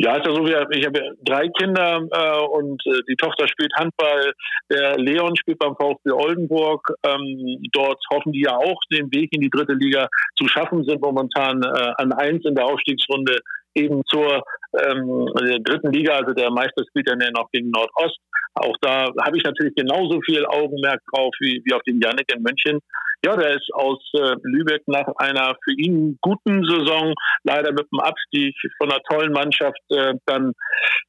Ja, 0.01 0.15
ist 0.15 0.25
ja 0.25 0.33
so, 0.33 0.45
ich 0.47 0.85
habe 0.85 1.01
drei 1.25 1.49
Kinder 1.49 2.01
äh, 2.09 2.45
und 2.55 2.81
äh, 2.85 3.01
die 3.09 3.17
Tochter 3.17 3.49
spielt 3.49 3.73
Handball, 3.75 4.31
der 4.71 4.97
Leon 4.97 5.35
spielt 5.35 5.59
beim 5.59 5.75
VfB 5.75 6.11
Oldenburg. 6.11 6.87
Ähm, 7.03 7.57
dort 7.73 8.01
hoffen 8.09 8.31
die 8.31 8.43
ja 8.43 8.55
auch, 8.55 8.79
den 8.93 9.11
Weg 9.11 9.33
in 9.33 9.41
die 9.41 9.49
dritte 9.49 9.73
Liga 9.73 10.07
zu 10.37 10.47
schaffen, 10.47 10.85
sind 10.85 11.01
momentan 11.01 11.61
äh, 11.63 11.91
an 11.97 12.13
eins 12.13 12.45
in 12.45 12.55
der 12.55 12.65
Aufstiegsrunde 12.65 13.39
eben 13.75 14.01
zur 14.05 14.43
ähm, 14.77 15.27
dritten 15.63 15.91
Liga, 15.91 16.15
also 16.15 16.33
der 16.33 16.51
Meister 16.51 16.83
spielt 16.89 17.09
ja 17.09 17.15
noch 17.31 17.49
gegen 17.51 17.71
Nordost. 17.71 18.19
Auch 18.55 18.75
da 18.81 19.07
habe 19.21 19.37
ich 19.37 19.43
natürlich 19.43 19.75
genauso 19.75 20.19
viel 20.21 20.45
Augenmerk 20.45 21.01
drauf 21.13 21.33
wie, 21.39 21.61
wie 21.65 21.73
auf 21.73 21.83
den 21.83 22.01
Janik 22.01 22.31
in 22.33 22.41
München. 22.43 22.79
Ja, 23.25 23.35
der 23.35 23.55
ist 23.55 23.69
aus 23.73 23.99
äh, 24.13 24.35
Lübeck 24.43 24.83
nach 24.87 25.07
einer 25.17 25.55
für 25.65 25.73
ihn 25.73 26.17
guten 26.21 26.63
Saison, 26.63 27.13
leider 27.43 27.73
mit 27.73 27.85
dem 27.91 27.99
Abstieg 27.99 28.55
von 28.77 28.89
einer 28.89 29.01
tollen 29.09 29.33
Mannschaft, 29.33 29.81
äh, 29.89 30.13
dann 30.25 30.53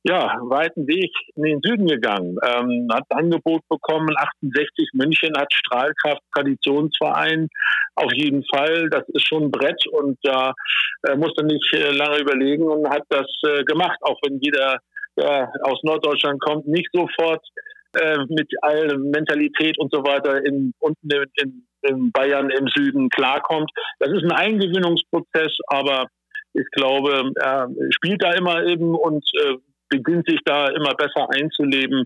ja, 0.02 0.36
weiten 0.42 0.88
Weg 0.88 1.12
in 1.36 1.44
den 1.44 1.60
Süden 1.62 1.86
gegangen. 1.86 2.36
Ähm, 2.42 2.88
hat 2.92 3.04
Angebot 3.10 3.62
bekommen, 3.68 4.12
68 4.16 4.90
München 4.94 5.36
hat 5.36 5.52
Strahlkraft, 5.52 6.22
Traditionsverein. 6.34 7.48
Auf 7.94 8.12
jeden 8.14 8.44
Fall, 8.52 8.88
das 8.90 9.08
ist 9.08 9.28
schon 9.28 9.44
ein 9.44 9.50
Brett 9.52 9.86
und 9.92 10.18
da 10.22 10.54
äh, 11.06 11.14
musste 11.14 11.44
nicht 11.44 11.72
äh, 11.74 11.92
lange 11.92 12.18
überlegen 12.18 12.64
und 12.64 12.88
hat 12.88 13.04
das 13.08 13.26
äh, 13.46 13.62
gemacht, 13.64 13.98
auch 14.02 14.18
wenn 14.24 14.40
jeder 14.40 14.78
der 15.16 15.52
aus 15.62 15.82
Norddeutschland 15.82 16.40
kommt, 16.40 16.66
nicht 16.66 16.88
sofort 16.92 17.44
äh, 17.96 18.18
mit 18.28 18.48
aller 18.62 18.98
Mentalität 18.98 19.78
und 19.78 19.92
so 19.92 20.02
weiter 20.04 20.44
in, 20.44 20.72
unten 20.78 21.10
in, 21.42 21.66
in 21.82 22.12
Bayern 22.12 22.50
im 22.50 22.68
Süden 22.68 23.08
klarkommt. 23.08 23.70
Das 23.98 24.10
ist 24.10 24.24
ein 24.24 24.32
Eingewöhnungsprozess, 24.32 25.56
aber 25.66 26.06
ich 26.52 26.66
glaube, 26.72 27.30
er 27.40 27.68
spielt 27.90 28.22
da 28.22 28.32
immer 28.32 28.64
eben 28.64 28.94
und 28.94 29.24
äh, 29.44 29.54
beginnt 29.88 30.26
sich 30.28 30.40
da 30.44 30.68
immer 30.68 30.94
besser 30.94 31.28
einzuleben. 31.30 32.04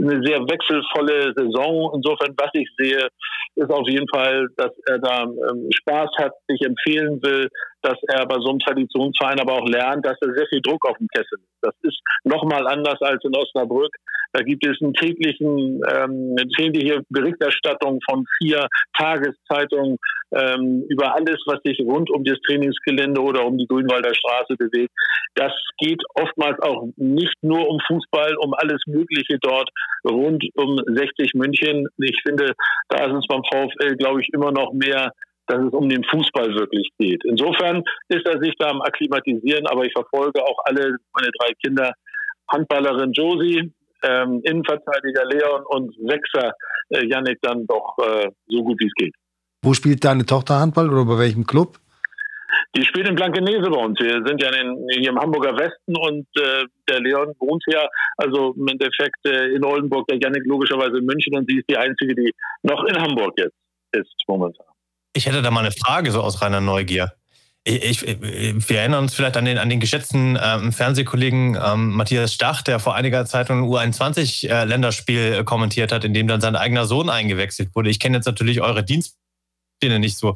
Eine 0.00 0.22
sehr 0.24 0.40
wechselvolle 0.40 1.32
Saison. 1.36 1.92
Insofern, 1.94 2.34
was 2.36 2.50
ich 2.54 2.68
sehe, 2.76 3.08
ist 3.56 3.70
auf 3.70 3.88
jeden 3.88 4.08
Fall, 4.08 4.48
dass 4.56 4.72
er 4.86 4.98
da 4.98 5.22
ähm, 5.22 5.68
Spaß 5.70 6.10
hat, 6.18 6.32
sich 6.48 6.60
empfehlen 6.62 7.20
will, 7.22 7.48
dass 7.84 7.98
er 8.08 8.26
bei 8.26 8.36
so 8.40 8.50
einem 8.50 8.58
Traditionsverein 8.60 9.40
aber 9.40 9.52
auch 9.54 9.68
lernt, 9.68 10.06
dass 10.06 10.16
er 10.22 10.34
sehr 10.34 10.46
viel 10.48 10.62
Druck 10.62 10.88
auf 10.88 10.96
dem 10.96 11.08
Kessel 11.08 11.38
ist. 11.38 11.58
Das 11.60 11.74
ist 11.82 12.00
nochmal 12.24 12.66
anders 12.66 13.00
als 13.02 13.22
in 13.24 13.36
Osnabrück. 13.36 13.94
Da 14.32 14.42
gibt 14.42 14.66
es 14.66 14.80
einen 14.82 14.94
täglichen, 14.94 15.80
ähm, 15.94 16.36
tägliche 16.56 17.02
Berichterstattung 17.08 18.00
von 18.08 18.24
vier 18.38 18.66
Tageszeitungen 18.98 19.98
ähm, 20.32 20.84
über 20.88 21.14
alles, 21.14 21.36
was 21.46 21.60
sich 21.64 21.78
rund 21.80 22.10
um 22.10 22.24
das 22.24 22.38
Trainingsgelände 22.46 23.20
oder 23.20 23.44
um 23.44 23.58
die 23.58 23.66
Grünwalder 23.66 24.12
Straße 24.14 24.56
bewegt. 24.56 24.92
Das 25.34 25.52
geht 25.78 26.02
oftmals 26.14 26.58
auch 26.62 26.88
nicht 26.96 27.36
nur 27.42 27.68
um 27.68 27.78
Fußball, 27.86 28.34
um 28.38 28.54
alles 28.54 28.82
Mögliche 28.86 29.38
dort 29.40 29.70
rund 30.04 30.44
um 30.54 30.80
60 30.84 31.34
München. 31.34 31.86
Ich 31.98 32.20
finde, 32.26 32.54
da 32.88 33.06
ist 33.06 33.14
es 33.14 33.26
beim 33.28 33.42
VfL, 33.44 33.96
glaube 33.96 34.20
ich, 34.20 34.28
immer 34.32 34.50
noch 34.50 34.72
mehr 34.72 35.12
dass 35.46 35.60
es 35.62 35.72
um 35.72 35.88
den 35.88 36.04
Fußball 36.04 36.54
wirklich 36.54 36.90
geht. 36.98 37.22
Insofern 37.24 37.82
ist 38.08 38.26
er 38.26 38.40
sich 38.40 38.54
da 38.58 38.68
am 38.68 38.82
Akklimatisieren, 38.82 39.66
aber 39.66 39.84
ich 39.84 39.92
verfolge 39.92 40.42
auch 40.42 40.58
alle 40.64 40.96
meine 41.12 41.30
drei 41.38 41.52
Kinder, 41.62 41.92
Handballerin 42.50 43.12
Josie, 43.12 43.72
ähm, 44.02 44.40
Innenverteidiger 44.44 45.24
Leon 45.26 45.64
und 45.66 45.94
Sechser 46.06 46.52
äh, 46.90 47.06
Yannick 47.06 47.38
dann 47.42 47.66
doch 47.66 47.96
äh, 47.98 48.28
so 48.48 48.62
gut 48.62 48.78
wie 48.80 48.86
es 48.86 48.94
geht. 48.94 49.14
Wo 49.62 49.72
spielt 49.72 50.04
deine 50.04 50.26
Tochter 50.26 50.60
Handball 50.60 50.90
oder 50.90 51.04
bei 51.04 51.18
welchem 51.18 51.46
Club? 51.46 51.78
Die 52.76 52.84
spielt 52.84 53.08
in 53.08 53.14
Blankenese 53.14 53.70
bei 53.70 53.78
uns. 53.78 53.98
Wir 54.00 54.22
sind 54.26 54.42
ja 54.42 54.50
in, 54.50 54.86
hier 54.90 55.10
im 55.10 55.18
Hamburger 55.18 55.56
Westen 55.56 55.96
und 55.96 56.26
äh, 56.36 56.64
der 56.88 57.00
Leon 57.00 57.34
wohnt 57.38 57.62
ja, 57.68 57.86
also 58.16 58.54
im 58.56 58.68
Endeffekt 58.68 59.24
äh, 59.26 59.54
in 59.54 59.64
Oldenburg, 59.64 60.06
der 60.08 60.18
Janik 60.18 60.44
logischerweise 60.44 60.98
in 60.98 61.06
München 61.06 61.36
und 61.36 61.48
sie 61.48 61.58
ist 61.58 61.68
die 61.68 61.76
Einzige, 61.76 62.14
die 62.14 62.32
noch 62.62 62.84
in 62.84 63.00
Hamburg 63.00 63.32
jetzt 63.38 63.56
ist 63.92 64.14
momentan. 64.26 64.66
Ich 65.14 65.26
hätte 65.26 65.42
da 65.42 65.50
mal 65.50 65.60
eine 65.60 65.72
Frage 65.72 66.10
so 66.10 66.22
aus 66.22 66.42
reiner 66.42 66.60
Neugier. 66.60 67.12
Ich, 67.66 68.02
ich, 68.02 68.20
wir 68.20 68.78
erinnern 68.78 69.04
uns 69.04 69.14
vielleicht 69.14 69.38
an 69.38 69.46
den, 69.46 69.56
an 69.56 69.70
den 69.70 69.80
geschätzten 69.80 70.38
ähm, 70.42 70.70
Fernsehkollegen 70.70 71.56
ähm, 71.64 71.92
Matthias 71.92 72.34
Stach, 72.34 72.60
der 72.60 72.78
vor 72.78 72.94
einiger 72.94 73.24
Zeit 73.24 73.50
ein 73.50 73.62
U21-Länderspiel 73.62 75.38
äh, 75.40 75.44
kommentiert 75.44 75.90
hat, 75.90 76.04
in 76.04 76.12
dem 76.12 76.28
dann 76.28 76.42
sein 76.42 76.56
eigener 76.56 76.84
Sohn 76.84 77.08
eingewechselt 77.08 77.74
wurde. 77.74 77.88
Ich 77.88 78.00
kenne 78.00 78.18
jetzt 78.18 78.26
natürlich 78.26 78.60
eure 78.60 78.84
Dienstpläne 78.84 79.98
nicht 79.98 80.18
so 80.18 80.34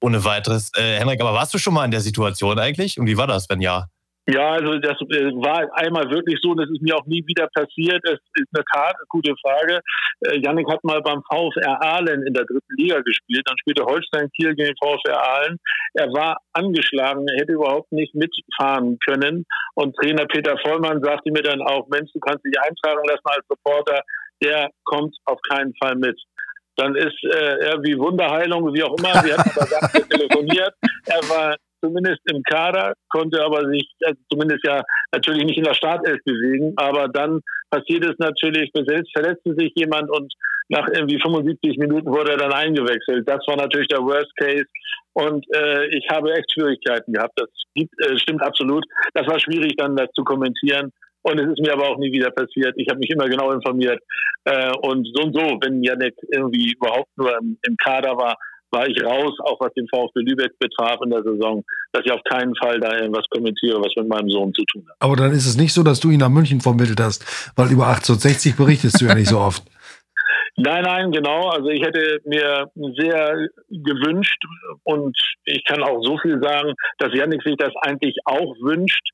ohne 0.00 0.24
weiteres. 0.24 0.70
Äh, 0.74 0.98
Henrik, 0.98 1.20
aber 1.20 1.34
warst 1.34 1.52
du 1.52 1.58
schon 1.58 1.74
mal 1.74 1.84
in 1.84 1.90
der 1.90 2.00
Situation 2.00 2.58
eigentlich? 2.58 2.98
Und 2.98 3.06
wie 3.06 3.18
war 3.18 3.26
das, 3.26 3.50
wenn 3.50 3.60
ja? 3.60 3.88
Ja, 4.28 4.50
also 4.50 4.78
das 4.78 5.00
äh, 5.10 5.32
war 5.32 5.66
einmal 5.74 6.10
wirklich 6.10 6.38
so, 6.42 6.50
und 6.50 6.58
das 6.58 6.68
ist 6.70 6.82
mir 6.82 6.94
auch 6.94 7.06
nie 7.06 7.24
wieder 7.26 7.48
passiert. 7.54 8.00
Es 8.04 8.20
ist 8.34 8.48
eine 8.54 8.64
Tat, 8.72 8.94
eine 8.94 9.06
gute 9.08 9.34
Frage. 9.42 9.80
Äh, 10.20 10.38
Yannick 10.40 10.70
hat 10.70 10.84
mal 10.84 11.00
beim 11.00 11.22
VfR 11.22 11.82
Aalen 11.82 12.26
in 12.26 12.34
der 12.34 12.44
dritten 12.44 12.76
Liga 12.76 13.00
gespielt, 13.00 13.42
dann 13.46 13.58
spielte 13.58 13.84
Holstein 13.84 14.30
Kiel 14.36 14.54
gegen 14.54 14.74
den 14.74 14.76
VfR 14.76 15.22
Aalen. 15.22 15.58
Er 15.94 16.08
war 16.12 16.36
angeschlagen, 16.52 17.26
er 17.28 17.40
hätte 17.40 17.52
überhaupt 17.52 17.90
nicht 17.92 18.14
mitfahren 18.14 18.98
können. 19.04 19.46
Und 19.74 19.96
Trainer 19.96 20.26
Peter 20.26 20.56
Vollmann 20.58 21.02
sagte 21.02 21.32
mir 21.32 21.42
dann 21.42 21.62
auch, 21.62 21.88
Mensch, 21.88 22.12
du 22.12 22.20
kannst 22.20 22.44
dich 22.44 22.54
eintragen 22.60 23.06
lassen 23.08 23.24
als 23.24 23.44
Reporter, 23.50 24.02
der 24.42 24.70
kommt 24.84 25.16
auf 25.24 25.40
keinen 25.48 25.74
Fall 25.82 25.96
mit 25.96 26.18
dann 26.76 26.94
ist 26.94 27.16
äh, 27.24 27.58
er 27.58 27.82
wie 27.82 27.98
Wunderheilung, 27.98 28.72
wie 28.72 28.82
auch 28.82 28.96
immer. 28.96 29.22
Wir 29.22 29.36
hatten 29.36 29.50
aber 29.58 30.08
telefoniert. 30.08 30.74
Er 31.04 31.20
war 31.28 31.56
zumindest 31.82 32.20
im 32.32 32.42
Kader, 32.42 32.94
konnte 33.08 33.42
aber 33.44 33.68
sich 33.68 33.88
also 34.04 34.20
zumindest 34.30 34.66
ja 34.66 34.82
natürlich 35.12 35.44
nicht 35.44 35.58
in 35.58 35.64
der 35.64 35.74
Startelf 35.74 36.18
bewegen. 36.24 36.72
Aber 36.76 37.08
dann 37.08 37.40
passiert 37.70 38.04
es 38.04 38.18
natürlich, 38.18 38.70
verletzte 38.72 39.54
sich 39.56 39.72
jemand 39.74 40.10
und 40.10 40.32
nach 40.68 40.86
irgendwie 40.94 41.20
75 41.20 41.78
Minuten 41.78 42.06
wurde 42.06 42.32
er 42.32 42.38
dann 42.38 42.52
eingewechselt. 42.52 43.28
Das 43.28 43.40
war 43.48 43.56
natürlich 43.56 43.88
der 43.88 44.02
Worst 44.02 44.34
Case. 44.36 44.66
Und 45.14 45.44
äh, 45.52 45.86
ich 45.88 46.06
habe 46.10 46.32
echt 46.32 46.52
Schwierigkeiten 46.52 47.12
gehabt. 47.12 47.32
Das 47.36 47.48
gibt, 47.74 47.92
äh, 48.04 48.16
stimmt 48.16 48.42
absolut. 48.42 48.84
Das 49.14 49.26
war 49.26 49.40
schwierig 49.40 49.74
dann 49.76 49.96
das 49.96 50.08
zu 50.14 50.22
kommentieren. 50.22 50.92
Und 51.22 51.38
es 51.40 51.48
ist 51.48 51.60
mir 51.60 51.72
aber 51.72 51.88
auch 51.88 51.98
nie 51.98 52.12
wieder 52.12 52.30
passiert. 52.30 52.74
Ich 52.76 52.88
habe 52.88 53.00
mich 53.00 53.10
immer 53.10 53.28
genau 53.28 53.50
informiert. 53.50 54.00
Äh, 54.44 54.72
und 54.82 55.06
so 55.12 55.24
und 55.24 55.34
so, 55.34 55.58
wenn 55.60 55.82
Janek 55.82 56.14
irgendwie 56.32 56.72
überhaupt 56.72 57.10
nur 57.16 57.36
im, 57.38 57.58
im, 57.66 57.76
Kader 57.76 58.16
war, 58.16 58.36
war 58.70 58.86
ich 58.88 59.02
raus, 59.02 59.32
auch 59.44 59.60
was 59.60 59.72
den 59.74 59.86
VfB 59.88 60.20
Lübeck 60.20 60.58
betraf 60.58 61.00
in 61.02 61.10
der 61.10 61.22
Saison, 61.22 61.64
dass 61.92 62.02
ich 62.04 62.12
auf 62.12 62.22
keinen 62.24 62.54
Fall 62.56 62.78
da 62.80 62.96
irgendwas 62.96 63.26
kommentiere, 63.30 63.80
was 63.80 63.92
mit 63.96 64.08
meinem 64.08 64.28
Sohn 64.28 64.52
zu 64.54 64.64
tun 64.64 64.86
hat. 64.88 64.96
Aber 65.00 65.16
dann 65.16 65.32
ist 65.32 65.46
es 65.46 65.56
nicht 65.56 65.72
so, 65.72 65.82
dass 65.82 66.00
du 66.00 66.10
ihn 66.10 66.20
nach 66.20 66.28
München 66.28 66.60
vermittelt 66.60 67.00
hast, 67.00 67.24
weil 67.56 67.70
über 67.70 67.86
1860 67.86 68.56
berichtest 68.56 69.00
du 69.00 69.06
ja 69.06 69.14
nicht 69.14 69.28
so 69.28 69.38
oft. 69.38 69.62
Nein, 70.56 70.82
nein, 70.82 71.12
genau. 71.12 71.48
Also 71.48 71.68
ich 71.68 71.80
hätte 71.80 72.20
mir 72.24 72.70
sehr 72.98 73.48
gewünscht 73.68 74.42
und 74.82 75.16
ich 75.44 75.64
kann 75.64 75.82
auch 75.82 76.02
so 76.02 76.18
viel 76.18 76.38
sagen, 76.42 76.74
dass 76.98 77.14
Janik 77.14 77.42
sich 77.42 77.56
das 77.56 77.70
eigentlich 77.82 78.16
auch 78.26 78.54
wünscht, 78.60 79.08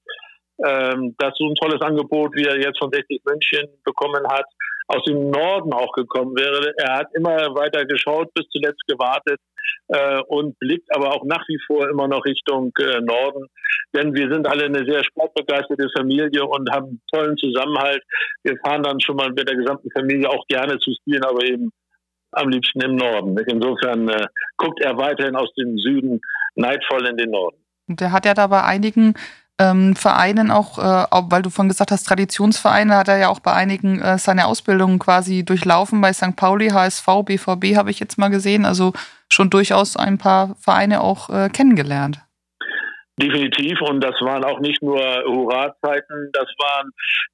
ähm, 0.67 1.15
dass 1.19 1.37
so 1.37 1.47
ein 1.47 1.55
tolles 1.55 1.81
Angebot, 1.83 2.35
wie 2.35 2.47
er 2.47 2.59
jetzt 2.59 2.79
von 2.79 2.91
60 2.91 3.21
München 3.25 3.69
bekommen 3.85 4.27
hat, 4.29 4.47
aus 4.89 5.03
dem 5.05 5.31
Norden 5.31 5.73
auch 5.73 5.93
gekommen 5.93 6.37
wäre. 6.37 6.75
Er 6.79 6.99
hat 6.99 7.09
immer 7.15 7.55
weiter 7.55 7.85
geschaut, 7.85 8.33
bis 8.35 8.47
zuletzt 8.49 8.83
gewartet 8.87 9.41
äh, 9.89 10.21
und 10.29 10.59
blickt 10.59 10.95
aber 10.95 11.13
auch 11.13 11.25
nach 11.25 11.47
wie 11.49 11.59
vor 11.67 11.89
immer 11.89 12.09
noch 12.09 12.25
Richtung 12.25 12.73
äh, 12.79 13.01
Norden. 13.01 13.47
Denn 13.95 14.15
wir 14.15 14.33
sind 14.33 14.47
alle 14.47 14.65
eine 14.65 14.85
sehr 14.85 15.05
sportbegeisterte 15.05 15.89
Familie 15.97 16.45
und 16.45 16.71
haben 16.71 17.01
tollen 17.13 17.37
Zusammenhalt. 17.37 18.03
Wir 18.43 18.57
fahren 18.65 18.83
dann 18.83 19.01
schon 19.01 19.17
mal 19.17 19.31
mit 19.31 19.49
der 19.49 19.57
gesamten 19.57 19.91
Familie 19.91 20.29
auch 20.29 20.45
gerne 20.49 20.79
zu 20.79 20.93
spielen, 20.95 21.25
aber 21.25 21.45
eben 21.45 21.71
am 22.33 22.49
liebsten 22.49 22.81
im 22.83 22.97
Norden. 22.97 23.37
Insofern 23.47 24.09
äh, 24.09 24.27
guckt 24.57 24.81
er 24.83 24.97
weiterhin 24.99 25.37
aus 25.37 25.53
dem 25.55 25.79
Süden 25.79 26.21
neidvoll 26.55 27.07
in 27.07 27.17
den 27.17 27.31
Norden. 27.31 27.57
Und 27.89 28.01
er 28.01 28.13
hat 28.13 28.27
ja 28.27 28.35
da 28.35 28.47
bei 28.49 28.63
einigen 28.63 29.15
ähm, 29.59 29.97
Vereinen 29.97 30.51
auch, 30.51 30.79
äh, 30.79 31.07
weil 31.31 31.43
du 31.43 31.51
von 31.51 31.69
gesagt 31.69 31.91
hast, 31.91 32.05
Traditionsvereine, 32.05 32.97
hat 32.97 33.09
er 33.09 33.19
ja 33.19 33.29
auch 33.29 33.41
bei 33.41 33.53
einigen 33.53 34.01
äh, 34.01 34.19
seine 34.19 34.47
Ausbildung 34.47 34.99
quasi 34.99 35.45
durchlaufen. 35.45 36.01
Bei 36.01 36.13
St. 36.13 36.37
Pauli, 36.37 36.69
HSV, 36.69 37.07
BVB 37.25 37.77
habe 37.77 37.91
ich 37.91 37.99
jetzt 38.01 38.19
mal 38.19 38.29
gesehen. 38.29 38.65
Also 38.65 38.93
schon 39.31 39.51
durchaus 39.51 39.97
ein 39.97 40.19
paar 40.19 40.55
Vereine 40.57 41.01
auch 41.01 41.31
äh, 41.31 41.49
kennengelernt. 41.49 42.21
Definitiv. 43.19 43.81
Und 43.81 44.05
das 44.05 44.21
waren 44.21 44.45
auch 44.45 44.61
nicht 44.61 44.83
nur 44.83 45.01
Hurra-Zeiten, 45.01 46.31
das 46.35 46.49
waren 46.59 46.91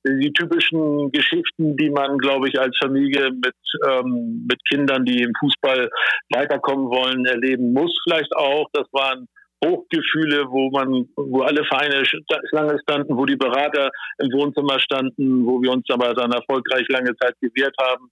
die 0.07 0.33
typischen 0.33 1.11
Geschichten, 1.11 1.77
die 1.77 1.91
man, 1.91 2.18
glaube 2.18 2.49
ich, 2.49 2.61
als 2.61 2.77
Familie 2.81 3.33
mit, 3.33 3.57
ähm, 3.89 4.47
mit 4.49 4.61
Kindern, 4.68 5.05
die 5.05 5.23
im 5.23 5.33
Fußball 5.41 5.91
weiterkommen 6.33 6.87
wollen, 6.87 7.27
erleben 7.27 7.73
muss 7.73 7.99
vielleicht 8.05 8.33
auch. 8.37 8.68
Das 8.73 8.87
waren 8.93 9.27
Hochgefühle, 9.65 10.47
wo 10.49 10.71
man, 10.71 11.09
wo 11.17 11.43
alle 11.43 11.65
Vereine 11.65 12.05
Schlange 12.05 12.79
standen, 12.83 13.17
wo 13.17 13.25
die 13.27 13.37
Berater 13.37 13.91
im 14.19 14.33
Wohnzimmer 14.33 14.79
standen, 14.81 15.47
wo 15.47 15.63
wir 15.63 15.71
uns 15.71 15.89
aber 15.91 16.15
dann 16.15 16.33
erfolgreich 16.33 16.87
lange 16.89 17.15
Zeit 17.17 17.35
gewehrt 17.41 17.75
haben, 17.81 18.11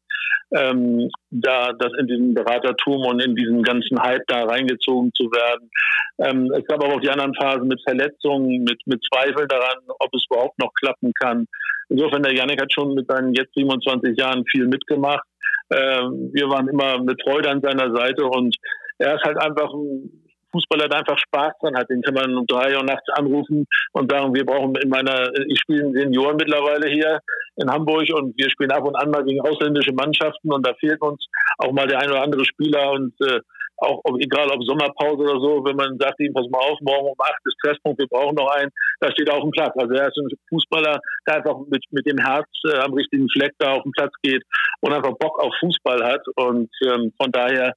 ähm, 0.53 1.11
da 1.31 1.73
das 1.73 1.93
in 1.99 2.07
diesem 2.07 2.35
Beratertum 2.35 3.07
und 3.07 3.21
in 3.21 3.35
diesen 3.35 3.63
ganzen 3.63 4.01
Hype 4.01 4.27
da 4.27 4.45
reingezogen 4.45 5.13
zu 5.15 5.25
werden. 5.25 5.71
Ähm, 6.19 6.53
es 6.53 6.65
gab 6.67 6.83
aber 6.85 6.95
auch 6.95 7.01
die 7.01 7.11
anderen 7.11 7.35
Phasen 7.35 7.69
mit 7.69 7.81
Verletzungen, 7.83 8.65
mit, 8.65 8.81
mit 8.87 9.03
Zweifeln 9.13 9.49
daran, 9.49 9.79
ob 9.99 10.15
es 10.15 10.25
überhaupt 10.31 10.59
noch 10.59 10.73
klappen 10.75 11.13
kann. 11.21 11.47
Insofern, 11.89 12.23
der 12.23 12.35
Janik 12.35 12.61
hat 12.61 12.73
schon 12.73 12.95
mit 12.95 13.07
seinen 13.09 13.35
jetzt 13.35 13.55
27 13.55 14.17
Jahren 14.17 14.45
viel 14.47 14.67
mitgemacht. 14.67 15.27
Ähm, 15.73 16.31
wir 16.33 16.49
waren 16.49 16.69
immer 16.69 17.03
mit 17.03 17.21
Freude 17.23 17.51
an 17.51 17.61
seiner 17.61 17.95
Seite 17.95 18.25
und 18.25 18.57
er 18.99 19.17
ist 19.17 19.25
halt 19.25 19.39
einfach 19.39 19.73
ein 19.73 20.30
Fußballer 20.53 20.89
da 20.89 20.99
einfach 20.99 21.19
Spaß 21.19 21.55
dran 21.61 21.77
hat. 21.77 21.89
Den 21.91 22.03
kann 22.03 22.15
man 22.15 22.37
um 22.37 22.47
drei 22.47 22.77
Uhr 22.77 22.83
nachts 22.83 23.09
anrufen 23.11 23.67
und 23.93 24.11
sagen, 24.11 24.35
wir 24.35 24.45
brauchen 24.45 24.75
in 24.77 24.89
meiner, 24.89 25.31
ich 25.47 25.61
spiele 25.61 25.91
Senioren 25.93 26.37
mittlerweile 26.37 26.89
hier 26.89 27.21
in 27.57 27.71
Hamburg 27.71 28.09
und 28.15 28.37
wir 28.37 28.51
spielen 28.51 28.73
ab 28.73 28.85
und 28.85 28.97
an 28.97 29.11
mal 29.11 29.25
gegen 29.25 29.41
ausländische 29.41 29.93
Mannschaften 29.93 30.53
und 30.53 30.67
da 30.67 30.75
fehlt 30.75 31.01
uns 31.01 31.27
auch 31.59 31.73
mal 31.73 31.87
der 31.87 32.01
ein 32.01 32.11
oder 32.11 32.23
andere 32.23 32.45
Spieler 32.45 32.93
und 32.93 33.15
äh, 33.21 33.41
auch 33.81 34.01
ob, 34.05 34.21
egal 34.21 34.51
ob 34.51 34.63
Sommerpause 34.65 35.23
oder 35.23 35.41
so, 35.41 35.65
wenn 35.65 35.77
man 35.77 35.99
sagt 35.99 36.21
ihm, 36.21 36.33
pass 36.33 36.49
mal 36.51 36.59
auf, 36.59 36.79
morgen 36.81 37.09
um 37.09 37.21
acht 37.21 37.41
ist 37.45 37.57
Treffpunkt, 37.63 37.99
wir 37.99 38.07
brauchen 38.07 38.35
noch 38.35 38.51
einen, 38.51 38.71
da 39.01 39.11
steht 39.11 39.31
auf 39.31 39.41
dem 39.41 39.51
Platz. 39.51 39.75
Also 39.77 39.95
er 39.95 40.09
ist 40.09 40.19
ein 40.19 40.29
Fußballer, 40.49 41.01
der 41.27 41.37
einfach 41.37 41.57
mit, 41.69 41.85
mit 41.91 42.07
dem 42.07 42.19
Herz 42.19 42.49
äh, 42.67 42.79
am 42.79 42.95
richtigen 42.95 43.29
Fleck 43.31 43.53
da 43.59 43.75
auf 43.75 43.83
den 43.83 43.93
Platz 43.93 44.13
geht 44.23 44.43
und 44.81 44.93
einfach 44.93 45.17
Bock 45.19 45.43
auf 45.43 45.53
Fußball 45.61 46.05
hat. 46.05 46.23
Und 46.37 46.71
ähm, 46.85 47.13
von 47.21 47.33
daher 47.33 47.75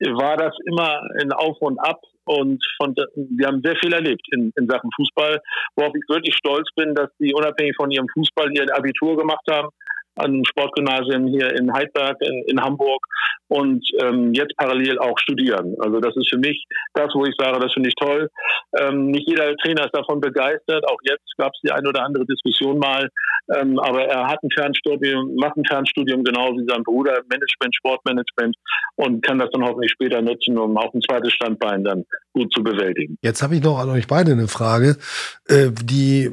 war 0.00 0.36
das 0.36 0.54
immer 0.66 1.02
ein 1.20 1.32
Auf 1.32 1.56
und 1.60 1.78
Ab. 1.78 2.00
Und 2.24 2.62
von, 2.76 2.94
wir 3.16 3.46
haben 3.48 3.60
sehr 3.64 3.74
viel 3.76 3.92
erlebt 3.92 4.22
in, 4.30 4.52
in 4.56 4.68
Sachen 4.68 4.90
Fußball, 4.94 5.40
worauf 5.74 5.92
ich 5.94 6.08
wirklich 6.08 6.34
stolz 6.36 6.68
bin, 6.76 6.94
dass 6.94 7.08
sie 7.18 7.34
unabhängig 7.34 7.74
von 7.76 7.90
ihrem 7.90 8.06
Fußball 8.14 8.52
ihr 8.52 8.72
Abitur 8.72 9.16
gemacht 9.16 9.44
haben 9.50 9.70
an 10.16 10.42
Sportgymnasien 10.44 11.28
hier 11.28 11.54
in 11.56 11.72
Heidberg 11.72 12.16
in, 12.20 12.44
in 12.48 12.60
Hamburg 12.60 13.04
und 13.48 13.84
ähm, 14.00 14.32
jetzt 14.32 14.56
parallel 14.56 14.98
auch 14.98 15.18
studieren. 15.18 15.74
Also 15.80 15.98
das 16.00 16.16
ist 16.16 16.30
für 16.30 16.38
mich 16.38 16.64
das, 16.94 17.10
wo 17.14 17.24
ich 17.24 17.34
sage, 17.36 17.58
das 17.58 17.72
finde 17.72 17.88
ich 17.88 17.94
toll. 17.96 18.28
Ähm, 18.78 19.10
nicht 19.10 19.28
jeder 19.28 19.56
Trainer 19.56 19.86
ist 19.86 19.94
davon 19.94 20.20
begeistert. 20.20 20.86
Auch 20.88 20.98
jetzt 21.02 21.24
gab 21.36 21.52
es 21.52 21.60
die 21.62 21.72
eine 21.72 21.88
oder 21.88 22.04
andere 22.04 22.24
Diskussion 22.26 22.78
mal. 22.78 23.08
Ähm, 23.54 23.78
aber 23.80 24.04
er 24.04 24.28
hat 24.28 24.42
ein 24.42 24.50
Fernstudium, 24.54 25.34
macht 25.34 25.56
ein 25.56 25.64
Fernstudium 25.66 26.22
genau 26.22 26.52
wie 26.52 26.64
sein 26.68 26.84
Bruder, 26.84 27.20
Management, 27.28 27.74
Sportmanagement 27.74 28.56
und 28.96 29.24
kann 29.24 29.38
das 29.38 29.50
dann 29.50 29.64
hoffentlich 29.64 29.90
später 29.90 30.22
nutzen, 30.22 30.56
um 30.56 30.76
auch 30.76 30.94
ein 30.94 31.00
zweites 31.02 31.32
Standbein 31.32 31.82
dann 31.82 32.04
gut 32.32 32.52
zu 32.52 32.62
bewältigen. 32.62 33.16
Jetzt 33.22 33.42
habe 33.42 33.56
ich 33.56 33.62
noch 33.62 33.78
an 33.78 33.90
euch 33.90 34.06
beide 34.06 34.32
eine 34.32 34.46
Frage, 34.46 34.96
äh, 35.48 35.70
die 35.72 36.30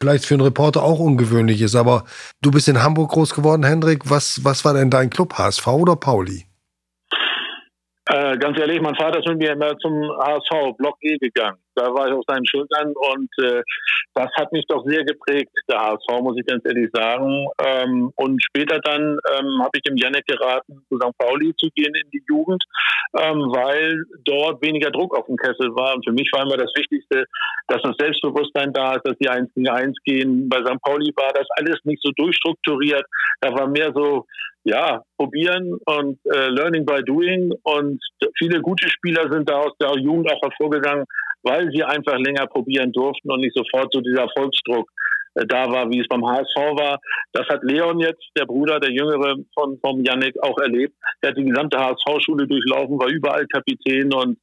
vielleicht 0.00 0.24
für 0.26 0.34
einen 0.34 0.42
Reporter 0.42 0.82
auch 0.82 0.98
ungewöhnlich 0.98 1.60
ist. 1.60 1.74
Aber 1.74 2.04
du 2.42 2.50
bist 2.50 2.68
in 2.68 2.82
Hamburg 2.82 3.10
groß 3.12 3.34
geworden, 3.34 3.64
Hendrik. 3.64 4.10
Was, 4.10 4.44
was 4.44 4.64
war 4.64 4.74
denn 4.74 4.90
dein 4.90 5.10
Club, 5.10 5.34
HSV 5.34 5.66
oder 5.66 5.96
Pauli? 5.96 6.46
Äh, 8.06 8.36
ganz 8.36 8.58
ehrlich, 8.58 8.82
mein 8.82 8.94
Vater 8.96 9.20
ist 9.20 9.28
mit 9.28 9.38
mir 9.38 9.52
immer 9.52 9.78
zum 9.78 10.10
HSV, 10.18 10.76
Block 10.76 10.96
E 11.00 11.16
gegangen. 11.16 11.56
Da 11.74 11.86
war 11.92 12.06
ich 12.06 12.12
auf 12.12 12.24
seinen 12.28 12.46
Schultern 12.46 12.92
und 12.94 13.30
äh, 13.42 13.62
das 14.12 14.28
hat 14.36 14.52
mich 14.52 14.64
doch 14.68 14.84
sehr 14.86 15.04
geprägt, 15.04 15.50
der 15.68 15.80
HSV, 15.80 16.20
muss 16.20 16.36
ich 16.38 16.46
ganz 16.46 16.62
ehrlich 16.66 16.90
sagen. 16.92 17.48
Ähm, 17.64 18.12
und 18.16 18.42
später 18.44 18.78
dann 18.80 19.18
ähm, 19.32 19.58
habe 19.60 19.70
ich 19.74 19.82
dem 19.82 19.96
Janek 19.96 20.26
geraten, 20.26 20.84
zu 20.88 20.96
St. 20.96 21.16
Pauli 21.18 21.54
zu 21.56 21.68
gehen 21.74 21.94
in 21.94 22.10
die 22.10 22.22
Jugend, 22.28 22.62
ähm, 23.18 23.40
weil 23.52 24.04
dort 24.24 24.62
weniger 24.62 24.90
Druck 24.90 25.16
auf 25.16 25.26
dem 25.26 25.36
Kessel 25.36 25.74
war. 25.74 25.94
Und 25.94 26.04
für 26.04 26.12
mich 26.12 26.30
war 26.32 26.42
immer 26.42 26.58
das 26.58 26.72
Wichtigste, 26.76 27.24
dass 27.68 27.80
das 27.82 27.96
Selbstbewusstsein 27.98 28.72
da 28.74 28.96
ist, 28.96 29.06
dass 29.06 29.16
die 29.18 29.30
1 29.30 29.52
gegen 29.54 29.68
1 29.68 29.96
gehen. 30.04 30.48
Bei 30.50 30.58
St. 30.58 30.80
Pauli 30.82 31.10
war 31.16 31.32
das 31.32 31.48
alles 31.56 31.80
nicht 31.84 32.02
so 32.02 32.10
durchstrukturiert. 32.16 33.06
Da 33.40 33.52
war 33.52 33.66
mehr 33.66 33.92
so 33.94 34.26
ja, 34.64 35.02
probieren 35.18 35.78
und 35.84 36.18
äh, 36.24 36.48
Learning 36.48 36.84
by 36.86 37.02
Doing. 37.04 37.52
Und 37.62 38.02
viele 38.38 38.60
gute 38.60 38.88
Spieler 38.88 39.30
sind 39.30 39.48
da 39.48 39.58
aus 39.58 39.72
der 39.80 39.92
Jugend 39.98 40.30
auch 40.32 40.40
hervorgegangen, 40.42 41.04
weil 41.42 41.70
sie 41.70 41.84
einfach 41.84 42.18
länger 42.18 42.46
probieren 42.46 42.92
durften 42.92 43.30
und 43.30 43.40
nicht 43.40 43.54
sofort 43.54 43.92
so 43.92 44.00
dieser 44.00 44.22
Erfolgsdruck 44.22 44.88
äh, 45.34 45.46
da 45.46 45.70
war, 45.70 45.90
wie 45.90 46.00
es 46.00 46.08
beim 46.08 46.26
HSV 46.26 46.56
war. 46.78 46.98
Das 47.32 47.46
hat 47.48 47.62
Leon 47.62 48.00
jetzt, 48.00 48.24
der 48.36 48.46
Bruder, 48.46 48.80
der 48.80 48.90
Jüngere 48.90 49.36
von 49.52 49.78
vom 49.80 50.02
Yannick, 50.02 50.34
auch 50.42 50.58
erlebt. 50.58 50.94
Er 51.20 51.30
hat 51.30 51.36
die 51.36 51.44
gesamte 51.44 51.78
HSV-Schule 51.78 52.46
durchlaufen, 52.46 52.98
war 52.98 53.08
überall 53.08 53.46
Kapitän 53.48 54.12
und 54.14 54.38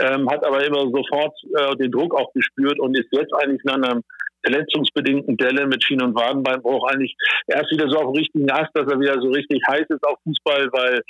ähm, 0.00 0.30
hat 0.30 0.44
aber 0.46 0.64
immer 0.64 0.82
sofort 0.90 1.36
äh, 1.58 1.76
den 1.76 1.90
Druck 1.90 2.14
auch 2.14 2.32
gespürt 2.32 2.78
und 2.78 2.96
ist 2.96 3.08
jetzt 3.12 3.34
eigentlich 3.34 3.60
in 3.64 3.70
einem 3.70 4.02
verletzungsbedingten 4.42 5.36
Delle 5.36 5.66
mit 5.66 5.82
Schien- 5.84 6.02
und 6.02 6.14
Wadenbeinbruch 6.14 6.88
eigentlich 6.88 7.16
erst 7.46 7.70
wieder 7.70 7.88
so 7.88 7.98
auf 7.98 8.12
dem 8.12 8.16
richtigen 8.16 8.50
Ast, 8.50 8.70
dass 8.74 8.90
er 8.90 9.00
wieder 9.00 9.20
so 9.20 9.28
richtig 9.30 9.60
heiß 9.68 9.86
ist 9.88 10.04
auf 10.04 10.18
Fußball, 10.24 10.68
weil 10.72 11.02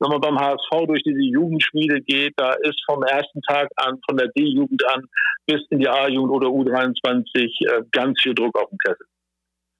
wenn 0.00 0.10
man 0.10 0.20
beim 0.20 0.38
HSV 0.38 0.86
durch 0.86 1.02
diese 1.02 1.20
Jugendschmiede 1.20 2.00
geht, 2.00 2.34
da 2.36 2.52
ist 2.54 2.80
vom 2.86 3.02
ersten 3.02 3.40
Tag 3.42 3.68
an, 3.76 3.98
von 4.08 4.16
der 4.16 4.28
D-Jugend 4.28 4.84
an 4.88 5.04
bis 5.46 5.62
in 5.70 5.80
die 5.80 5.88
A-Jugend 5.88 6.32
oder 6.32 6.48
U23 6.48 7.36
äh, 7.36 7.82
ganz 7.92 8.20
viel 8.20 8.34
Druck 8.34 8.58
auf 8.58 8.68
dem 8.70 8.78
Kessel. 8.78 9.06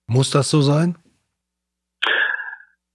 Muss 0.07 0.30
das 0.30 0.50
so 0.50 0.61
sein? 0.61 0.96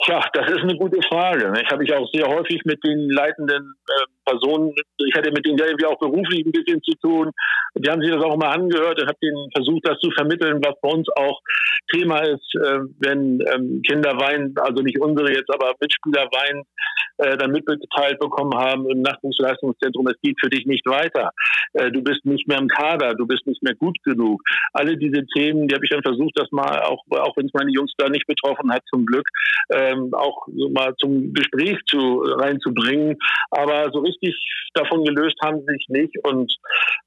Tja, 0.03 0.24
das 0.34 0.49
ist 0.49 0.60
eine 0.60 0.78
gute 0.78 1.01
Frage. 1.07 1.51
Ich 1.62 1.70
habe 1.70 1.84
ich 1.84 1.93
auch 1.93 2.10
sehr 2.14 2.26
häufig 2.26 2.64
mit 2.64 2.82
den 2.86 3.10
leitenden 3.10 3.74
äh, 3.88 4.05
Personen, 4.30 4.74
ich 4.98 5.16
hatte 5.16 5.32
mit 5.32 5.46
denen 5.46 5.58
irgendwie 5.58 5.86
auch 5.86 6.00
beruflich 6.00 6.46
ein 6.46 6.52
bisschen 6.52 6.82
zu 6.84 6.94
tun. 7.02 7.32
Die 7.76 7.90
haben 7.90 8.02
sich 8.02 8.12
das 8.12 8.24
auch 8.24 8.36
immer 8.36 8.50
angehört 8.50 9.02
und 9.02 9.08
habe 9.08 9.20
denen 9.22 9.50
versucht, 9.56 9.88
das 9.88 10.00
zu 10.00 10.12
vermitteln, 10.12 10.62
was 10.64 10.76
bei 10.82 10.90
uns 10.90 11.08
auch 11.16 11.40
Thema 11.92 12.20
ist, 12.20 12.56
äh, 12.56 12.80
wenn 13.00 13.42
ähm, 13.54 13.82
Kinder 13.88 14.12
weinen, 14.20 14.54
also 14.60 14.84
nicht 14.84 15.00
unsere 15.00 15.32
jetzt, 15.32 15.52
aber 15.54 15.74
Mitspieler 15.80 16.28
weinen, 16.32 16.64
äh, 17.20 17.38
dann 17.38 17.52
mitgeteilt 17.52 18.20
bekommen 18.20 18.54
haben 18.56 18.90
im 18.90 19.02
Nachwuchsleistungszentrum, 19.02 20.08
es 20.08 20.20
geht 20.22 20.40
für 20.40 20.50
dich 20.50 20.66
nicht 20.66 20.86
weiter. 20.86 21.32
Äh, 21.74 21.92
du 21.92 22.02
bist 22.02 22.26
nicht 22.26 22.48
mehr 22.48 22.58
im 22.58 22.68
Kader, 22.68 23.14
du 23.14 23.26
bist 23.28 23.46
nicht 23.46 23.62
mehr 23.64 23.76
gut 23.76 23.98
genug. 24.04 24.42
Alle 24.74 24.98
diese 24.98 25.26
Themen, 25.28 25.68
die 25.68 25.76
habe 25.76 25.86
ich 25.86 25.92
dann 25.92 26.04
versucht, 26.04 26.32
das 26.36 26.52
mal, 26.52 26.82
auch, 26.84 27.04
auch 27.12 27.36
wenn 27.38 27.48
es 27.48 27.54
meine 27.54 27.72
Jungs 27.72 27.92
da 27.98 28.10
nicht 28.10 28.28
betroffen 28.28 28.72
hat, 28.72 28.84
zum 28.90 29.06
Glück, 29.06 29.28
ähm, 29.74 30.14
auch 30.14 30.48
so 30.48 30.70
mal 30.70 30.96
zum 30.98 31.34
Gespräch 31.34 31.78
zu, 31.88 32.22
reinzubringen. 32.22 33.18
Aber 33.52 33.92
so 33.92 34.00
richtig 34.00 34.19
davon 34.74 35.04
gelöst 35.04 35.38
haben 35.42 35.60
sie 35.60 35.74
sich 35.74 35.86
nicht. 35.90 36.16
Und 36.24 36.54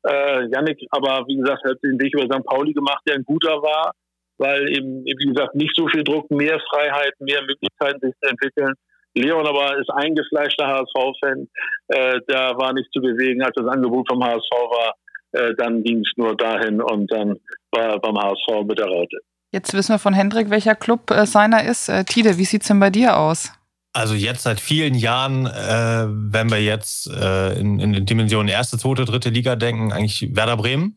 äh, 0.08 0.46
Yannick, 0.52 0.80
aber 0.90 1.24
wie 1.26 1.36
gesagt, 1.36 1.64
hat 1.64 1.82
den 1.82 2.00
Weg 2.00 2.14
über 2.14 2.24
St. 2.24 2.44
Pauli 2.44 2.72
gemacht, 2.72 3.02
der 3.06 3.16
ein 3.16 3.24
guter 3.24 3.62
war, 3.62 3.92
weil 4.38 4.68
eben, 4.70 5.04
wie 5.04 5.26
gesagt, 5.26 5.54
nicht 5.54 5.74
so 5.76 5.86
viel 5.88 6.04
Druck, 6.04 6.30
mehr 6.30 6.60
Freiheit, 6.70 7.14
mehr 7.20 7.42
Möglichkeiten, 7.42 8.00
sich 8.00 8.14
zu 8.20 8.30
entwickeln. 8.30 8.74
Leon 9.14 9.46
aber 9.46 9.78
ist 9.78 9.90
eingefleischter 9.90 10.66
HSV-Fan. 10.66 11.48
Äh, 11.88 12.20
da 12.28 12.56
war 12.56 12.72
nicht 12.72 12.90
zu 12.92 13.00
bewegen, 13.00 13.42
als 13.42 13.54
das 13.54 13.66
Angebot 13.66 14.08
vom 14.08 14.24
HSV 14.24 14.50
war. 14.50 14.94
Äh, 15.32 15.54
dann 15.56 15.82
ging 15.82 15.98
es 15.98 16.12
nur 16.16 16.36
dahin 16.36 16.80
und 16.80 17.10
dann 17.12 17.38
war 17.72 17.92
er 17.92 17.98
beim 17.98 18.16
HSV 18.16 18.64
mit 18.66 18.78
der 18.78 18.86
Raute. 18.86 19.18
Jetzt 19.50 19.74
wissen 19.74 19.92
wir 19.92 19.98
von 19.98 20.14
Hendrik, 20.14 20.48
welcher 20.48 20.74
Club 20.74 21.10
äh, 21.10 21.26
seiner 21.26 21.64
ist. 21.64 21.88
Äh, 21.88 22.04
Tide, 22.04 22.38
wie 22.38 22.44
sieht 22.44 22.62
es 22.62 22.68
denn 22.68 22.80
bei 22.80 22.90
dir 22.90 23.18
aus? 23.18 23.52
Also 23.94 24.14
jetzt 24.14 24.42
seit 24.42 24.58
vielen 24.58 24.94
Jahren, 24.94 25.46
äh, 25.46 26.06
wenn 26.08 26.50
wir 26.50 26.62
jetzt 26.62 27.08
äh, 27.08 27.58
in, 27.58 27.78
in 27.78 27.92
den 27.92 28.06
Dimensionen 28.06 28.48
erste, 28.48 28.78
zweite, 28.78 29.04
dritte 29.04 29.28
Liga 29.28 29.54
denken, 29.54 29.92
eigentlich 29.92 30.34
Werder 30.34 30.56
Bremen. 30.56 30.96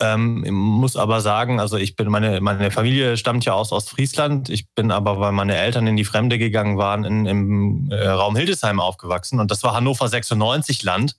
Ähm, 0.00 0.44
muss 0.48 0.94
aber 0.94 1.20
sagen, 1.20 1.58
also 1.58 1.76
ich 1.76 1.96
bin, 1.96 2.08
meine, 2.08 2.40
meine 2.40 2.70
Familie 2.70 3.16
stammt 3.16 3.44
ja 3.44 3.54
aus 3.54 3.72
Ostfriesland. 3.72 4.48
Ich 4.48 4.72
bin 4.74 4.92
aber, 4.92 5.18
weil 5.18 5.32
meine 5.32 5.56
Eltern 5.56 5.88
in 5.88 5.96
die 5.96 6.04
Fremde 6.04 6.38
gegangen 6.38 6.78
waren, 6.78 7.04
in, 7.04 7.26
im 7.26 7.90
äh, 7.90 8.06
Raum 8.06 8.36
Hildesheim 8.36 8.78
aufgewachsen. 8.78 9.40
Und 9.40 9.50
das 9.50 9.64
war 9.64 9.74
Hannover 9.74 10.06
96 10.06 10.84
Land. 10.84 11.16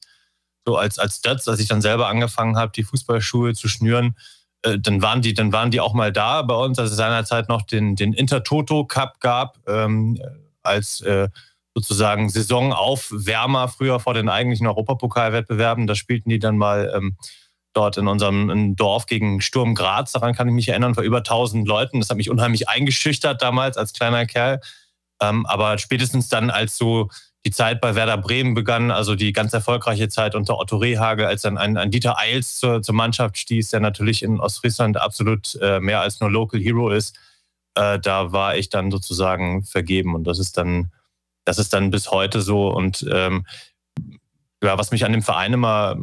So 0.65 0.77
als, 0.77 0.97
als 0.97 1.19
das, 1.19 1.45
als 1.49 1.59
ich 1.59 1.67
dann 1.67 1.81
selber 1.81 2.07
angefangen 2.07 2.55
habe, 2.55 2.71
die 2.73 2.83
Fußballschuhe 2.83 3.53
zu 3.53 3.67
schnüren, 3.67 4.15
äh, 4.61 4.79
dann 4.79 5.01
waren 5.01 5.21
die, 5.21 5.33
dann 5.33 5.51
waren 5.51 5.71
die 5.71 5.81
auch 5.81 5.93
mal 5.93 6.13
da 6.13 6.41
bei 6.41 6.55
uns, 6.55 6.79
als 6.79 6.91
es 6.91 6.97
seinerzeit 6.97 7.49
noch 7.49 7.63
den, 7.63 7.97
den 7.97 8.13
Intertoto 8.13 8.85
Cup 8.85 9.19
gab, 9.19 9.57
ähm, 9.67 10.17
als 10.63 11.01
äh, 11.01 11.29
sozusagen 11.75 12.29
Saisonaufwärmer 12.29 13.67
früher 13.67 13.99
vor 13.99 14.13
den 14.13 14.29
eigentlichen 14.29 14.67
Europapokalwettbewerben. 14.67 15.87
Da 15.87 15.95
spielten 15.95 16.29
die 16.29 16.39
dann 16.39 16.57
mal 16.57 16.91
ähm, 16.95 17.17
dort 17.73 17.97
in 17.97 18.07
unserem 18.07 18.75
Dorf 18.75 19.05
gegen 19.05 19.41
Sturm 19.41 19.75
Graz. 19.75 20.11
Daran 20.11 20.33
kann 20.33 20.47
ich 20.47 20.53
mich 20.53 20.69
erinnern, 20.69 20.95
vor 20.95 21.03
über 21.03 21.19
1000 21.19 21.67
Leuten. 21.67 21.99
Das 21.99 22.09
hat 22.09 22.17
mich 22.17 22.29
unheimlich 22.29 22.67
eingeschüchtert 22.67 23.41
damals 23.41 23.77
als 23.77 23.93
kleiner 23.93 24.25
Kerl. 24.25 24.59
Ähm, 25.21 25.45
aber 25.45 25.77
spätestens 25.77 26.29
dann, 26.29 26.49
als 26.49 26.77
so 26.77 27.09
die 27.45 27.51
Zeit 27.51 27.79
bei 27.79 27.95
Werder 27.95 28.17
Bremen 28.17 28.53
begann, 28.53 28.91
also 28.91 29.15
die 29.15 29.31
ganz 29.31 29.53
erfolgreiche 29.53 30.09
Zeit 30.09 30.35
unter 30.35 30.57
Otto 30.57 30.77
Rehage, 30.77 31.27
als 31.27 31.43
dann 31.43 31.57
ein, 31.57 31.77
ein 31.77 31.91
Dieter 31.91 32.17
Eils 32.17 32.57
zur, 32.57 32.81
zur, 32.81 32.95
Mannschaft 32.95 33.37
stieß, 33.37 33.69
der 33.69 33.79
natürlich 33.79 34.23
in 34.23 34.39
Ostfriesland 34.39 34.97
absolut 34.97 35.55
äh, 35.61 35.79
mehr 35.79 36.01
als 36.01 36.19
nur 36.19 36.29
Local 36.29 36.59
Hero 36.59 36.89
ist, 36.89 37.17
äh, 37.79 37.99
da 37.99 38.31
war 38.31 38.57
ich 38.57 38.69
dann 38.69 38.91
sozusagen 38.91 39.63
vergeben 39.63 40.13
und 40.13 40.25
das 40.25 40.39
ist 40.39 40.57
dann, 40.57 40.91
das 41.45 41.57
ist 41.57 41.73
dann 41.73 41.91
bis 41.91 42.11
heute 42.11 42.41
so 42.41 42.69
und 42.69 43.05
ähm, 43.11 43.45
ja, 44.61 44.77
was 44.77 44.91
mich 44.91 45.05
an 45.05 45.13
dem 45.13 45.21
Verein 45.21 45.53
immer 45.53 45.97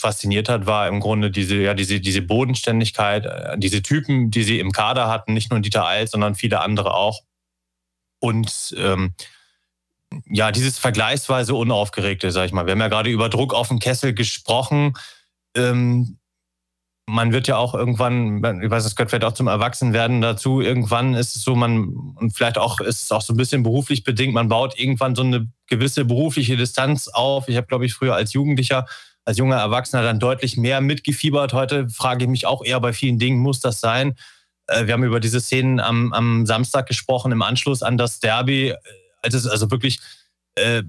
fasziniert 0.00 0.48
hat, 0.48 0.66
war 0.66 0.86
im 0.86 1.00
Grunde 1.00 1.32
diese, 1.32 1.56
ja, 1.56 1.74
diese, 1.74 1.98
diese 2.00 2.22
Bodenständigkeit, 2.22 3.26
äh, 3.26 3.58
diese 3.58 3.82
Typen, 3.82 4.30
die 4.30 4.44
sie 4.44 4.60
im 4.60 4.70
Kader 4.70 5.08
hatten, 5.08 5.34
nicht 5.34 5.50
nur 5.50 5.58
Dieter 5.58 5.86
Eils, 5.86 6.12
sondern 6.12 6.36
viele 6.36 6.60
andere 6.60 6.94
auch. 6.94 7.22
Und 8.20 8.74
ähm, 8.78 9.14
ja, 10.26 10.52
dieses 10.52 10.78
vergleichsweise 10.78 11.56
unaufgeregte, 11.56 12.30
sag 12.30 12.46
ich 12.46 12.52
mal. 12.52 12.66
Wir 12.66 12.72
haben 12.72 12.80
ja 12.80 12.88
gerade 12.88 13.10
über 13.10 13.28
Druck 13.28 13.52
auf 13.52 13.68
den 13.68 13.80
Kessel 13.80 14.14
gesprochen. 14.14 14.94
Ähm, 15.56 16.18
man 17.08 17.32
wird 17.32 17.46
ja 17.46 17.56
auch 17.56 17.74
irgendwann, 17.74 18.42
ich 18.62 18.70
weiß, 18.70 18.82
das 18.82 18.96
gehört 18.96 19.10
vielleicht 19.10 19.24
auch 19.24 19.32
zum 19.32 19.46
Erwachsenwerden 19.46 20.20
dazu, 20.20 20.60
irgendwann 20.60 21.14
ist 21.14 21.36
es 21.36 21.42
so, 21.42 21.54
man, 21.54 21.88
und 22.16 22.34
vielleicht 22.34 22.58
auch 22.58 22.80
ist 22.80 23.04
es 23.04 23.12
auch 23.12 23.22
so 23.22 23.32
ein 23.32 23.36
bisschen 23.36 23.62
beruflich 23.62 24.02
bedingt, 24.02 24.34
man 24.34 24.48
baut 24.48 24.78
irgendwann 24.78 25.14
so 25.14 25.22
eine 25.22 25.48
gewisse 25.68 26.04
berufliche 26.04 26.56
Distanz 26.56 27.06
auf. 27.08 27.48
Ich 27.48 27.56
habe, 27.56 27.68
glaube 27.68 27.86
ich, 27.86 27.94
früher 27.94 28.14
als 28.14 28.32
Jugendlicher, 28.32 28.86
als 29.24 29.38
junger 29.38 29.56
Erwachsener 29.56 30.02
dann 30.02 30.18
deutlich 30.18 30.56
mehr 30.56 30.80
mitgefiebert. 30.80 31.52
Heute 31.52 31.88
frage 31.88 32.24
ich 32.24 32.30
mich 32.30 32.46
auch 32.46 32.64
eher 32.64 32.80
bei 32.80 32.92
vielen 32.92 33.18
Dingen, 33.18 33.38
muss 33.38 33.60
das 33.60 33.80
sein? 33.80 34.16
Äh, 34.66 34.86
wir 34.86 34.94
haben 34.94 35.04
über 35.04 35.20
diese 35.20 35.40
Szenen 35.40 35.78
am, 35.78 36.12
am 36.12 36.44
Samstag 36.44 36.86
gesprochen, 36.86 37.30
im 37.30 37.42
Anschluss 37.42 37.82
an 37.84 37.96
das 37.96 38.18
Derby, 38.18 38.70
äh, 38.70 38.76
als 39.22 39.34
es 39.34 39.46
also 39.46 39.70
wirklich 39.70 40.00
äh, 40.56 40.82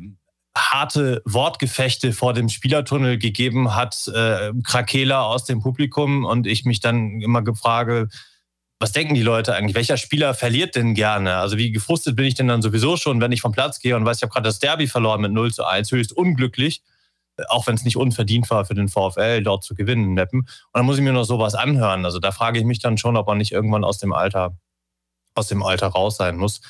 harte 0.58 1.22
Wortgefechte 1.26 2.14
vor 2.14 2.34
dem 2.34 2.50
Spielertunnel 2.50 3.18
gegeben 3.18 3.76
hat, 3.76 4.08
äh, 4.08 4.52
Krakela 4.64 5.24
aus 5.24 5.46
dem 5.46 5.62
Publikum 5.62 6.26
und 6.26 6.48
ich 6.48 6.66
mich 6.66 6.80
dann 6.80 7.22
immer 7.22 7.42
gefrage, 7.42 8.10
was 8.80 8.92
denken 8.92 9.16
die 9.16 9.24
Leute 9.24 9.56
eigentlich? 9.56 9.76
Welcher 9.76 9.98
Spieler 9.98 10.34
verliert 10.34 10.76
denn 10.76 10.94
gerne? 10.94 11.38
Also 11.38 11.58
wie 11.58 11.72
gefrustet 11.72 12.16
bin 12.16 12.26
ich 12.26 12.36
denn 12.36 12.48
dann 12.48 12.62
sowieso 12.62 12.96
schon, 12.96 13.20
wenn 13.22 13.32
ich 13.32 13.42
vom 13.42 13.52
Platz 13.52 13.80
gehe 13.80 13.96
und 13.96 14.06
weiß, 14.06 14.18
ich 14.18 14.24
habe 14.24 14.34
gerade 14.34 14.48
das 14.48 14.60
Derby 14.60 14.88
verloren 14.88 15.22
mit 15.22 15.32
0 15.32 15.52
zu 15.52 15.66
1, 15.66 15.92
höchst 15.92 16.14
unglücklich, 16.14 16.84
auch 17.50 17.66
wenn 17.66 17.76
es 17.76 17.84
nicht 17.84 17.98
unverdient 17.98 18.50
war 18.50 18.66
für 18.66 18.76
den 18.76 18.88
VfL, 18.88 19.42
dort 19.42 19.64
zu 19.64 19.74
gewinnen 19.74 20.04
in 20.06 20.14
Meppen. 20.14 20.42
Und 20.42 20.50
dann 20.74 20.86
muss 20.86 20.98
ich 20.98 21.04
mir 21.04 21.14
noch 21.14 21.24
sowas 21.24 21.56
anhören. 21.56 22.06
Also 22.06 22.20
da 22.20 22.32
frage 22.32 22.60
ich 22.60 22.66
mich 22.66 22.80
dann 22.80 22.98
schon, 22.98 23.18
ob 23.18 23.28
man 23.28 23.40
nicht 23.40 23.52
irgendwann 23.52 23.84
aus 23.84 23.98
dem 23.98 24.14
Alter, 24.14 24.58
aus 25.34 25.48
dem 25.48 25.64
Alter 25.64 25.88
raus 25.88 26.18
sein 26.18 26.38
muss. 26.38 26.62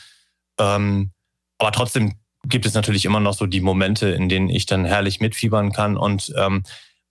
Ähm, 0.60 1.12
aber 1.58 1.72
trotzdem 1.72 2.16
gibt 2.48 2.66
es 2.66 2.74
natürlich 2.74 3.06
immer 3.06 3.20
noch 3.20 3.34
so 3.34 3.46
die 3.46 3.62
Momente, 3.62 4.10
in 4.10 4.30
denen 4.30 4.50
ich 4.50 4.66
dann 4.66 4.86
herrlich 4.86 5.20
mitfiebern 5.20 5.72
kann. 5.72 5.98
Und 5.98 6.34
ähm, 6.38 6.64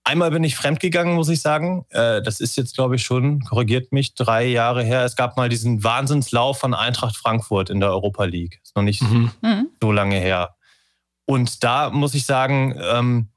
einmal 0.03 0.31
bin 0.31 0.43
ich 0.43 0.55
fremdgegangen, 0.55 1.15
muss 1.15 1.29
ich 1.29 1.41
sagen. 1.41 1.85
Äh, 1.89 2.21
das 2.21 2.39
ist 2.39 2.57
jetzt, 2.57 2.75
glaube 2.75 2.95
ich, 2.95 3.03
schon, 3.03 3.41
korrigiert 3.41 3.91
mich, 3.91 4.15
drei 4.15 4.45
Jahre 4.45 4.83
her. 4.83 5.03
Es 5.03 5.15
gab 5.15 5.37
mal 5.37 5.49
diesen 5.49 5.83
Wahnsinnslauf 5.83 6.59
von 6.59 6.73
Eintracht 6.73 7.15
Frankfurt 7.17 7.69
in 7.69 7.79
der 7.79 7.89
Europa 7.89 8.25
League. 8.25 8.59
Ist 8.63 8.75
noch 8.75 8.83
nicht 8.83 9.01
mhm. 9.01 9.31
mhm. 9.41 9.69
so 9.81 9.91
lange 9.91 10.17
her. 10.17 10.55
Und 11.25 11.63
da 11.63 11.89
muss 11.89 12.13
ich 12.15 12.25
sagen, 12.25 12.79
ähm, 12.81 13.29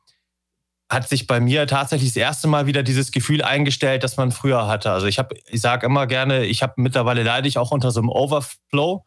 hat 0.88 1.08
sich 1.08 1.26
bei 1.26 1.40
mir 1.40 1.66
tatsächlich 1.66 2.10
das 2.10 2.16
erste 2.16 2.48
Mal 2.48 2.66
wieder 2.66 2.82
dieses 2.82 3.12
Gefühl 3.12 3.42
eingestellt, 3.42 4.02
das 4.02 4.16
man 4.16 4.32
früher 4.32 4.66
hatte. 4.66 4.90
Also 4.90 5.06
ich 5.06 5.18
habe, 5.18 5.36
ich 5.46 5.60
sage 5.60 5.86
immer 5.86 6.06
gerne, 6.06 6.44
ich 6.44 6.62
habe 6.62 6.74
mittlerweile 6.76 7.22
leide 7.22 7.46
ich 7.46 7.58
auch 7.58 7.70
unter 7.70 7.92
so 7.92 8.00
einem 8.00 8.08
Overflow 8.08 9.04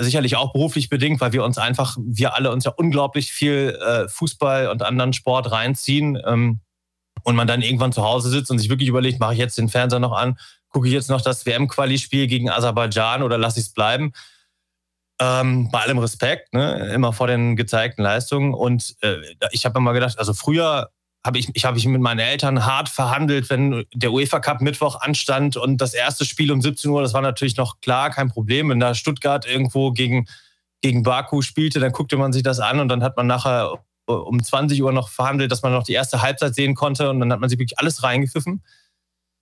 sicherlich 0.00 0.36
auch 0.36 0.52
beruflich 0.52 0.88
bedingt, 0.88 1.20
weil 1.20 1.32
wir 1.32 1.44
uns 1.44 1.58
einfach, 1.58 1.96
wir 2.00 2.34
alle 2.34 2.50
uns 2.50 2.64
ja 2.64 2.72
unglaublich 2.72 3.32
viel 3.32 3.78
äh, 3.80 4.08
Fußball 4.08 4.68
und 4.68 4.82
anderen 4.82 5.12
Sport 5.12 5.52
reinziehen 5.52 6.20
ähm, 6.26 6.60
und 7.24 7.36
man 7.36 7.46
dann 7.46 7.62
irgendwann 7.62 7.92
zu 7.92 8.02
Hause 8.02 8.30
sitzt 8.30 8.50
und 8.50 8.58
sich 8.58 8.68
wirklich 8.68 8.88
überlegt, 8.88 9.20
mache 9.20 9.34
ich 9.34 9.38
jetzt 9.38 9.58
den 9.58 9.68
Fernseher 9.68 10.00
noch 10.00 10.12
an, 10.12 10.38
gucke 10.68 10.88
ich 10.88 10.94
jetzt 10.94 11.10
noch 11.10 11.20
das 11.20 11.46
WM-Quali-Spiel 11.46 12.26
gegen 12.26 12.50
Aserbaidschan 12.50 13.22
oder 13.22 13.38
lasse 13.38 13.60
ich 13.60 13.66
es 13.66 13.72
bleiben? 13.72 14.12
Ähm, 15.20 15.70
bei 15.70 15.80
allem 15.80 15.98
Respekt, 15.98 16.52
ne? 16.54 16.92
immer 16.94 17.12
vor 17.12 17.26
den 17.26 17.54
gezeigten 17.54 18.02
Leistungen. 18.02 18.54
Und 18.54 18.96
äh, 19.02 19.18
ich 19.52 19.64
habe 19.64 19.78
immer 19.78 19.92
gedacht, 19.92 20.18
also 20.18 20.32
früher 20.34 20.90
habe 21.24 21.38
ich, 21.38 21.48
ich, 21.54 21.64
hab 21.64 21.76
ich 21.76 21.86
mit 21.86 22.00
meinen 22.00 22.18
Eltern 22.18 22.66
hart 22.66 22.88
verhandelt, 22.88 23.48
wenn 23.48 23.84
der 23.94 24.12
UEFA 24.12 24.40
Cup 24.40 24.60
Mittwoch 24.60 25.00
anstand 25.00 25.56
und 25.56 25.80
das 25.80 25.94
erste 25.94 26.24
Spiel 26.24 26.50
um 26.50 26.60
17 26.60 26.90
Uhr, 26.90 27.02
das 27.02 27.14
war 27.14 27.22
natürlich 27.22 27.56
noch 27.56 27.80
klar, 27.80 28.10
kein 28.10 28.28
Problem. 28.28 28.70
Wenn 28.70 28.80
da 28.80 28.94
Stuttgart 28.94 29.46
irgendwo 29.46 29.92
gegen, 29.92 30.26
gegen 30.80 31.04
Baku 31.04 31.42
spielte, 31.42 31.78
dann 31.78 31.92
guckte 31.92 32.16
man 32.16 32.32
sich 32.32 32.42
das 32.42 32.58
an 32.58 32.80
und 32.80 32.88
dann 32.88 33.04
hat 33.04 33.16
man 33.16 33.28
nachher 33.28 33.72
um 34.06 34.42
20 34.42 34.82
Uhr 34.82 34.92
noch 34.92 35.08
verhandelt, 35.10 35.52
dass 35.52 35.62
man 35.62 35.72
noch 35.72 35.84
die 35.84 35.92
erste 35.92 36.22
Halbzeit 36.22 36.56
sehen 36.56 36.74
konnte 36.74 37.08
und 37.08 37.20
dann 37.20 37.32
hat 37.32 37.40
man 37.40 37.48
sich 37.48 37.58
wirklich 37.58 37.78
alles 37.78 38.02
reingepfiffen. 38.02 38.62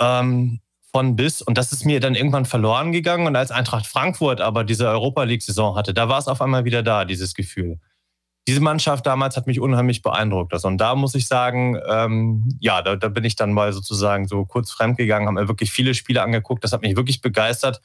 Ähm, 0.01 0.61
von 0.93 1.15
bis. 1.15 1.41
Und 1.41 1.57
das 1.57 1.73
ist 1.73 1.87
mir 1.87 2.01
dann 2.01 2.17
irgendwann 2.17 2.45
verloren 2.45 2.91
gegangen. 2.91 3.29
Und 3.29 3.37
als 3.37 3.53
Eintracht 3.53 3.87
Frankfurt 3.87 4.41
aber 4.41 4.65
diese 4.65 4.89
Europa 4.89 5.23
League-Saison 5.23 5.77
hatte, 5.77 5.95
da 5.95 6.09
war 6.09 6.19
es 6.19 6.27
auf 6.27 6.43
einmal 6.43 6.65
wieder 6.65 6.83
da, 6.83 7.05
dieses 7.05 7.35
Gefühl 7.35 7.79
diese 8.51 8.61
Mannschaft 8.61 9.07
damals 9.07 9.37
hat 9.37 9.47
mich 9.47 9.61
unheimlich 9.61 10.03
beeindruckt. 10.03 10.53
Also, 10.53 10.67
und 10.67 10.79
da 10.79 10.97
muss 10.97 11.15
ich 11.15 11.29
sagen, 11.29 11.79
ähm, 11.89 12.59
ja, 12.59 12.83
da, 12.83 12.97
da, 12.97 13.09
bin 13.09 13.23
ich 13.23 13.37
dann 13.37 13.53
mal 13.53 13.73
sozusagen 13.73 14.27
so 14.27 14.45
kurz 14.45 14.73
fremdgegangen, 14.73 15.29
habe 15.29 15.41
mir 15.41 15.49
wirklich 15.49 15.71
viele 15.71 15.95
Spiele 15.95 16.21
angeguckt. 16.21 16.65
Das 16.65 16.73
hat 16.73 16.83
mich 16.83 16.97
wirklich 16.97 17.21
begeistert. 17.21 17.81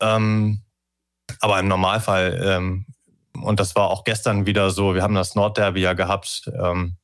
Ähm, 0.00 0.62
aber 1.38 1.60
im 1.60 1.68
Normalfall, 1.68 2.40
ähm, 2.44 2.86
und 3.40 3.60
das 3.60 3.76
war 3.76 3.90
auch 3.90 4.02
gestern 4.02 4.44
wieder 4.44 4.70
so, 4.70 4.96
wir 4.96 5.04
haben 5.04 5.14
das 5.14 5.36
Nordderby 5.36 5.82
ja 5.82 5.92
gehabt, 5.92 6.50
ähm, 6.60 6.96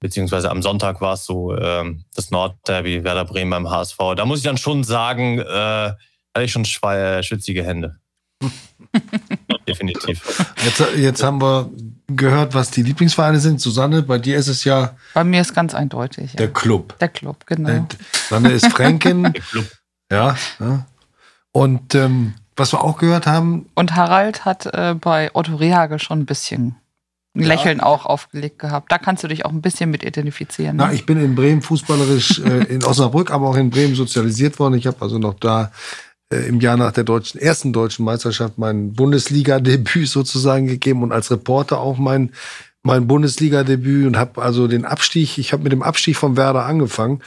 beziehungsweise 0.00 0.50
am 0.50 0.62
Sonntag 0.62 1.02
war 1.02 1.12
es 1.12 1.26
so, 1.26 1.54
ähm, 1.54 2.06
das 2.14 2.30
Nordderby 2.30 3.04
Werder 3.04 3.26
Bremen 3.26 3.50
beim 3.50 3.68
HSV. 3.68 3.98
Da 4.16 4.24
muss 4.24 4.38
ich 4.38 4.44
dann 4.44 4.56
schon 4.56 4.84
sagen, 4.84 5.38
äh, 5.38 5.44
hatte 5.44 6.44
ich 6.44 6.52
schon 6.52 6.64
schwitzige 6.64 7.62
Hände. 7.62 7.98
Definitiv. 9.74 10.54
Jetzt, 10.64 10.82
jetzt 10.96 11.22
haben 11.22 11.40
wir 11.40 11.70
gehört, 12.08 12.54
was 12.54 12.70
die 12.70 12.82
Lieblingsvereine 12.82 13.40
sind. 13.40 13.60
Susanne, 13.60 14.02
bei 14.02 14.18
dir 14.18 14.36
ist 14.36 14.48
es 14.48 14.64
ja. 14.64 14.96
Bei 15.14 15.24
mir 15.24 15.40
ist 15.40 15.54
ganz 15.54 15.74
eindeutig. 15.74 16.32
Ja. 16.32 16.38
Der 16.38 16.52
Club. 16.52 16.98
Der 16.98 17.08
Club, 17.08 17.46
genau. 17.46 17.86
Susanne 18.28 18.50
ist 18.50 18.66
Fränkin. 18.66 19.22
der 19.24 19.32
Club. 19.32 19.66
Ja. 20.10 20.36
ja. 20.60 20.86
Und 21.52 21.94
ähm, 21.94 22.34
was 22.56 22.72
wir 22.72 22.82
auch 22.82 22.98
gehört 22.98 23.26
haben. 23.26 23.66
Und 23.74 23.96
Harald 23.96 24.44
hat 24.44 24.66
äh, 24.66 24.94
bei 24.94 25.30
Otto 25.34 25.56
Rehagel 25.56 25.98
schon 25.98 26.20
ein 26.20 26.26
bisschen 26.26 26.76
ein 27.34 27.42
ja. 27.42 27.48
Lächeln 27.48 27.80
auch 27.80 28.06
aufgelegt 28.06 28.60
gehabt. 28.60 28.92
Da 28.92 28.98
kannst 28.98 29.24
du 29.24 29.28
dich 29.28 29.44
auch 29.44 29.50
ein 29.50 29.60
bisschen 29.60 29.90
mit 29.90 30.04
identifizieren. 30.04 30.76
Ne? 30.76 30.84
Na, 30.86 30.92
ich 30.92 31.04
bin 31.04 31.20
in 31.20 31.34
Bremen 31.34 31.62
fußballerisch 31.62 32.38
äh, 32.38 32.64
in 32.64 32.84
Osnabrück, 32.84 33.32
aber 33.32 33.48
auch 33.48 33.56
in 33.56 33.70
Bremen 33.70 33.94
sozialisiert 33.94 34.58
worden. 34.58 34.74
Ich 34.74 34.86
habe 34.86 34.98
also 35.00 35.18
noch 35.18 35.34
da 35.34 35.64
äh, 35.64 35.66
im 36.30 36.60
Jahr 36.60 36.76
nach 36.76 36.92
der 36.92 37.04
deutschen, 37.04 37.40
ersten 37.40 37.72
deutschen 37.72 38.04
Meisterschaft 38.04 38.58
mein 38.58 38.92
Bundesliga-Debüt 38.94 40.08
sozusagen 40.08 40.66
gegeben 40.66 41.02
und 41.02 41.12
als 41.12 41.30
Reporter 41.30 41.80
auch 41.80 41.98
mein, 41.98 42.32
mein 42.82 43.06
Bundesliga-Debüt 43.06 44.06
und 44.06 44.16
habe 44.16 44.42
also 44.42 44.66
den 44.66 44.84
Abstieg, 44.84 45.38
ich 45.38 45.52
habe 45.52 45.62
mit 45.62 45.72
dem 45.72 45.82
Abstieg 45.82 46.16
vom 46.16 46.36
Werder 46.36 46.64
angefangen 46.64 47.22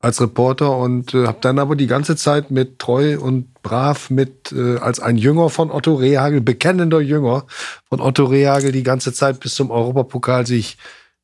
als 0.00 0.20
Reporter 0.20 0.76
und 0.76 1.14
äh, 1.14 1.26
habe 1.26 1.38
dann 1.40 1.58
aber 1.58 1.74
die 1.74 1.86
ganze 1.86 2.16
Zeit 2.16 2.50
mit 2.50 2.78
treu 2.78 3.18
und 3.18 3.54
brav 3.62 4.10
mit 4.10 4.52
äh, 4.52 4.76
als 4.76 5.00
ein 5.00 5.16
Jünger 5.16 5.48
von 5.48 5.70
Otto 5.70 5.94
Rehagel, 5.94 6.40
bekennender 6.40 7.00
Jünger 7.00 7.46
von 7.88 8.00
Otto 8.00 8.24
Rehagel 8.24 8.72
die 8.72 8.82
ganze 8.82 9.12
Zeit 9.12 9.40
bis 9.40 9.54
zum 9.54 9.70
Europapokal 9.70 10.46
sich 10.46 10.76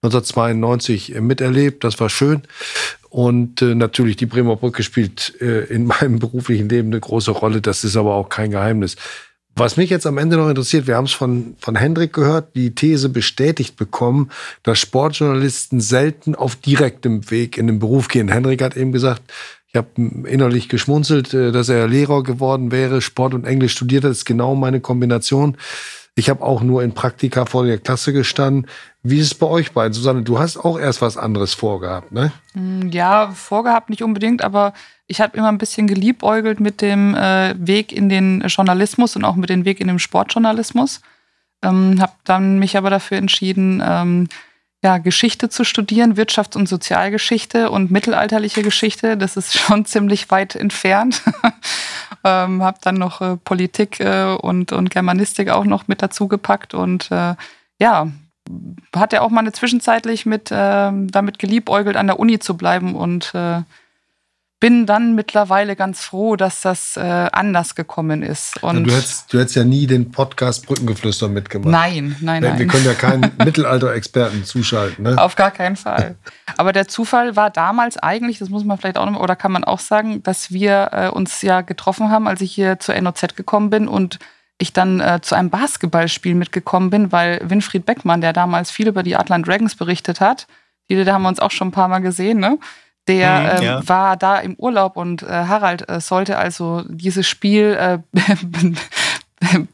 1992 0.02 1.20
miterlebt. 1.20 1.84
Das 1.84 2.00
war 2.00 2.08
schön. 2.08 2.42
Und 3.12 3.60
äh, 3.60 3.74
natürlich, 3.74 4.16
die 4.16 4.24
Bremer 4.24 4.56
Brücke 4.56 4.82
spielt 4.82 5.38
äh, 5.42 5.64
in 5.64 5.84
meinem 6.00 6.18
beruflichen 6.18 6.70
Leben 6.70 6.88
eine 6.88 7.00
große 7.00 7.30
Rolle. 7.30 7.60
Das 7.60 7.84
ist 7.84 7.94
aber 7.94 8.14
auch 8.14 8.30
kein 8.30 8.50
Geheimnis. 8.50 8.96
Was 9.54 9.76
mich 9.76 9.90
jetzt 9.90 10.06
am 10.06 10.16
Ende 10.16 10.38
noch 10.38 10.48
interessiert, 10.48 10.86
wir 10.86 10.96
haben 10.96 11.04
es 11.04 11.12
von, 11.12 11.54
von 11.58 11.76
Hendrik 11.76 12.14
gehört, 12.14 12.56
die 12.56 12.74
These 12.74 13.10
bestätigt 13.10 13.76
bekommen, 13.76 14.30
dass 14.62 14.78
Sportjournalisten 14.78 15.82
selten 15.82 16.34
auf 16.34 16.56
direktem 16.56 17.30
Weg 17.30 17.58
in 17.58 17.66
den 17.66 17.78
Beruf 17.78 18.08
gehen. 18.08 18.28
Hendrik 18.28 18.62
hat 18.62 18.78
eben 18.78 18.92
gesagt, 18.92 19.30
ich 19.68 19.76
habe 19.76 19.88
innerlich 19.96 20.70
geschmunzelt, 20.70 21.34
äh, 21.34 21.52
dass 21.52 21.68
er 21.68 21.88
Lehrer 21.88 22.22
geworden 22.22 22.72
wäre, 22.72 23.02
Sport 23.02 23.34
und 23.34 23.44
Englisch 23.44 23.72
studiert 23.72 24.04
hat. 24.04 24.12
Ist 24.12 24.24
genau 24.24 24.54
meine 24.54 24.80
Kombination. 24.80 25.58
Ich 26.14 26.28
habe 26.28 26.42
auch 26.42 26.60
nur 26.62 26.82
in 26.82 26.92
Praktika 26.92 27.46
vor 27.46 27.64
der 27.64 27.78
Klasse 27.78 28.12
gestanden. 28.12 28.66
Wie 29.02 29.18
ist 29.18 29.26
es 29.26 29.34
bei 29.34 29.46
euch 29.46 29.72
beiden? 29.72 29.94
Susanne, 29.94 30.22
du 30.22 30.38
hast 30.38 30.58
auch 30.58 30.78
erst 30.78 31.00
was 31.00 31.16
anderes 31.16 31.54
vorgehabt, 31.54 32.12
ne? 32.12 32.32
Mm, 32.52 32.88
ja, 32.88 33.30
vorgehabt 33.30 33.88
nicht 33.88 34.02
unbedingt, 34.02 34.42
aber 34.42 34.74
ich 35.06 35.20
habe 35.22 35.36
immer 35.36 35.48
ein 35.48 35.58
bisschen 35.58 35.86
geliebäugelt 35.86 36.60
mit 36.60 36.82
dem 36.82 37.14
äh, 37.14 37.54
Weg 37.58 37.92
in 37.92 38.10
den 38.10 38.42
Journalismus 38.42 39.16
und 39.16 39.24
auch 39.24 39.36
mit 39.36 39.48
dem 39.48 39.64
Weg 39.64 39.80
in 39.80 39.88
den 39.88 39.98
Sportjournalismus. 39.98 41.00
Ähm, 41.62 42.00
habe 42.00 42.12
dann 42.24 42.58
mich 42.58 42.76
aber 42.76 42.90
dafür 42.90 43.16
entschieden, 43.16 43.82
ähm, 43.84 44.28
ja, 44.82 44.98
Geschichte 44.98 45.48
zu 45.48 45.64
studieren, 45.64 46.16
Wirtschafts- 46.16 46.56
und 46.56 46.68
Sozialgeschichte 46.68 47.70
und 47.70 47.90
mittelalterliche 47.90 48.62
Geschichte. 48.62 49.16
Das 49.16 49.36
ist 49.36 49.56
schon 49.58 49.84
ziemlich 49.84 50.30
weit 50.30 50.56
entfernt. 50.56 51.22
ähm, 52.24 52.62
habe 52.62 52.78
dann 52.82 52.96
noch 52.96 53.20
äh, 53.20 53.36
Politik 53.36 54.00
äh, 54.00 54.34
und, 54.34 54.72
und 54.72 54.90
Germanistik 54.90 55.50
auch 55.50 55.64
noch 55.64 55.86
mit 55.86 56.02
dazu 56.02 56.26
gepackt 56.28 56.74
und 56.74 57.10
äh, 57.10 57.34
ja, 57.78 58.08
hat 58.94 59.12
er 59.12 59.22
auch 59.22 59.30
mal 59.30 59.40
eine 59.40 59.52
zwischenzeitlich 59.52 60.26
mit 60.26 60.50
ähm, 60.52 61.10
damit 61.10 61.38
geliebäugelt, 61.38 61.96
an 61.96 62.08
der 62.08 62.18
Uni 62.18 62.40
zu 62.40 62.56
bleiben 62.56 62.94
und 62.96 63.34
äh, 63.34 63.62
bin 64.62 64.86
dann 64.86 65.16
mittlerweile 65.16 65.74
ganz 65.74 66.04
froh, 66.04 66.36
dass 66.36 66.60
das 66.60 66.96
äh, 66.96 67.00
anders 67.00 67.74
gekommen 67.74 68.22
ist. 68.22 68.62
Und 68.62 68.84
du, 68.84 68.92
hättest, 68.92 69.32
du 69.32 69.40
hättest 69.40 69.56
ja 69.56 69.64
nie 69.64 69.88
den 69.88 70.12
Podcast 70.12 70.66
Brückengeflüster 70.66 71.26
mitgemacht. 71.26 71.72
Nein, 71.72 72.14
nein, 72.20 72.44
nein. 72.44 72.60
Wir 72.60 72.68
können 72.68 72.84
ja 72.84 72.94
keinen 72.94 73.32
Mittelalter-Experten 73.44 74.44
zuschalten. 74.44 75.02
Ne? 75.02 75.20
Auf 75.20 75.34
gar 75.34 75.50
keinen 75.50 75.74
Fall. 75.74 76.14
Aber 76.58 76.72
der 76.72 76.86
Zufall 76.86 77.34
war 77.34 77.50
damals 77.50 77.96
eigentlich, 77.96 78.38
das 78.38 78.50
muss 78.50 78.62
man 78.62 78.78
vielleicht 78.78 78.98
auch 78.98 79.10
noch, 79.10 79.18
oder 79.18 79.34
kann 79.34 79.50
man 79.50 79.64
auch 79.64 79.80
sagen, 79.80 80.22
dass 80.22 80.52
wir 80.52 80.90
äh, 80.92 81.08
uns 81.08 81.42
ja 81.42 81.62
getroffen 81.62 82.10
haben, 82.10 82.28
als 82.28 82.40
ich 82.40 82.52
hier 82.52 82.78
zur 82.78 82.94
NOZ 82.94 83.34
gekommen 83.34 83.68
bin 83.68 83.88
und 83.88 84.20
ich 84.58 84.72
dann 84.72 85.00
äh, 85.00 85.18
zu 85.22 85.34
einem 85.34 85.50
Basketballspiel 85.50 86.36
mitgekommen 86.36 86.90
bin, 86.90 87.10
weil 87.10 87.40
Winfried 87.42 87.84
Beckmann, 87.84 88.20
der 88.20 88.32
damals 88.32 88.70
viel 88.70 88.86
über 88.86 89.02
die 89.02 89.16
Atlant 89.16 89.48
Dragons 89.48 89.74
berichtet 89.74 90.20
hat, 90.20 90.46
die 90.88 91.02
da 91.02 91.14
haben 91.14 91.22
wir 91.22 91.28
uns 91.30 91.40
auch 91.40 91.50
schon 91.50 91.68
ein 91.68 91.72
paar 91.72 91.88
Mal 91.88 91.98
gesehen, 91.98 92.38
ne? 92.38 92.60
Der 93.08 93.40
mhm, 93.40 93.48
ähm, 93.58 93.62
ja. 93.62 93.88
war 93.88 94.16
da 94.16 94.38
im 94.38 94.54
Urlaub 94.54 94.96
und 94.96 95.22
äh, 95.22 95.26
Harald 95.26 95.88
äh, 95.88 96.00
sollte 96.00 96.38
also 96.38 96.84
dieses 96.88 97.26
Spiel 97.26 97.76
äh, 97.78 97.98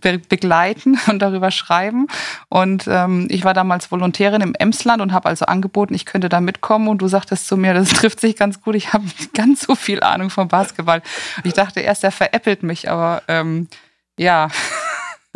be 0.01 0.19
begleiten 0.19 0.99
und 1.09 1.21
darüber 1.21 1.51
schreiben. 1.51 2.07
Und 2.49 2.87
ähm, 2.89 3.27
ich 3.31 3.45
war 3.45 3.55
damals 3.55 3.91
Volontärin 3.91 4.41
im 4.41 4.55
Emsland 4.55 5.03
und 5.03 5.13
habe 5.13 5.29
also 5.29 5.45
angeboten, 5.47 5.95
ich 5.95 6.07
könnte 6.07 6.29
da 6.29 6.41
mitkommen. 6.41 6.89
Und 6.89 6.99
du 7.03 7.09
sagtest 7.09 7.47
zu 7.47 7.57
mir, 7.57 7.75
das 7.75 7.89
trifft 7.93 8.21
sich 8.21 8.37
ganz 8.37 8.63
gut. 8.63 8.75
Ich 8.75 8.93
habe 8.93 9.05
ganz 9.35 9.63
so 9.63 9.75
viel 9.75 10.03
Ahnung 10.03 10.31
vom 10.31 10.49
Basketball. 10.49 11.03
Und 11.37 11.47
ich 11.47 11.53
dachte 11.53 11.81
erst, 11.81 12.05
er 12.05 12.13
veräppelt 12.13 12.63
mich, 12.63 12.91
aber 12.91 13.23
ähm, 13.29 13.69
ja. 14.19 14.49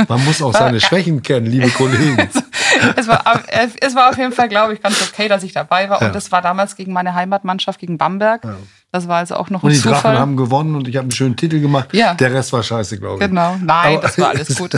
Man 0.08 0.24
muss 0.24 0.42
auch 0.42 0.52
seine 0.52 0.80
Schwächen 0.80 1.22
kennen, 1.22 1.46
liebe 1.46 1.68
Kollegen. 1.70 2.16
es, 2.96 3.08
war, 3.08 3.22
es 3.48 3.94
war 3.94 4.10
auf 4.10 4.18
jeden 4.18 4.32
Fall, 4.32 4.48
glaube 4.48 4.74
ich, 4.74 4.82
ganz 4.82 5.00
okay, 5.02 5.28
dass 5.28 5.42
ich 5.42 5.52
dabei 5.52 5.88
war. 5.88 6.00
Ja. 6.00 6.08
Und 6.08 6.14
das 6.14 6.32
war 6.32 6.42
damals 6.42 6.76
gegen 6.76 6.92
meine 6.92 7.14
Heimatmannschaft, 7.14 7.78
gegen 7.78 7.98
Bamberg. 7.98 8.44
Ja. 8.44 8.56
Das 8.90 9.08
war 9.08 9.18
also 9.18 9.36
auch 9.36 9.48
noch 9.50 9.62
ein 9.62 9.66
und 9.66 9.72
die 9.72 9.78
Zufall. 9.78 10.00
Drachen 10.02 10.18
haben 10.18 10.36
gewonnen 10.36 10.74
und 10.74 10.86
ich 10.86 10.96
habe 10.96 11.04
einen 11.04 11.12
schönen 11.12 11.36
Titel 11.36 11.60
gemacht. 11.60 11.94
Ja. 11.94 12.14
Der 12.14 12.32
Rest 12.32 12.52
war 12.52 12.62
scheiße, 12.62 12.98
glaube 12.98 13.22
ich. 13.22 13.28
Genau. 13.28 13.56
Nein, 13.60 13.96
Aber, 13.96 14.02
das 14.02 14.18
war 14.18 14.28
alles 14.30 14.54
gut. 14.58 14.76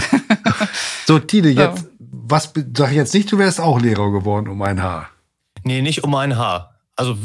so, 1.07 1.19
Tide, 1.19 1.51
jetzt, 1.51 1.79
so. 1.79 1.89
was 1.99 2.53
sag 2.77 2.91
ich 2.91 2.97
jetzt 2.97 3.15
nicht, 3.15 3.31
du 3.33 3.39
wärst 3.39 3.61
auch 3.61 3.81
Lehrer 3.81 4.13
geworden 4.13 4.49
um 4.49 4.63
ein 4.63 4.83
Haar. 4.83 5.09
Nee, 5.65 5.83
nicht 5.83 6.05
um 6.05 6.15
ein 6.15 6.37
Haar. 6.37 6.75
Also 6.97 7.17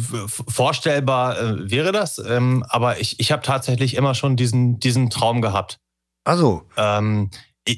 vorstellbar 0.47 1.39
äh, 1.39 1.69
wäre 1.69 1.91
das, 1.91 2.17
ähm, 2.17 2.65
aber 2.69 2.99
ich, 2.99 3.19
ich 3.19 3.31
habe 3.31 3.43
tatsächlich 3.43 3.95
immer 3.95 4.15
schon 4.15 4.35
diesen, 4.35 4.79
diesen 4.79 5.11
Traum 5.11 5.41
gehabt. 5.41 5.77
Also. 6.23 6.63
Ähm, 6.75 7.29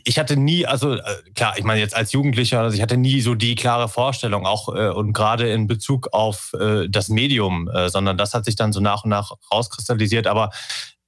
ich 0.05 0.17
hatte 0.17 0.37
nie, 0.37 0.65
also 0.65 0.93
äh, 0.93 1.01
klar, 1.35 1.55
ich 1.57 1.63
meine 1.63 1.79
jetzt 1.79 1.95
als 1.95 2.11
Jugendlicher, 2.11 2.61
also 2.61 2.75
ich 2.75 2.81
hatte 2.81 2.97
nie 2.97 3.21
so 3.21 3.35
die 3.35 3.55
klare 3.55 3.89
Vorstellung, 3.89 4.45
auch 4.45 4.75
äh, 4.75 4.89
und 4.89 5.13
gerade 5.13 5.51
in 5.51 5.67
Bezug 5.67 6.09
auf 6.13 6.53
äh, 6.53 6.87
das 6.89 7.09
Medium, 7.09 7.69
äh, 7.69 7.89
sondern 7.89 8.17
das 8.17 8.33
hat 8.33 8.45
sich 8.45 8.55
dann 8.55 8.73
so 8.73 8.79
nach 8.79 9.03
und 9.03 9.09
nach 9.09 9.31
rauskristallisiert. 9.51 10.27
Aber 10.27 10.51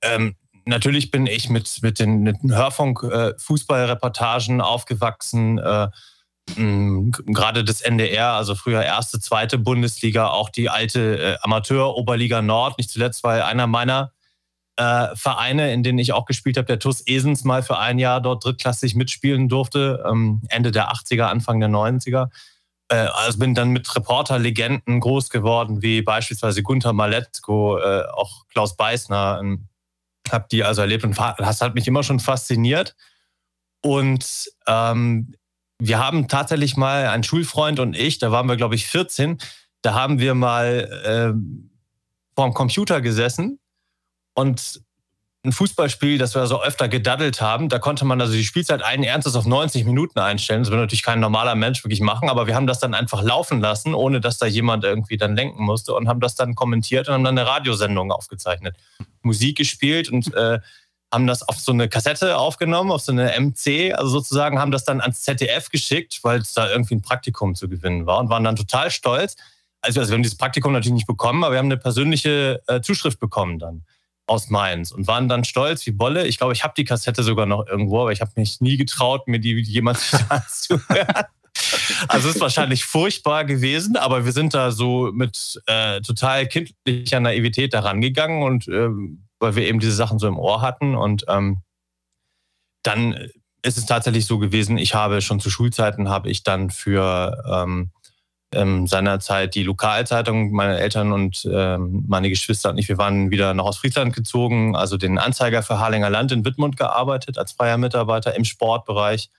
ähm, 0.01 0.35
natürlich 0.65 1.11
bin 1.11 1.27
ich 1.27 1.49
mit, 1.49 1.79
mit 1.81 1.99
den, 1.99 2.23
mit 2.23 2.43
den 2.43 2.55
Hörfunk-Fußballreportagen 2.55 4.59
äh, 4.59 4.63
aufgewachsen. 4.63 5.59
Äh, 5.59 5.87
gerade 6.55 7.63
das 7.63 7.79
NDR, 7.79 8.33
also 8.33 8.53
früher 8.53 8.83
erste, 8.83 9.21
zweite 9.21 9.57
Bundesliga, 9.57 10.27
auch 10.27 10.49
die 10.49 10.69
alte 10.69 11.39
Amateur-Oberliga 11.41 12.41
Nord, 12.41 12.77
nicht 12.77 12.89
zuletzt, 12.89 13.23
weil 13.23 13.43
einer 13.43 13.65
meiner 13.65 14.11
äh, 14.75 15.15
Vereine, 15.15 15.71
in 15.73 15.83
denen 15.83 15.99
ich 15.99 16.13
auch 16.13 16.25
gespielt 16.25 16.57
habe. 16.57 16.65
Der 16.65 16.79
TUS 16.79 17.05
Esens 17.05 17.43
mal 17.43 17.63
für 17.63 17.77
ein 17.77 17.99
Jahr 17.99 18.21
dort 18.21 18.43
drittklassig 18.43 18.95
mitspielen 18.95 19.49
durfte, 19.49 20.03
ähm, 20.09 20.41
Ende 20.49 20.71
der 20.71 20.91
80er, 20.91 21.25
Anfang 21.25 21.59
der 21.59 21.69
90er. 21.69 22.29
Äh, 22.89 22.95
also 22.95 23.39
bin 23.39 23.55
dann 23.55 23.69
mit 23.69 23.95
Reporter-Legenden 23.95 24.99
groß 24.99 25.29
geworden, 25.29 25.81
wie 25.81 26.01
beispielsweise 26.01 26.63
Gunther 26.63 26.93
Maletzko, 26.93 27.77
äh, 27.79 28.03
auch 28.13 28.47
Klaus 28.49 28.75
Beißner. 28.75 29.39
Ähm, 29.41 29.67
habe 30.31 30.47
die 30.49 30.63
also 30.63 30.81
erlebt 30.81 31.03
und 31.03 31.17
das 31.37 31.61
hat 31.61 31.75
mich 31.75 31.87
immer 31.87 32.03
schon 32.03 32.19
fasziniert. 32.19 32.95
Und 33.81 34.49
ähm, 34.67 35.35
wir 35.79 35.99
haben 35.99 36.29
tatsächlich 36.29 36.77
mal, 36.77 37.07
ein 37.07 37.23
Schulfreund 37.23 37.79
und 37.79 37.97
ich, 37.97 38.19
da 38.19 38.31
waren 38.31 38.47
wir, 38.47 38.55
glaube 38.55 38.75
ich, 38.75 38.87
14, 38.87 39.37
da 39.81 39.93
haben 39.93 40.19
wir 40.19 40.33
mal 40.33 40.89
äh, 41.03 41.33
vorm 42.35 42.53
Computer 42.53 43.01
gesessen 43.01 43.59
und 44.33 44.81
ein 45.45 45.51
Fußballspiel, 45.51 46.17
das 46.17 46.35
wir 46.35 46.47
so 46.47 46.63
öfter 46.63 46.87
gedaddelt 46.87 47.41
haben, 47.41 47.67
da 47.67 47.77
konnte 47.77 48.05
man 48.05 48.21
also 48.21 48.33
die 48.33 48.45
Spielzeit 48.45 48.81
allen 48.81 49.03
Ernstes 49.03 49.35
auf 49.35 49.45
90 49.45 49.83
Minuten 49.85 50.17
einstellen. 50.19 50.63
Das 50.63 50.69
würde 50.69 50.83
natürlich 50.83 51.03
kein 51.03 51.19
normaler 51.19 51.55
Mensch 51.55 51.83
wirklich 51.83 51.99
machen, 51.99 52.29
aber 52.29 52.47
wir 52.47 52.55
haben 52.55 52.65
das 52.65 52.79
dann 52.79 52.93
einfach 52.93 53.21
laufen 53.21 53.59
lassen, 53.59 53.93
ohne 53.93 54.21
dass 54.21 54.37
da 54.37 54.45
jemand 54.45 54.85
irgendwie 54.85 55.17
dann 55.17 55.35
lenken 55.35 55.61
musste 55.63 55.93
und 55.95 56.07
haben 56.07 56.21
das 56.21 56.35
dann 56.35 56.55
kommentiert 56.55 57.09
und 57.09 57.15
haben 57.15 57.23
dann 57.25 57.37
eine 57.37 57.47
Radiosendung 57.47 58.11
aufgezeichnet. 58.11 58.77
Musik 59.21 59.57
gespielt 59.57 60.09
und 60.09 60.33
äh, 60.33 60.59
haben 61.11 61.27
das 61.27 61.47
auf 61.47 61.59
so 61.59 61.73
eine 61.73 61.89
Kassette 61.89 62.37
aufgenommen, 62.37 62.91
auf 62.91 63.01
so 63.01 63.11
eine 63.11 63.33
MC, 63.37 63.93
also 63.93 64.07
sozusagen 64.09 64.59
haben 64.59 64.71
das 64.71 64.85
dann 64.85 65.01
ans 65.01 65.23
ZDF 65.23 65.69
geschickt, 65.69 66.19
weil 66.23 66.39
es 66.39 66.53
da 66.53 66.69
irgendwie 66.69 66.95
ein 66.95 67.01
Praktikum 67.01 67.53
zu 67.53 67.67
gewinnen 67.67 68.05
war 68.05 68.19
und 68.19 68.29
waren 68.29 68.45
dann 68.45 68.55
total 68.55 68.91
stolz. 68.91 69.35
Also, 69.81 69.99
also 69.99 70.11
wir 70.11 70.15
haben 70.15 70.23
dieses 70.23 70.37
Praktikum 70.37 70.71
natürlich 70.71 70.93
nicht 70.93 71.07
bekommen, 71.07 71.43
aber 71.43 71.53
wir 71.55 71.59
haben 71.59 71.65
eine 71.65 71.77
persönliche 71.77 72.61
äh, 72.67 72.79
Zuschrift 72.79 73.19
bekommen 73.19 73.59
dann 73.59 73.83
aus 74.25 74.49
Mainz 74.49 74.91
und 74.91 75.07
waren 75.07 75.27
dann 75.27 75.43
stolz 75.43 75.85
wie 75.85 75.91
Bolle. 75.91 76.27
Ich 76.27 76.37
glaube, 76.37 76.53
ich 76.53 76.63
habe 76.63 76.73
die 76.77 76.85
Kassette 76.85 77.23
sogar 77.23 77.45
noch 77.45 77.67
irgendwo, 77.67 78.01
aber 78.01 78.11
ich 78.11 78.21
habe 78.21 78.31
mich 78.35 78.61
nie 78.61 78.77
getraut, 78.77 79.27
mir 79.27 79.39
die 79.39 79.59
jemals 79.61 80.13
anzuhören. 80.29 81.25
Also 82.07 82.29
es 82.29 82.35
ist 82.35 82.41
wahrscheinlich 82.41 82.85
furchtbar 82.85 83.45
gewesen, 83.45 83.95
aber 83.97 84.25
wir 84.25 84.31
sind 84.31 84.53
da 84.53 84.71
so 84.71 85.11
mit 85.13 85.61
äh, 85.67 86.01
total 86.01 86.47
kindlicher 86.47 87.19
Naivität 87.19 87.73
daran 87.73 88.01
gegangen 88.01 88.43
und 88.43 88.67
äh, 88.67 88.89
weil 89.39 89.55
wir 89.55 89.67
eben 89.67 89.79
diese 89.79 89.93
Sachen 89.93 90.19
so 90.19 90.27
im 90.27 90.39
Ohr 90.39 90.61
hatten. 90.61 90.95
Und 90.95 91.25
ähm, 91.27 91.61
dann 92.81 93.13
ist 93.61 93.77
es 93.77 93.85
tatsächlich 93.85 94.25
so 94.25 94.39
gewesen, 94.39 94.77
ich 94.77 94.95
habe 94.95 95.21
schon 95.21 95.39
zu 95.39 95.49
Schulzeiten, 95.49 96.09
habe 96.09 96.29
ich 96.29 96.43
dann 96.43 96.69
für 96.69 97.43
ähm, 97.47 97.91
ähm, 98.55 98.87
seinerzeit 98.87 99.55
die 99.55 99.63
Lokalzeitung, 99.63 100.51
meine 100.51 100.79
Eltern 100.79 101.11
und 101.11 101.47
ähm, 101.51 102.03
meine 102.07 102.29
Geschwister 102.29 102.69
und 102.69 102.77
ich, 102.77 102.87
wir 102.89 102.97
waren 102.97 103.31
wieder 103.31 103.53
nach 103.53 103.65
Ostfriesland 103.65 104.13
gezogen, 104.13 104.75
also 104.75 104.97
den 104.97 105.17
Anzeiger 105.17 105.63
für 105.63 105.79
Harlinger 105.79 106.09
Land 106.09 106.31
in 106.31 106.45
Wittmund 106.45 106.77
gearbeitet 106.77 107.37
als 107.37 107.53
freier 107.53 107.77
Mitarbeiter 107.77 108.35
im 108.35 108.45
Sportbereich 108.45 109.29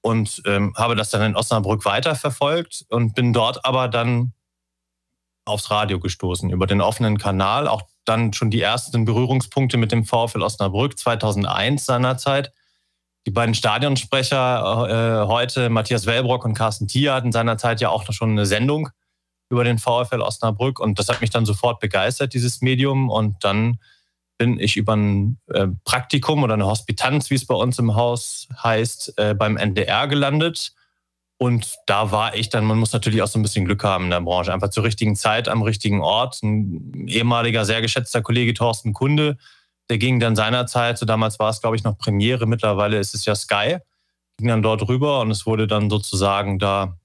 und 0.00 0.42
ähm, 0.46 0.74
habe 0.76 0.96
das 0.96 1.10
dann 1.10 1.22
in 1.22 1.36
Osnabrück 1.36 1.84
weiterverfolgt 1.84 2.86
und 2.88 3.14
bin 3.14 3.32
dort 3.32 3.64
aber 3.64 3.88
dann 3.88 4.32
aufs 5.44 5.70
Radio 5.70 5.98
gestoßen 5.98 6.50
über 6.50 6.66
den 6.66 6.80
offenen 6.80 7.18
Kanal, 7.18 7.68
auch 7.68 7.82
dann 8.04 8.32
schon 8.32 8.50
die 8.50 8.60
ersten 8.60 9.04
Berührungspunkte 9.04 9.76
mit 9.76 9.92
dem 9.92 10.04
VfL 10.04 10.42
Osnabrück 10.42 10.98
2001 10.98 11.84
seinerzeit. 11.84 12.52
Die 13.28 13.34
beiden 13.34 13.54
Stadionsprecher 13.54 14.88
äh, 14.88 15.28
heute, 15.28 15.68
Matthias 15.68 16.06
Wellbrock 16.06 16.46
und 16.46 16.54
Carsten 16.54 16.88
Thier, 16.88 17.12
hatten 17.12 17.30
seinerzeit 17.30 17.78
ja 17.82 17.90
auch 17.90 18.10
schon 18.10 18.30
eine 18.30 18.46
Sendung 18.46 18.88
über 19.50 19.64
den 19.64 19.76
VfL 19.76 20.22
Osnabrück 20.22 20.80
und 20.80 20.98
das 20.98 21.10
hat 21.10 21.20
mich 21.20 21.28
dann 21.28 21.44
sofort 21.44 21.78
begeistert, 21.78 22.32
dieses 22.32 22.62
Medium. 22.62 23.10
Und 23.10 23.44
dann 23.44 23.80
bin 24.38 24.58
ich 24.58 24.78
über 24.78 24.96
ein 24.96 25.38
äh, 25.48 25.66
Praktikum 25.84 26.42
oder 26.42 26.54
eine 26.54 26.64
Hospitanz, 26.64 27.28
wie 27.28 27.34
es 27.34 27.46
bei 27.46 27.54
uns 27.54 27.78
im 27.78 27.96
Haus 27.96 28.48
heißt, 28.62 29.18
äh, 29.18 29.34
beim 29.34 29.58
NDR 29.58 30.08
gelandet 30.08 30.72
und 31.40 31.76
da 31.86 32.10
war 32.10 32.34
ich 32.34 32.48
dann, 32.48 32.64
man 32.64 32.78
muss 32.78 32.92
natürlich 32.92 33.22
auch 33.22 33.28
so 33.28 33.38
ein 33.38 33.42
bisschen 33.42 33.64
Glück 33.64 33.84
haben 33.84 34.04
in 34.04 34.10
der 34.10 34.20
Branche. 34.20 34.52
Einfach 34.52 34.70
zur 34.70 34.82
richtigen 34.82 35.14
Zeit 35.14 35.48
am 35.48 35.62
richtigen 35.62 36.00
Ort. 36.00 36.42
Ein 36.42 37.06
ehemaliger, 37.06 37.64
sehr 37.64 37.80
geschätzter 37.80 38.22
Kollege 38.22 38.54
Thorsten 38.54 38.92
Kunde, 38.92 39.38
der 39.90 39.98
ging 39.98 40.20
dann 40.20 40.36
seinerzeit, 40.36 40.98
so 40.98 41.06
damals 41.06 41.38
war 41.38 41.50
es, 41.50 41.60
glaube 41.60 41.76
ich, 41.76 41.84
noch 41.84 41.98
Premiere, 41.98 42.46
mittlerweile 42.46 42.98
ist 42.98 43.14
es 43.14 43.24
ja 43.24 43.34
Sky, 43.34 43.78
ging 44.36 44.48
dann 44.48 44.62
dort 44.62 44.86
rüber 44.88 45.20
und 45.20 45.30
es 45.30 45.46
wurde 45.46 45.66
dann 45.66 45.90
sozusagen 45.90 46.58
da 46.58 46.98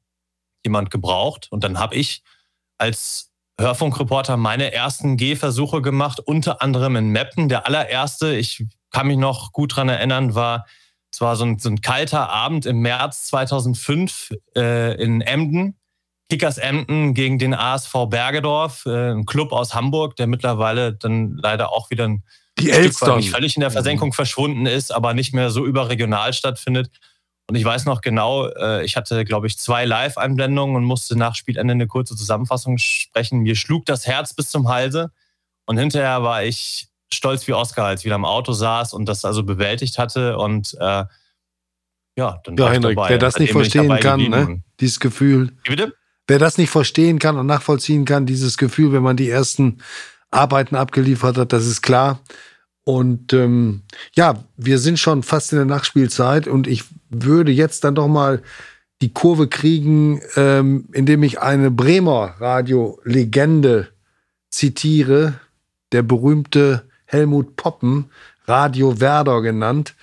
jemand 0.65 0.91
gebraucht. 0.91 1.47
Und 1.51 1.63
dann 1.63 1.79
habe 1.79 1.95
ich 1.95 2.23
als 2.77 3.31
Hörfunkreporter 3.59 4.38
meine 4.38 4.73
ersten 4.73 5.17
Gehversuche 5.17 5.81
gemacht, 5.81 6.19
unter 6.19 6.61
anderem 6.61 6.95
in 6.95 7.09
Meppen. 7.09 7.49
Der 7.49 7.65
allererste, 7.65 8.36
ich 8.36 8.65
kann 8.91 9.07
mich 9.07 9.17
noch 9.17 9.51
gut 9.51 9.75
dran 9.75 9.89
erinnern, 9.89 10.36
war 10.36 10.65
es 11.11 11.17
so 11.17 11.25
ein, 11.25 11.59
so 11.59 11.69
ein 11.69 11.81
kalter 11.81 12.29
Abend 12.29 12.65
im 12.65 12.79
März 12.79 13.25
2005 13.27 14.31
äh, 14.55 15.01
in 15.01 15.21
Emden. 15.21 15.77
Kickers 16.29 16.57
Emden 16.57 17.13
gegen 17.13 17.38
den 17.38 17.53
ASV 17.53 18.07
Bergedorf, 18.09 18.86
äh, 18.88 19.11
ein 19.11 19.25
Club 19.25 19.51
aus 19.51 19.75
Hamburg, 19.75 20.15
der 20.15 20.25
mittlerweile 20.25 20.93
dann 20.93 21.38
leider 21.38 21.71
auch 21.71 21.91
wieder 21.91 22.05
ein 22.05 22.23
die 22.60 22.72
nicht 22.72 23.32
völlig 23.32 23.56
in 23.56 23.62
der 23.62 23.72
Versenkung 23.72 24.10
mhm. 24.10 24.14
verschwunden 24.14 24.66
ist, 24.66 24.93
aber 24.93 25.14
nicht 25.14 25.34
mehr 25.34 25.49
so 25.49 25.66
überregional 25.66 26.34
stattfindet. 26.34 26.89
Und 27.47 27.56
ich 27.56 27.66
weiß 27.66 27.86
noch 27.86 28.01
genau, 28.01 28.47
äh, 28.47 28.86
ich 28.86 28.95
hatte, 28.95 29.26
glaube 29.26 29.47
ich, 29.47 29.58
zwei 29.58 29.86
Live-Einblendungen 29.86 30.76
und 30.76 30.86
musste 30.86 31.18
nach 31.18 31.36
Spielende 31.36 31.74
eine 31.74 31.88
kurze 31.88 32.16
Zusammenfassung 32.16 32.78
sprechen. 32.78 33.39
Mir 33.39 33.56
schlug 33.56 33.86
das 33.86 34.08
Herz 34.08 34.34
bis 34.34 34.49
zum 34.49 34.70
Halse. 34.70 35.12
Und 35.66 35.78
hinterher 35.78 36.24
war 36.24 36.43
ich 36.43 36.88
stolz 37.14 37.47
wie 37.47 37.54
Oscar, 37.54 37.86
als 37.86 38.01
ich 38.01 38.06
wieder 38.06 38.16
im 38.16 38.26
Auto 38.26 38.54
saß 38.54 38.93
und 38.93 39.06
das 39.08 39.26
also 39.26 39.43
bewältigt 39.43 39.97
hatte. 39.97 40.38
Und 40.38 40.76
äh, 40.80 41.06
ja, 42.16 42.39
dann 42.43 42.58
ja, 42.58 42.70
Henrik, 42.70 42.97
wer 42.97 43.18
das 43.18 43.39
nicht 43.39 43.51
verstehen 43.51 43.99
kann, 43.99 44.22
ne? 44.22 44.64
dieses 44.80 44.99
Gefühl. 44.99 45.51
Wie 45.64 45.72
bitte? 45.72 45.95
Wer 46.28 46.39
das 46.39 46.58
nicht 46.58 46.70
verstehen 46.70 47.20
kann 47.20 47.38
und 47.38 47.47
nachvollziehen 47.47 48.06
kann, 48.06 48.26
dieses 48.26 48.58
Gefühl, 48.58 48.93
wenn 48.93 49.04
man 49.04 49.18
die 49.18 49.30
ersten 49.30 49.80
Arbeiten 50.34 50.75
abgeliefert 50.75 51.38
hat, 51.38 51.53
das 51.53 51.65
ist 51.65 51.81
klar. 51.81 52.19
Und 52.86 53.31
ähm, 53.31 53.84
ja, 54.13 54.43
wir 54.57 54.77
sind 54.77 54.99
schon 54.99 55.23
fast 55.23 55.53
in 55.53 55.57
der 55.57 55.65
Nachspielzeit 55.65 56.47
und 56.47 56.67
ich 56.67 56.84
würde 57.09 57.51
jetzt 57.51 57.84
dann 57.84 57.95
doch 57.95 58.07
mal 58.07 58.41
die 59.01 59.13
Kurve 59.13 59.47
kriegen, 59.47 60.21
ähm, 60.36 60.88
indem 60.91 61.23
ich 61.23 61.39
eine 61.39 61.71
Bremer 61.71 62.36
Radio-Legende 62.39 63.89
zitiere, 64.49 65.36
der 65.91 66.03
berühmte 66.03 66.84
Helmut 67.05 67.55
Poppen, 67.55 68.09
Radio 68.45 68.99
Werder 68.99 69.41
genannt. 69.41 69.95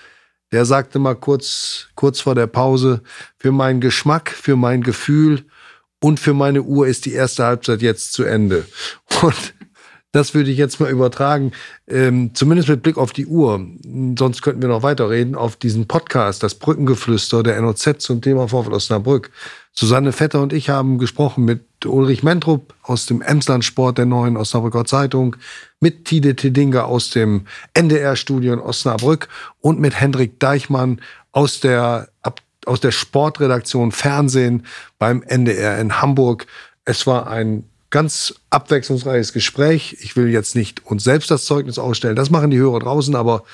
Der 0.53 0.65
sagte 0.65 0.99
mal 0.99 1.15
kurz, 1.15 1.89
kurz 1.95 2.21
vor 2.21 2.35
der 2.35 2.47
Pause, 2.47 3.03
für 3.39 3.53
meinen 3.53 3.81
Geschmack, 3.81 4.31
für 4.31 4.57
mein 4.57 4.83
Gefühl 4.83 5.45
und 6.03 6.19
für 6.19 6.35
meine 6.35 6.63
Uhr 6.63 6.87
ist 6.87 7.05
die 7.05 7.13
erste 7.13 7.45
Halbzeit 7.45 7.83
jetzt 7.83 8.13
zu 8.13 8.25
Ende. 8.25 8.67
Und 9.23 9.55
das 10.13 10.35
würde 10.35 10.51
ich 10.51 10.59
jetzt 10.59 10.81
mal 10.81 10.91
übertragen, 10.91 11.53
ähm, 11.87 12.35
zumindest 12.35 12.69
mit 12.69 12.83
Blick 12.83 12.99
auf 12.99 13.13
die 13.13 13.27
Uhr. 13.27 13.65
Sonst 14.19 14.43
könnten 14.43 14.61
wir 14.61 14.69
noch 14.69 14.83
weiterreden 14.83 15.37
auf 15.37 15.57
diesen 15.57 15.87
Podcast, 15.87 16.43
das 16.43 16.57
Brückengeflüster 16.57 17.43
der 17.43 17.61
NOZ 17.61 17.99
zum 17.99 18.21
Thema 18.21 18.49
Vorfall 18.49 18.75
Osnabrück. 18.75 19.31
Susanne 19.73 20.13
Vetter 20.13 20.43
und 20.43 20.53
ich 20.53 20.69
haben 20.69 20.99
gesprochen 20.99 21.45
mit 21.45 21.65
Ulrich 21.87 22.25
Mentrup 22.25 22.75
aus 22.83 23.07
dem 23.07 23.23
Emsland-Sport 23.23 23.99
der 23.99 24.07
neuen 24.07 24.37
Osnabrücker 24.37 24.85
Zeitung, 24.85 25.37
mit 25.79 26.07
Tide 26.07 26.35
Tedinga 26.35 26.83
aus 26.83 27.11
dem 27.11 27.47
NDR-Studio 27.75 28.53
in 28.55 28.59
Osnabrück 28.59 29.29
und 29.61 29.79
mit 29.79 29.99
Hendrik 29.99 30.41
Deichmann 30.41 31.01
aus 31.31 31.61
der, 31.61 32.09
aus 32.67 32.81
der 32.81 32.91
Sportredaktion 32.91 33.93
Fernsehen 33.93 34.67
beim 34.99 35.23
NDR 35.23 35.79
in 35.79 36.03
Hamburg. 36.03 36.47
Es 36.85 37.07
war 37.07 37.29
ein 37.29 37.70
ganz 37.91 38.35
abwechslungsreiches 38.51 39.33
Gespräch. 39.33 39.97
Ich 40.01 40.17
will 40.17 40.29
jetzt 40.29 40.55
nicht 40.55 40.87
uns 40.87 41.05
selbst 41.05 41.31
das 41.31 41.45
Zeugnis 41.45 41.79
ausstellen, 41.79 42.17
das 42.17 42.31
machen 42.31 42.51
die 42.51 42.59
Hörer 42.59 42.81
draußen, 42.81 43.15
aber 43.15 43.45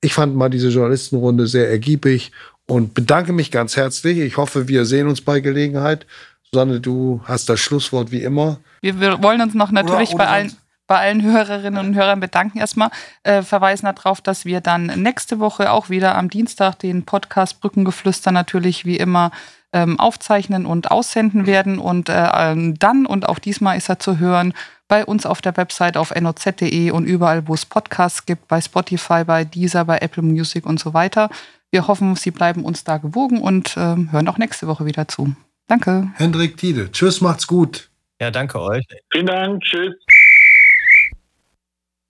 ich 0.00 0.14
fand 0.14 0.34
mal 0.34 0.50
diese 0.50 0.68
Journalistenrunde 0.68 1.46
sehr 1.46 1.70
ergiebig 1.70 2.32
und 2.66 2.94
bedanke 2.94 3.32
mich 3.32 3.50
ganz 3.50 3.76
herzlich. 3.76 4.18
Ich 4.18 4.36
hoffe, 4.36 4.68
wir 4.68 4.84
sehen 4.84 5.08
uns 5.08 5.20
bei 5.20 5.40
Gelegenheit. 5.40 6.06
Susanne, 6.50 6.80
du 6.80 7.20
hast 7.24 7.48
das 7.48 7.60
Schlusswort 7.60 8.10
wie 8.10 8.22
immer. 8.22 8.58
Wir, 8.80 9.00
wir 9.00 9.22
wollen 9.22 9.40
uns 9.40 9.54
noch 9.54 9.70
natürlich 9.70 10.10
oder, 10.10 10.16
oder 10.16 10.24
bei 10.24 10.30
allen 10.30 10.56
bei 10.88 10.98
allen 10.98 11.22
Hörerinnen 11.22 11.86
und 11.86 11.94
Hörern 11.94 12.20
bedanken 12.20 12.58
erstmal. 12.58 12.90
Äh, 13.22 13.40
verweisen 13.42 13.86
darauf, 13.86 14.20
dass 14.20 14.44
wir 14.44 14.60
dann 14.60 14.86
nächste 14.86 15.38
Woche 15.38 15.70
auch 15.70 15.88
wieder 15.88 16.18
am 16.18 16.28
Dienstag 16.28 16.78
den 16.80 17.04
Podcast 17.04 17.60
Brückengeflüster 17.60 18.30
natürlich 18.30 18.84
wie 18.84 18.96
immer 18.96 19.30
ähm, 19.72 19.98
aufzeichnen 19.98 20.66
und 20.66 20.90
aussenden 20.90 21.46
werden. 21.46 21.78
Und 21.78 22.08
äh, 22.08 22.28
ähm, 22.34 22.78
dann 22.78 23.06
und 23.06 23.28
auch 23.28 23.38
diesmal 23.38 23.76
ist 23.76 23.88
er 23.88 23.98
zu 23.98 24.18
hören 24.18 24.54
bei 24.88 25.04
uns 25.04 25.24
auf 25.24 25.40
der 25.40 25.56
Website 25.56 25.96
auf 25.96 26.14
noz.de 26.14 26.90
und 26.90 27.06
überall, 27.06 27.48
wo 27.48 27.54
es 27.54 27.64
Podcasts 27.64 28.26
gibt, 28.26 28.48
bei 28.48 28.60
Spotify, 28.60 29.24
bei 29.24 29.44
Deezer, 29.44 29.84
bei 29.84 29.98
Apple 29.98 30.22
Music 30.22 30.66
und 30.66 30.78
so 30.78 30.92
weiter. 30.92 31.30
Wir 31.70 31.88
hoffen, 31.88 32.16
Sie 32.16 32.30
bleiben 32.30 32.64
uns 32.64 32.84
da 32.84 32.98
gewogen 32.98 33.40
und 33.40 33.76
äh, 33.76 33.96
hören 34.10 34.28
auch 34.28 34.36
nächste 34.36 34.66
Woche 34.66 34.84
wieder 34.84 35.08
zu. 35.08 35.34
Danke. 35.66 36.10
Hendrik 36.16 36.58
Tiede. 36.58 36.92
Tschüss, 36.92 37.22
macht's 37.22 37.46
gut. 37.46 37.88
Ja, 38.20 38.30
danke 38.30 38.60
euch. 38.60 38.84
Vielen 39.10 39.26
Dank. 39.26 39.62
Tschüss. 39.62 39.94